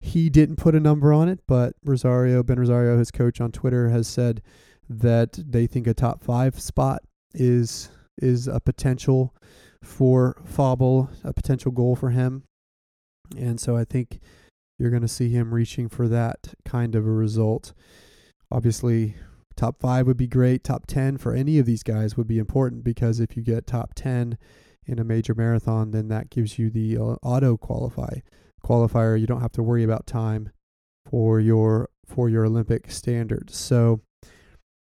He 0.00 0.30
didn't 0.30 0.56
put 0.56 0.74
a 0.74 0.80
number 0.80 1.12
on 1.12 1.28
it, 1.28 1.40
but 1.46 1.74
Rosario, 1.84 2.42
Ben 2.42 2.58
Rosario, 2.58 2.98
his 2.98 3.10
coach 3.10 3.40
on 3.40 3.52
Twitter, 3.52 3.90
has 3.90 4.08
said 4.08 4.42
that 4.88 5.38
they 5.38 5.66
think 5.66 5.86
a 5.86 5.94
top 5.94 6.22
five 6.22 6.58
spot 6.58 7.02
is 7.34 7.88
is 8.18 8.46
a 8.46 8.60
potential 8.60 9.34
for 9.82 10.36
Fauble, 10.44 11.08
a 11.24 11.32
potential 11.32 11.70
goal 11.70 11.96
for 11.96 12.10
him. 12.10 12.44
And 13.36 13.58
so 13.60 13.76
I 13.76 13.84
think 13.84 14.20
you're 14.78 14.90
going 14.90 15.02
to 15.02 15.08
see 15.08 15.30
him 15.30 15.54
reaching 15.54 15.88
for 15.88 16.08
that 16.08 16.54
kind 16.64 16.94
of 16.94 17.06
a 17.06 17.10
result. 17.10 17.72
Obviously, 18.52 19.14
top 19.56 19.80
five 19.80 20.06
would 20.06 20.18
be 20.18 20.26
great. 20.26 20.62
Top 20.62 20.86
10 20.86 21.16
for 21.16 21.32
any 21.32 21.58
of 21.58 21.64
these 21.64 21.82
guys 21.82 22.16
would 22.18 22.26
be 22.26 22.38
important 22.38 22.84
because 22.84 23.18
if 23.18 23.34
you 23.34 23.42
get 23.42 23.66
top 23.66 23.94
10 23.94 24.36
in 24.86 24.98
a 24.98 25.04
major 25.04 25.34
marathon, 25.34 25.90
then 25.90 26.08
that 26.08 26.28
gives 26.28 26.58
you 26.58 26.68
the 26.68 26.98
uh, 26.98 27.16
auto 27.22 27.56
qualify 27.56 28.18
qualifier. 28.62 29.18
You 29.18 29.26
don't 29.26 29.40
have 29.40 29.52
to 29.52 29.62
worry 29.62 29.84
about 29.84 30.06
time 30.06 30.50
for 31.08 31.40
your 31.40 31.88
for 32.06 32.28
your 32.28 32.44
Olympic 32.44 32.90
standards. 32.90 33.56
So 33.56 34.00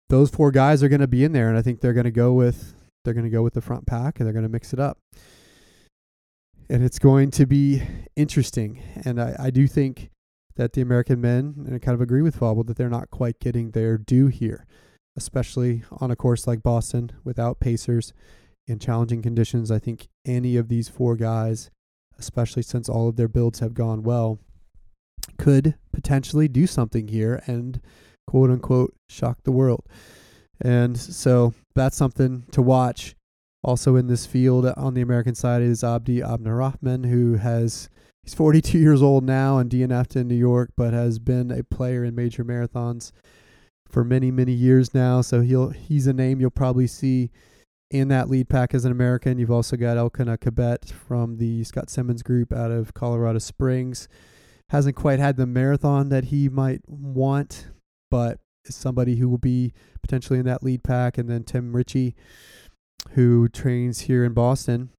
those 0.10 0.30
four 0.30 0.52
guys 0.52 0.84
are 0.84 0.90
going 0.90 1.02
to 1.02 1.08
be 1.08 1.24
in 1.24 1.32
there, 1.32 1.48
and 1.48 1.58
I 1.58 1.62
think 1.62 1.80
they're 1.80 1.94
going 1.94 2.04
to 2.04 2.12
go 2.12 2.34
with 2.34 2.76
they're 3.06 3.14
going 3.14 3.26
to 3.26 3.32
go 3.32 3.42
with 3.42 3.54
the 3.54 3.62
front 3.62 3.88
pack, 3.88 4.20
and 4.20 4.28
they're 4.28 4.34
going 4.34 4.44
to 4.44 4.50
mix 4.50 4.74
it 4.74 4.80
up. 4.80 4.98
And 6.70 6.84
it's 6.84 7.00
going 7.00 7.32
to 7.32 7.46
be 7.46 7.84
interesting. 8.16 8.82
And 9.06 9.22
I, 9.22 9.36
I 9.38 9.50
do 9.50 9.68
think 9.68 10.10
that 10.62 10.74
the 10.74 10.82
American 10.82 11.20
men, 11.20 11.56
and 11.66 11.74
I 11.74 11.80
kind 11.80 11.96
of 11.96 12.02
agree 12.02 12.22
with 12.22 12.36
Fauble, 12.36 12.64
that 12.66 12.78
they're 12.78 12.88
not 12.88 13.10
quite 13.10 13.40
getting 13.40 13.72
their 13.72 13.98
due 13.98 14.28
here, 14.28 14.68
especially 15.18 15.82
on 16.00 16.12
a 16.12 16.16
course 16.16 16.46
like 16.46 16.62
Boston 16.62 17.12
without 17.24 17.60
pacers 17.60 18.14
in 18.68 18.78
challenging 18.78 19.24
conditions. 19.24 19.72
I 19.72 19.80
think 19.80 20.08
any 20.24 20.58
of 20.58 20.68
these 20.68 20.88
four 20.88 21.16
guys, 21.16 21.72
especially 22.20 22.62
since 22.62 22.88
all 22.88 23.10
of 23.10 23.16
their 23.16 23.28
builds 23.28 23.58
have 23.58 23.74
gone 23.74 24.04
well, 24.04 24.38
could 25.40 25.74
potentially 25.92 26.48
do 26.48 26.68
something 26.68 27.08
here 27.08 27.42
and 27.48 27.82
quote 28.28 28.52
unquote 28.52 28.94
shock 29.10 29.40
the 29.42 29.52
world. 29.52 29.84
And 30.64 30.96
so 30.96 31.56
that's 31.74 31.98
something 31.98 32.44
to 32.52 32.62
watch. 32.62 33.16
Also 33.64 33.96
in 33.96 34.06
this 34.06 34.28
field 34.28 34.68
on 34.78 34.94
the 34.94 35.02
American 35.02 35.34
side 35.34 35.64
is 35.64 35.84
Abdi 35.84 36.22
Abdirahman, 36.22 37.06
who 37.06 37.38
has 37.38 37.90
he's 38.24 38.34
42 38.34 38.78
years 38.80 39.02
old 39.02 39.24
now 39.24 39.58
and 39.58 39.70
DNF'd 39.70 40.16
in 40.16 40.28
New 40.28 40.36
York, 40.36 40.72
but 40.76 40.94
has 40.94 41.20
been 41.20 41.52
a 41.52 41.64
player 41.64 42.04
in 42.04 42.16
major 42.16 42.44
marathons 42.44 43.12
for 43.88 44.04
many 44.04 44.32
many 44.32 44.54
years 44.54 44.94
now. 44.94 45.22
So 45.22 45.42
he'll 45.42 45.70
he's 45.70 46.08
a 46.08 46.14
name 46.14 46.40
you'll 46.40 46.50
probably 46.50 46.88
see 46.88 47.32
in 47.92 48.08
that 48.08 48.30
lead 48.30 48.50
pack 48.50 48.74
as 48.74 48.86
an 48.86 48.92
American. 48.92 49.38
You've 49.38 49.52
also 49.52 49.76
got 49.76 49.98
Elkanah 49.98 50.38
Kibet 50.38 50.92
from 50.92 51.38
the 51.38 51.64
Scott 51.66 51.90
Simmons 51.90 52.24
group 52.24 52.54
out 52.54 52.72
of 52.72 52.94
Colorado 52.94 53.40
Springs. 53.40 54.08
Hasn't 54.70 54.96
quite 54.96 55.20
had 55.20 55.36
the 55.36 55.46
marathon 55.46 56.08
that 56.10 56.26
he 56.26 56.48
might 56.48 56.82
want, 56.88 57.68
but 58.10 58.40
is 58.66 58.76
somebody 58.76 59.18
who 59.18 59.28
will 59.28 59.38
be 59.38 59.74
potentially 60.02 60.40
in 60.40 60.46
that 60.46 60.64
lead 60.64 60.84
pack. 60.84 61.18
And 61.18 61.30
then 61.30 61.44
Tim 61.44 61.76
Ritchie, 61.76 62.16
who 63.12 63.50
trains 63.50 64.02
here 64.02 64.24
in 64.24 64.34
Boston, 64.34 64.92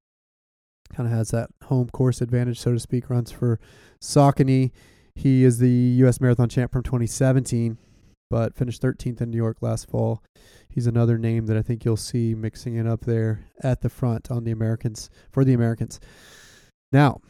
kind 0.94 1.08
of 1.08 1.14
has 1.14 1.30
that 1.30 1.50
home 1.64 1.88
course 1.90 2.20
advantage, 2.20 2.60
so 2.60 2.72
to 2.72 2.80
speak, 2.80 3.10
runs 3.10 3.30
for 3.30 3.58
Saucony. 4.00 4.70
He 5.14 5.44
is 5.44 5.58
the 5.58 5.70
U.S. 5.70 6.20
Marathon 6.20 6.48
champ 6.48 6.72
from 6.72 6.82
2017, 6.82 7.78
but 8.30 8.54
finished 8.54 8.82
13th 8.82 9.20
in 9.20 9.30
New 9.30 9.36
York 9.36 9.58
last 9.60 9.88
fall. 9.90 10.22
He's 10.68 10.86
another 10.86 11.18
name 11.18 11.46
that 11.46 11.56
I 11.56 11.62
think 11.62 11.84
you'll 11.84 11.96
see 11.96 12.34
mixing 12.34 12.76
it 12.76 12.86
up 12.86 13.02
there 13.02 13.44
at 13.62 13.82
the 13.82 13.90
front 13.90 14.30
on 14.30 14.44
the 14.44 14.52
Americans 14.52 15.10
for 15.30 15.44
the 15.44 15.52
Americans. 15.52 16.00
Now, 16.92 17.20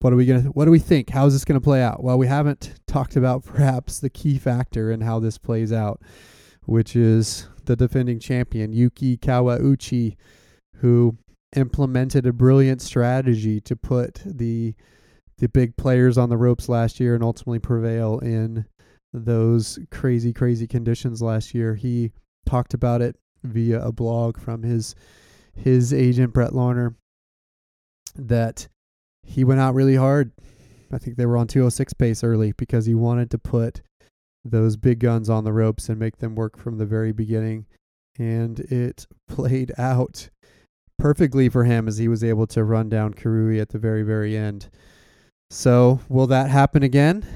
what 0.00 0.12
are 0.12 0.16
we 0.16 0.26
gonna? 0.26 0.42
What 0.42 0.66
do 0.66 0.70
we 0.70 0.78
think? 0.78 1.10
How 1.10 1.26
is 1.26 1.32
this 1.32 1.44
gonna 1.44 1.60
play 1.60 1.82
out? 1.82 2.02
Well, 2.02 2.18
we 2.18 2.26
haven't 2.26 2.74
talked 2.86 3.16
about 3.16 3.44
perhaps 3.46 3.98
the 3.98 4.10
key 4.10 4.38
factor 4.38 4.90
in 4.90 5.00
how 5.00 5.18
this 5.20 5.38
plays 5.38 5.72
out, 5.72 6.02
which 6.66 6.94
is 6.94 7.48
the 7.64 7.76
defending 7.76 8.20
champion 8.20 8.72
Yuki 8.72 9.16
Kawauchi, 9.16 10.16
who 10.76 11.16
implemented 11.56 12.26
a 12.26 12.32
brilliant 12.32 12.82
strategy 12.82 13.60
to 13.62 13.76
put 13.76 14.20
the 14.24 14.74
the 15.38 15.48
big 15.48 15.76
players 15.76 16.16
on 16.16 16.30
the 16.30 16.36
ropes 16.36 16.68
last 16.68 16.98
year 16.98 17.14
and 17.14 17.22
ultimately 17.22 17.58
prevail 17.58 18.18
in 18.20 18.64
those 19.12 19.78
crazy 19.90 20.32
crazy 20.32 20.66
conditions 20.66 21.22
last 21.22 21.54
year. 21.54 21.74
He 21.74 22.12
talked 22.46 22.74
about 22.74 23.02
it 23.02 23.16
via 23.42 23.80
a 23.80 23.92
blog 23.92 24.38
from 24.38 24.62
his 24.62 24.94
his 25.54 25.92
agent 25.92 26.32
Brett 26.32 26.54
Larner 26.54 26.94
that 28.14 28.68
he 29.22 29.44
went 29.44 29.60
out 29.60 29.74
really 29.74 29.96
hard. 29.96 30.32
I 30.92 30.98
think 30.98 31.16
they 31.16 31.26
were 31.26 31.36
on 31.36 31.48
206 31.48 31.94
pace 31.94 32.22
early 32.22 32.52
because 32.52 32.86
he 32.86 32.94
wanted 32.94 33.30
to 33.30 33.38
put 33.38 33.82
those 34.44 34.76
big 34.76 35.00
guns 35.00 35.28
on 35.28 35.44
the 35.44 35.52
ropes 35.52 35.88
and 35.88 35.98
make 35.98 36.18
them 36.18 36.34
work 36.34 36.56
from 36.56 36.78
the 36.78 36.86
very 36.86 37.12
beginning. 37.12 37.66
And 38.18 38.60
it 38.60 39.06
played 39.28 39.72
out 39.76 40.30
perfectly 40.98 41.48
for 41.48 41.64
him 41.64 41.88
as 41.88 41.98
he 41.98 42.08
was 42.08 42.24
able 42.24 42.46
to 42.48 42.64
run 42.64 42.88
down 42.88 43.14
Kirui 43.14 43.60
at 43.60 43.70
the 43.70 43.78
very, 43.78 44.02
very 44.02 44.36
end. 44.36 44.68
So, 45.50 46.00
will 46.08 46.26
that 46.28 46.50
happen 46.50 46.82
again? 46.82 47.26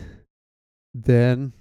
Then, 0.95 1.53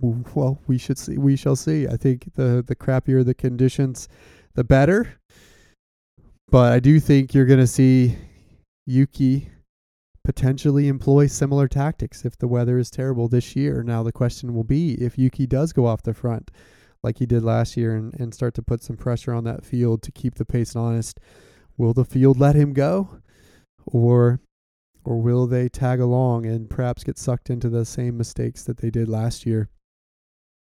well, 0.00 0.60
we 0.66 0.78
should 0.78 0.98
see. 0.98 1.16
We 1.16 1.36
shall 1.36 1.56
see. 1.56 1.86
I 1.86 1.96
think 1.96 2.34
the 2.34 2.64
the 2.66 2.74
crappier 2.74 3.24
the 3.24 3.34
conditions, 3.34 4.08
the 4.54 4.64
better. 4.64 5.20
But 6.48 6.72
I 6.72 6.80
do 6.80 7.00
think 7.00 7.34
you're 7.34 7.46
going 7.46 7.60
to 7.60 7.66
see 7.66 8.16
Yuki 8.86 9.50
potentially 10.24 10.88
employ 10.88 11.26
similar 11.28 11.68
tactics 11.68 12.24
if 12.24 12.36
the 12.36 12.48
weather 12.48 12.78
is 12.78 12.90
terrible 12.90 13.28
this 13.28 13.54
year. 13.54 13.82
Now, 13.82 14.02
the 14.02 14.12
question 14.12 14.54
will 14.54 14.64
be 14.64 14.94
if 14.94 15.18
Yuki 15.18 15.46
does 15.46 15.72
go 15.72 15.86
off 15.86 16.02
the 16.02 16.14
front 16.14 16.50
like 17.02 17.18
he 17.18 17.26
did 17.26 17.42
last 17.42 17.76
year 17.76 17.94
and, 17.94 18.14
and 18.14 18.34
start 18.34 18.54
to 18.54 18.62
put 18.62 18.82
some 18.82 18.96
pressure 18.96 19.32
on 19.32 19.44
that 19.44 19.64
field 19.64 20.02
to 20.02 20.12
keep 20.12 20.34
the 20.34 20.44
pace 20.44 20.74
honest, 20.74 21.18
will 21.76 21.92
the 21.92 22.04
field 22.04 22.38
let 22.38 22.56
him 22.56 22.72
go? 22.72 23.20
Or 23.84 24.40
or 25.04 25.22
will 25.22 25.46
they 25.46 25.68
tag 25.68 26.00
along 26.00 26.46
and 26.46 26.68
perhaps 26.68 27.04
get 27.04 27.16
sucked 27.16 27.48
into 27.48 27.68
the 27.68 27.84
same 27.84 28.16
mistakes 28.16 28.64
that 28.64 28.78
they 28.78 28.90
did 28.90 29.08
last 29.08 29.46
year? 29.46 29.68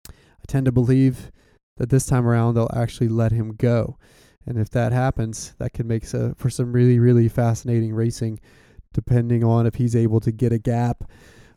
I 0.09 0.45
tend 0.49 0.67
to 0.67 0.73
believe 0.73 1.31
that 1.77 1.91
this 1.91 2.07
time 2.07 2.27
around 2.27 2.55
they'll 2.55 2.69
actually 2.75 3.09
let 3.09 3.31
him 3.31 3.55
go. 3.55 3.99
And 4.45 4.59
if 4.59 4.69
that 4.71 4.93
happens, 4.93 5.55
that 5.59 5.73
could 5.73 5.87
make 5.87 6.05
so, 6.05 6.31
uh, 6.31 6.35
for 6.37 6.51
some 6.51 6.73
really, 6.73 6.99
really 6.99 7.29
fascinating 7.29 7.95
racing, 7.95 8.41
depending 8.93 9.45
on 9.45 9.67
if 9.67 9.77
he's 9.77 9.95
able 9.95 10.19
to 10.21 10.33
get 10.33 10.53
a 10.53 10.59
gap 10.59 11.05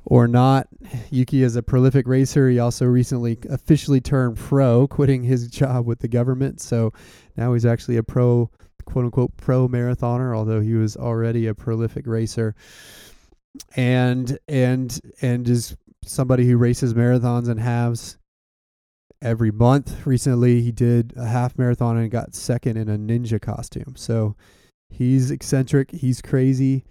or 0.06 0.28
not. 0.28 0.68
Yuki 1.10 1.44
is 1.44 1.56
a 1.56 1.64
prolific 1.64 2.08
racer. 2.08 2.50
He 2.50 2.60
also 2.60 2.86
recently 2.86 3.38
officially 3.50 4.00
turned 4.00 4.38
pro, 4.38 4.88
quitting 4.90 5.24
his 5.24 5.48
job 5.48 5.86
with 5.86 6.00
the 6.00 6.08
government. 6.08 6.62
So 6.62 6.94
now 7.36 7.54
he's 7.54 7.66
actually 7.66 7.98
a 7.98 8.04
pro, 8.04 8.50
quote 8.86 9.06
unquote, 9.06 9.36
pro 9.38 9.68
marathoner, 9.68 10.36
although 10.36 10.62
he 10.62 10.74
was 10.74 10.96
already 10.96 11.48
a 11.48 11.56
prolific 11.56 12.06
racer. 12.08 12.56
And 13.76 14.38
and 14.48 15.00
and 15.22 15.48
is 15.48 15.76
somebody 16.06 16.46
who 16.46 16.58
races 16.58 16.94
marathons 16.94 17.50
and 17.50 17.60
halves 17.60 18.18
every 19.22 19.52
month. 19.52 20.06
Recently, 20.06 20.62
he 20.62 20.72
did 20.72 21.14
a 21.16 21.26
half 21.26 21.58
marathon 21.58 21.98
and 21.98 22.12
got 22.12 22.36
second 22.36 22.78
in 22.78 22.90
a 22.90 22.98
ninja 22.98 23.42
costume. 23.42 23.96
So 23.96 24.36
he's 24.90 25.32
eccentric, 25.32 25.92
he's 25.92 26.22
crazy, 26.22 26.86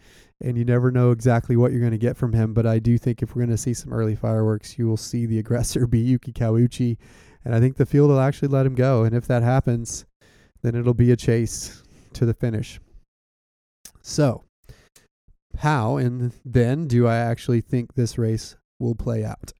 and 0.45 0.59
you 0.59 0.64
never 0.64 0.90
know 0.90 1.11
exactly 1.11 1.57
what 1.57 1.72
you're 1.72 1.80
going 1.80 1.92
to 1.92 1.99
get 1.99 2.16
from 2.16 2.34
him. 2.34 2.53
But 2.53 2.66
I 2.66 2.79
do 2.79 2.99
think 2.99 3.22
if 3.22 3.34
we're 3.34 3.41
going 3.41 3.57
to 3.57 3.57
see 3.57 3.72
some 3.72 3.92
early 3.92 4.14
fireworks, 4.14 4.79
you 4.79 4.87
will 4.87 4.99
see 4.99 5.25
the 5.25 5.38
aggressor 5.41 5.87
be 5.87 5.99
Yuki 5.99 6.33
Kawauchi. 6.33 6.99
And 7.45 7.54
I 7.54 7.61
think 7.61 7.76
the 7.76 7.87
field 7.87 8.11
will 8.11 8.21
actually 8.21 8.49
let 8.49 8.66
him 8.66 8.75
go. 8.75 9.04
And 9.04 9.14
if 9.14 9.26
that 9.26 9.42
happens, 9.42 10.04
then 10.62 10.75
it'll 10.75 10.95
be 10.95 11.11
a 11.11 11.16
chase 11.16 11.83
to 12.12 12.26
the 12.26 12.34
finish. 12.34 12.79
So, 14.03 14.45
how 15.58 15.96
and 15.96 16.33
then 16.45 16.88
do 16.88 17.07
I 17.07 17.16
actually 17.16 17.61
think 17.61 17.95
this 17.95 18.18
race 18.18 18.57
will 18.79 18.95
play 18.95 19.25
out? 19.25 19.53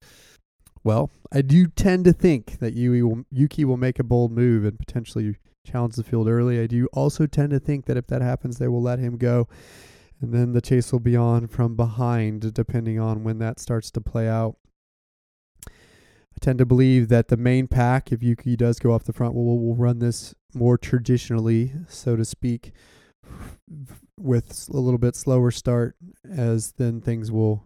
Well, 0.83 1.11
I 1.33 1.41
do 1.41 1.67
tend 1.67 2.05
to 2.05 2.13
think 2.13 2.59
that 2.59 2.75
Yuki 2.75 3.03
will, 3.03 3.25
Yuki 3.31 3.65
will 3.65 3.79
make 3.79 3.99
a 3.99 4.05
bold 4.05 4.33
move 4.33 4.65
and 4.65 4.79
potentially 4.79 5.37
challenge 5.67 5.97
the 5.97 6.05
field 6.05 6.29
early. 6.29 6.61
I 6.61 6.67
do 6.67 6.89
also 6.93 7.27
tend 7.27 7.51
to 7.51 7.59
think 7.59 7.87
that 7.87 7.97
if 7.97 8.07
that 8.09 8.21
happens, 8.21 8.59
they 8.59 8.69
will 8.69 8.83
let 8.83 8.99
him 8.99 9.17
go. 9.17 9.49
And 10.25 10.33
then 10.33 10.53
the 10.55 10.63
chase 10.63 10.91
will 10.91 11.01
be 11.01 11.17
on 11.17 11.49
from 11.49 11.77
behind, 11.77 12.55
depending 12.55 12.99
on 12.99 13.25
when 13.25 13.39
that 13.41 13.61
starts 13.61 13.91
to 13.91 14.01
play 14.01 14.27
out. 14.27 14.57
I 15.69 16.41
tend 16.41 16.59
to 16.61 16.65
believe 16.65 17.09
that 17.09 17.29
the 17.29 17.37
main 17.37 17.69
pack, 17.69 18.11
if 18.11 18.23
Yuki 18.23 18.57
does 18.57 18.79
go 18.79 18.95
off 18.95 19.05
the 19.05 19.13
front, 19.13 19.35
will 19.35 19.59
will 19.59 19.77
run 19.77 19.99
this 19.99 20.35
more 20.55 20.79
traditionally, 20.79 21.75
so 21.89 22.17
to 22.17 22.25
speak, 22.25 22.73
with 24.19 24.67
a 24.73 24.79
little 24.79 24.97
bit 24.97 25.15
slower 25.15 25.51
start, 25.51 25.95
as 26.27 26.73
then 26.79 27.03
things 27.03 27.31
will 27.31 27.65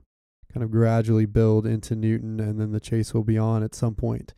kind 0.53 0.65
of 0.65 0.73
gradually 0.73 1.27
build 1.27 1.65
into 1.65 1.95
Newton, 1.95 2.41
and 2.41 2.61
then 2.61 2.73
the 2.73 2.81
chase 2.81 3.15
will 3.15 3.23
be 3.23 3.39
on 3.39 3.63
at 3.63 3.73
some 3.73 3.95
point. 3.95 4.35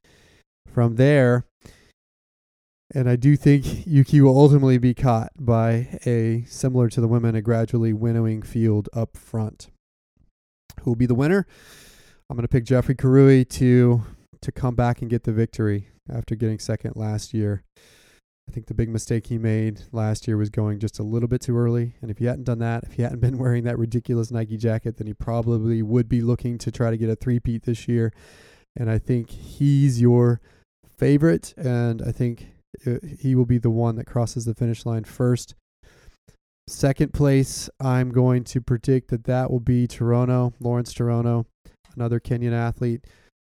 From 0.69 0.97
there, 0.97 1.47
and 2.95 3.09
I 3.09 3.17
do 3.17 3.37
think 3.37 3.87
Yuki 3.87 4.21
will 4.21 4.37
ultimately 4.37 4.79
be 4.79 4.95
caught 4.95 5.33
by 5.39 5.99
a 6.05 6.45
similar 6.49 6.89
to 6.89 7.01
the 7.01 7.09
women, 7.09 7.35
a 7.35 7.43
gradually 7.43 7.93
winnowing 7.93 8.43
field 8.43 8.89
up 8.93 9.17
front. 9.17 9.71
Who 10.83 10.91
will 10.91 10.97
be 10.97 11.07
the 11.07 11.15
winner? 11.15 11.47
I'm 12.29 12.37
going 12.37 12.43
to 12.43 12.49
pick 12.49 12.65
Geoffrey 12.65 12.95
Kirui 12.95 13.49
to 13.51 14.03
to 14.41 14.53
come 14.53 14.75
back 14.75 15.03
and 15.03 15.11
get 15.11 15.25
the 15.25 15.33
victory 15.33 15.89
after 16.11 16.35
getting 16.35 16.59
second 16.59 16.97
last 16.97 17.35
year. 17.35 17.63
I 18.49 18.53
think 18.53 18.67
the 18.67 18.75
big 18.75 18.89
mistake 18.89 19.27
he 19.27 19.39
made 19.39 19.83
last 19.93 20.27
year 20.27 20.37
was 20.37 20.51
going 20.51 20.81
just 20.81 20.99
a 20.99 21.03
little 21.03 21.29
bit 21.29 21.41
too 21.41 21.57
early. 21.57 21.95
And 22.01 22.11
if 22.11 22.19
he 22.19 22.25
hadn't 22.25 22.45
done 22.45 22.59
that, 22.59 22.85
if 22.85 22.95
he 22.95 23.03
hadn't 23.03 23.21
been 23.21 23.39
wearing 23.39 23.65
that 23.65 23.79
ridiculous 23.79 24.31
Nike 24.31 24.57
jacket, 24.57 24.97
then 24.97 25.07
he 25.07 25.15
probably 25.15 25.83
would 25.83 26.09
be 26.09 26.21
looking 26.21 26.59
to 26.59 26.73
try 26.73 26.91
to 26.91 26.97
get 26.97 27.11
a 27.11 27.17
three-peat 27.17 27.65
this 27.65 27.87
year. 27.87 28.13
And 28.77 28.91
I 28.91 28.99
think 28.99 29.31
he's 29.31 30.01
your 30.01 30.41
favorite. 30.97 31.55
And 31.57 32.03
I 32.03 32.13
think 32.13 32.55
uh, 32.87 32.99
he 33.19 33.35
will 33.35 33.47
be 33.47 33.59
the 33.59 33.71
one 33.71 33.97
that 33.97 34.07
crosses 34.07 34.45
the 34.45 34.55
finish 34.55 34.87
line 34.87 35.05
first. 35.05 35.55
Second 36.69 37.13
place, 37.13 37.69
I'm 37.81 38.11
going 38.11 38.45
to 38.45 38.61
predict 38.61 39.11
that 39.11 39.25
that 39.25 39.51
will 39.51 39.61
be 39.61 39.87
Toronto, 39.87 40.53
Lawrence 40.61 40.95
Cherono, 40.95 41.47
another 41.97 42.21
Kenyan 42.21 42.53
athlete. 42.53 43.05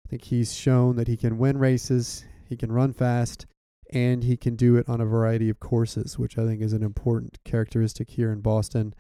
I 0.07 0.09
think 0.09 0.25
he's 0.25 0.55
shown 0.55 0.97
that 0.97 1.09
he 1.09 1.17
can 1.17 1.39
win 1.39 1.59
races, 1.59 2.25
he 2.49 2.57
can 2.57 2.73
run 2.73 2.93
fast, 2.93 3.47
and 3.93 4.25
he 4.25 4.37
can 4.37 4.57
do 4.57 4.77
it 4.77 4.89
on 4.89 5.01
a 5.01 5.07
variety 5.07 5.49
of 5.49 5.61
courses, 5.61 6.19
which 6.19 6.37
I 6.37 6.45
think 6.47 6.61
is 6.61 6.73
an 6.73 6.83
important 6.83 7.39
characteristic 7.45 8.11
here 8.11 8.33
in 8.33 8.41
Boston. 8.41 8.95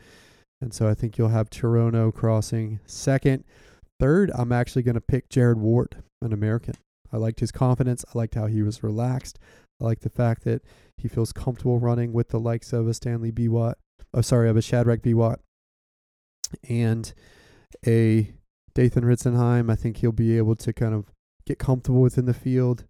And 0.61 0.73
so 0.73 0.89
I 0.89 0.95
think 0.95 1.19
you'll 1.19 1.29
have 1.29 1.51
Cherono 1.51 2.15
crossing 2.15 2.79
second. 2.87 3.45
Third, 3.99 4.31
I'm 4.35 4.53
actually 4.53 4.83
going 4.83 4.95
to 4.95 5.01
pick 5.01 5.29
Jared 5.29 5.59
Ward, 5.59 5.97
an 6.21 6.33
American. 6.33 6.75
I 7.13 7.17
liked 7.17 7.41
his 7.41 7.53
confidence. 7.53 8.05
I 8.09 8.19
liked 8.19 8.37
how 8.37 8.47
he 8.47 8.63
was 8.63 8.83
relaxed. 8.83 9.39
I 9.83 9.87
like 9.87 10.01
the 10.01 10.11
fact 10.11 10.45
that 10.45 10.63
he 10.97 11.09
feels 11.09 11.33
comfortable 11.33 11.79
running 11.79 12.13
with 12.13 12.29
the 12.29 12.39
likes 12.39 12.73
of 12.73 12.87
a 12.87 12.95
Stanley 12.95 13.33
Biwott, 13.33 13.75
oh 14.15 14.21
sorry, 14.21 14.49
of 14.49 14.57
a 14.57 14.63
Shadrach 14.63 15.03
Biwott 15.03 15.39
and 16.69 17.13
a 17.87 18.33
Dathan 18.75 19.05
Ritzenheim. 19.05 19.71
I 19.71 19.75
think 19.75 19.99
he'll 19.99 20.13
be 20.13 20.37
able 20.37 20.57
to 20.57 20.73
kind 20.73 20.95
of 20.95 21.07
get 21.47 21.59
comfortable 21.59 22.01
within 22.01 22.27
the 22.27 22.35
field 22.35 22.85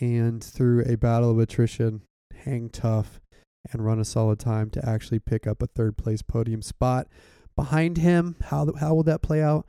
and 0.00 0.42
through 0.42 0.84
a 0.84 0.96
battle 0.96 1.30
of 1.30 1.38
attrition, 1.38 2.02
hang 2.44 2.70
tough 2.70 3.20
and 3.72 3.84
run 3.84 4.00
a 4.00 4.04
solid 4.04 4.38
time 4.38 4.70
to 4.70 4.88
actually 4.88 5.18
pick 5.18 5.46
up 5.46 5.62
a 5.62 5.66
third 5.66 5.98
place 5.98 6.22
podium 6.22 6.62
spot. 6.62 7.06
Behind 7.56 7.98
him, 7.98 8.36
how 8.44 8.72
how 8.80 8.94
will 8.94 9.02
that 9.02 9.20
play 9.20 9.42
out? 9.42 9.66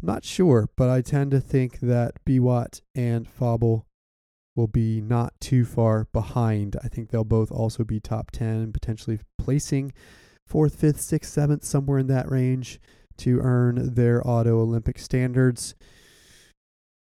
I'm 0.00 0.06
not 0.06 0.24
sure, 0.24 0.68
but 0.76 0.90
I 0.90 1.00
tend 1.00 1.30
to 1.30 1.40
think 1.40 1.80
that 1.80 2.22
Biwott 2.26 2.82
and 2.94 3.26
Fauble 3.26 3.86
will 4.56 4.66
be 4.66 5.00
not 5.00 5.32
too 5.40 5.64
far 5.64 6.06
behind. 6.12 6.76
I 6.82 6.88
think 6.88 7.10
they'll 7.10 7.24
both 7.24 7.50
also 7.50 7.84
be 7.84 8.00
top 8.00 8.30
10, 8.30 8.72
potentially 8.72 9.20
placing 9.38 9.92
fourth, 10.46 10.74
fifth, 10.74 11.00
sixth, 11.00 11.32
seventh, 11.32 11.64
somewhere 11.64 11.98
in 11.98 12.08
that 12.08 12.30
range 12.30 12.80
to 13.18 13.38
earn 13.40 13.94
their 13.94 14.26
auto 14.26 14.60
Olympic 14.60 14.98
standards. 14.98 15.74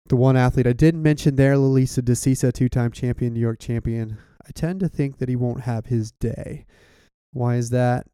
The 0.08 0.16
one 0.16 0.36
athlete 0.36 0.68
I 0.68 0.74
didn't 0.74 1.04
mention 1.04 1.36
there, 1.36 1.56
Lelisa 1.56 2.04
Desisa, 2.04 2.52
two 2.52 2.68
time 2.68 2.92
champion, 2.92 3.34
New 3.34 3.40
York 3.40 3.60
champion. 3.60 4.18
I 4.46 4.52
tend 4.52 4.80
to 4.82 4.90
think 4.90 5.20
that 5.20 5.30
he 5.30 5.36
won't 5.36 5.62
have 5.62 5.86
his 5.86 6.12
day. 6.12 6.66
Why 7.32 7.56
is 7.56 7.70
that? 7.70 8.08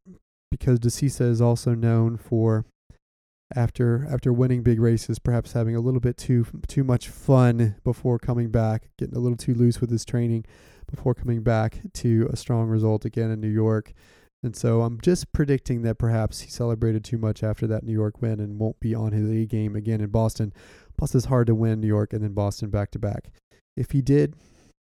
Because 0.50 0.78
Desisa 0.78 1.24
is 1.24 1.40
also 1.40 1.74
known 1.74 2.16
for 2.16 2.64
after 3.54 4.06
after 4.10 4.32
winning 4.32 4.62
big 4.62 4.80
races, 4.80 5.18
perhaps 5.18 5.52
having 5.52 5.74
a 5.74 5.80
little 5.80 6.00
bit 6.00 6.16
too 6.16 6.46
too 6.66 6.84
much 6.84 7.08
fun 7.08 7.76
before 7.84 8.18
coming 8.18 8.50
back, 8.50 8.90
getting 8.98 9.16
a 9.16 9.20
little 9.20 9.38
too 9.38 9.54
loose 9.54 9.80
with 9.80 9.90
his 9.90 10.04
training 10.04 10.44
before 10.90 11.14
coming 11.14 11.42
back 11.42 11.80
to 11.94 12.28
a 12.32 12.36
strong 12.36 12.68
result 12.68 13.04
again 13.04 13.30
in 13.30 13.40
New 13.40 13.48
York. 13.48 13.92
And 14.42 14.54
so 14.54 14.82
I'm 14.82 15.00
just 15.00 15.32
predicting 15.32 15.82
that 15.82 15.98
perhaps 15.98 16.40
he 16.40 16.50
celebrated 16.50 17.04
too 17.04 17.18
much 17.18 17.42
after 17.42 17.66
that 17.66 17.82
New 17.82 17.92
York 17.92 18.22
win 18.22 18.38
and 18.38 18.58
won't 18.58 18.78
be 18.78 18.94
on 18.94 19.12
his 19.12 19.28
A 19.28 19.46
game 19.46 19.74
again 19.74 20.00
in 20.00 20.10
Boston. 20.10 20.52
Plus, 20.96 21.14
it's 21.14 21.26
hard 21.26 21.48
to 21.48 21.54
win 21.54 21.80
New 21.80 21.88
York 21.88 22.12
and 22.12 22.22
then 22.22 22.34
Boston 22.34 22.70
back 22.70 22.90
to 22.92 22.98
back. 22.98 23.30
If 23.76 23.90
he 23.90 24.00
did, 24.00 24.34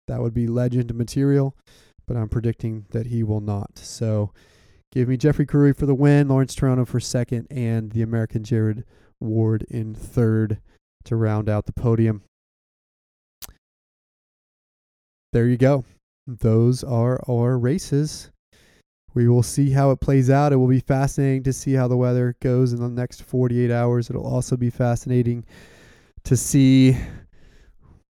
that 0.08 0.22
would 0.22 0.34
be 0.34 0.48
legend 0.48 0.94
material, 0.94 1.56
but 2.06 2.18
I'm 2.18 2.30
predicting 2.30 2.86
that 2.92 3.08
he 3.08 3.24
will 3.24 3.42
not. 3.42 3.78
So 3.78 4.32
give 4.96 5.10
me 5.10 5.18
Geoffrey 5.18 5.46
Kirui 5.46 5.76
for 5.76 5.86
the 5.86 5.94
win, 5.94 6.30
Lawrence 6.30 6.56
Cherono 6.56 6.88
for 6.88 7.02
second, 7.02 7.48
and 7.52 7.92
the 7.92 8.02
American 8.02 8.44
Jared 8.44 8.86
Ward 9.20 9.66
in 9.70 9.94
third 9.94 10.60
to 11.04 11.16
round 11.18 11.50
out 11.50 11.66
the 11.66 11.74
podium. 11.74 12.24
There 15.34 15.48
you 15.48 15.58
go. 15.58 15.84
Those 16.26 16.84
are 16.84 17.20
our 17.30 17.58
races. 17.58 18.32
We 19.14 19.28
will 19.28 19.44
see 19.44 19.70
how 19.70 19.92
it 19.92 20.00
plays 20.00 20.30
out. 20.30 20.54
It 20.54 20.58
will 20.58 20.68
be 20.68 20.80
fascinating 20.80 21.44
to 21.44 21.54
see 21.54 21.74
how 21.74 21.90
the 21.90 21.98
weather 21.98 22.36
goes 22.42 22.72
in 22.72 22.80
the 22.80 22.90
next 22.90 23.24
48 23.24 23.72
hours. 23.72 24.10
It'll 24.10 24.26
also 24.26 24.56
be 24.56 24.70
fascinating 24.70 25.46
to 26.24 26.38
see 26.38 26.98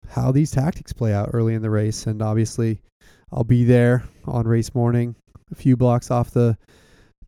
how 0.07 0.31
these 0.31 0.51
tactics 0.51 0.93
play 0.93 1.13
out 1.13 1.31
early 1.33 1.55
in 1.55 1.61
the 1.61 1.69
race. 1.69 2.05
And 2.05 2.21
obviously, 2.21 2.81
I'll 3.31 3.43
be 3.43 3.63
there 3.63 4.03
on 4.25 4.47
race 4.47 4.73
morning, 4.73 5.15
a 5.51 5.55
few 5.55 5.77
blocks 5.77 6.11
off 6.11 6.31
the 6.31 6.57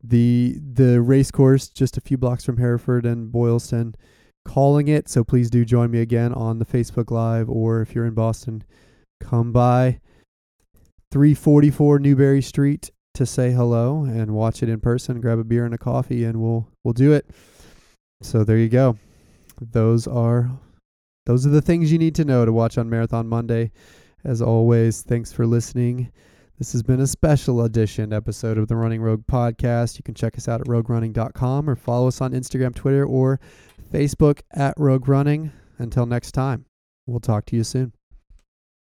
the 0.04 0.58
the 0.74 1.02
race 1.02 1.32
course, 1.32 1.70
just 1.70 1.98
a 1.98 2.02
few 2.02 2.18
blocks 2.18 2.46
from 2.46 2.58
Hereford 2.58 3.06
and 3.06 3.32
Boylston, 3.32 3.96
calling 4.46 4.88
it. 4.88 5.10
So 5.10 5.24
please 5.24 5.50
do 5.50 5.66
join 5.66 5.92
me 5.92 6.00
again 6.00 6.34
on 6.34 6.60
the 6.60 6.66
Facebook 6.66 7.12
Live, 7.12 7.50
or 7.50 7.82
if 7.82 7.94
you're 7.94 8.06
in 8.06 8.14
Boston, 8.14 8.64
come 9.20 9.52
by 9.52 10.00
344 11.12 12.00
Newbury 12.00 12.42
Street 12.42 12.92
to 13.16 13.26
say 13.26 13.52
hello 13.52 14.04
and 14.04 14.32
watch 14.32 14.64
it 14.64 14.70
in 14.70 14.80
person. 14.80 15.20
Grab 15.20 15.40
a 15.40 15.44
beer 15.44 15.66
and 15.66 15.74
a 15.74 15.78
coffee, 15.78 16.24
and 16.24 16.42
we'll 16.42 16.68
we'll 16.84 16.94
do 16.94 17.12
it. 17.12 17.30
So 18.22 18.44
there 18.44 18.58
you 18.58 18.70
go. 18.70 18.98
Those 19.60 20.08
are 20.08 20.50
those 21.26 21.46
are 21.46 21.50
the 21.52 21.62
things 21.62 21.92
you 21.92 21.98
need 21.98 22.16
to 22.16 22.26
know 22.26 22.46
to 22.46 22.54
watch 22.54 22.78
on 22.78 22.90
Marathon 22.90 23.28
Monday. 23.28 23.72
As 24.24 24.42
always, 24.42 25.02
thanks 25.02 25.32
for 25.32 25.46
listening. 25.46 26.12
This 26.60 26.74
has 26.74 26.84
been 26.84 27.00
a 27.00 27.08
special 27.08 27.64
edition 27.64 28.12
episode 28.12 28.58
of 28.58 28.68
the 28.68 28.76
Running 28.76 29.02
Rogue 29.02 29.26
podcast. 29.26 29.98
You 29.98 30.04
can 30.04 30.14
check 30.14 30.38
us 30.38 30.50
out 30.50 30.60
at 30.60 30.68
roguerunning.com 30.68 31.70
or 31.70 31.78
follow 31.78 32.10
us 32.10 32.20
on 32.20 32.34
Instagram, 32.34 32.76
Twitter, 32.76 33.06
or 33.06 33.40
Facebook 33.94 34.42
at 34.52 34.74
Rogue 34.78 35.08
Running. 35.08 35.54
Until 35.78 36.06
next 36.06 36.34
time, 36.34 36.66
we'll 37.08 37.22
talk 37.22 37.46
to 37.46 37.56
you 37.56 37.64
soon. 37.64 37.94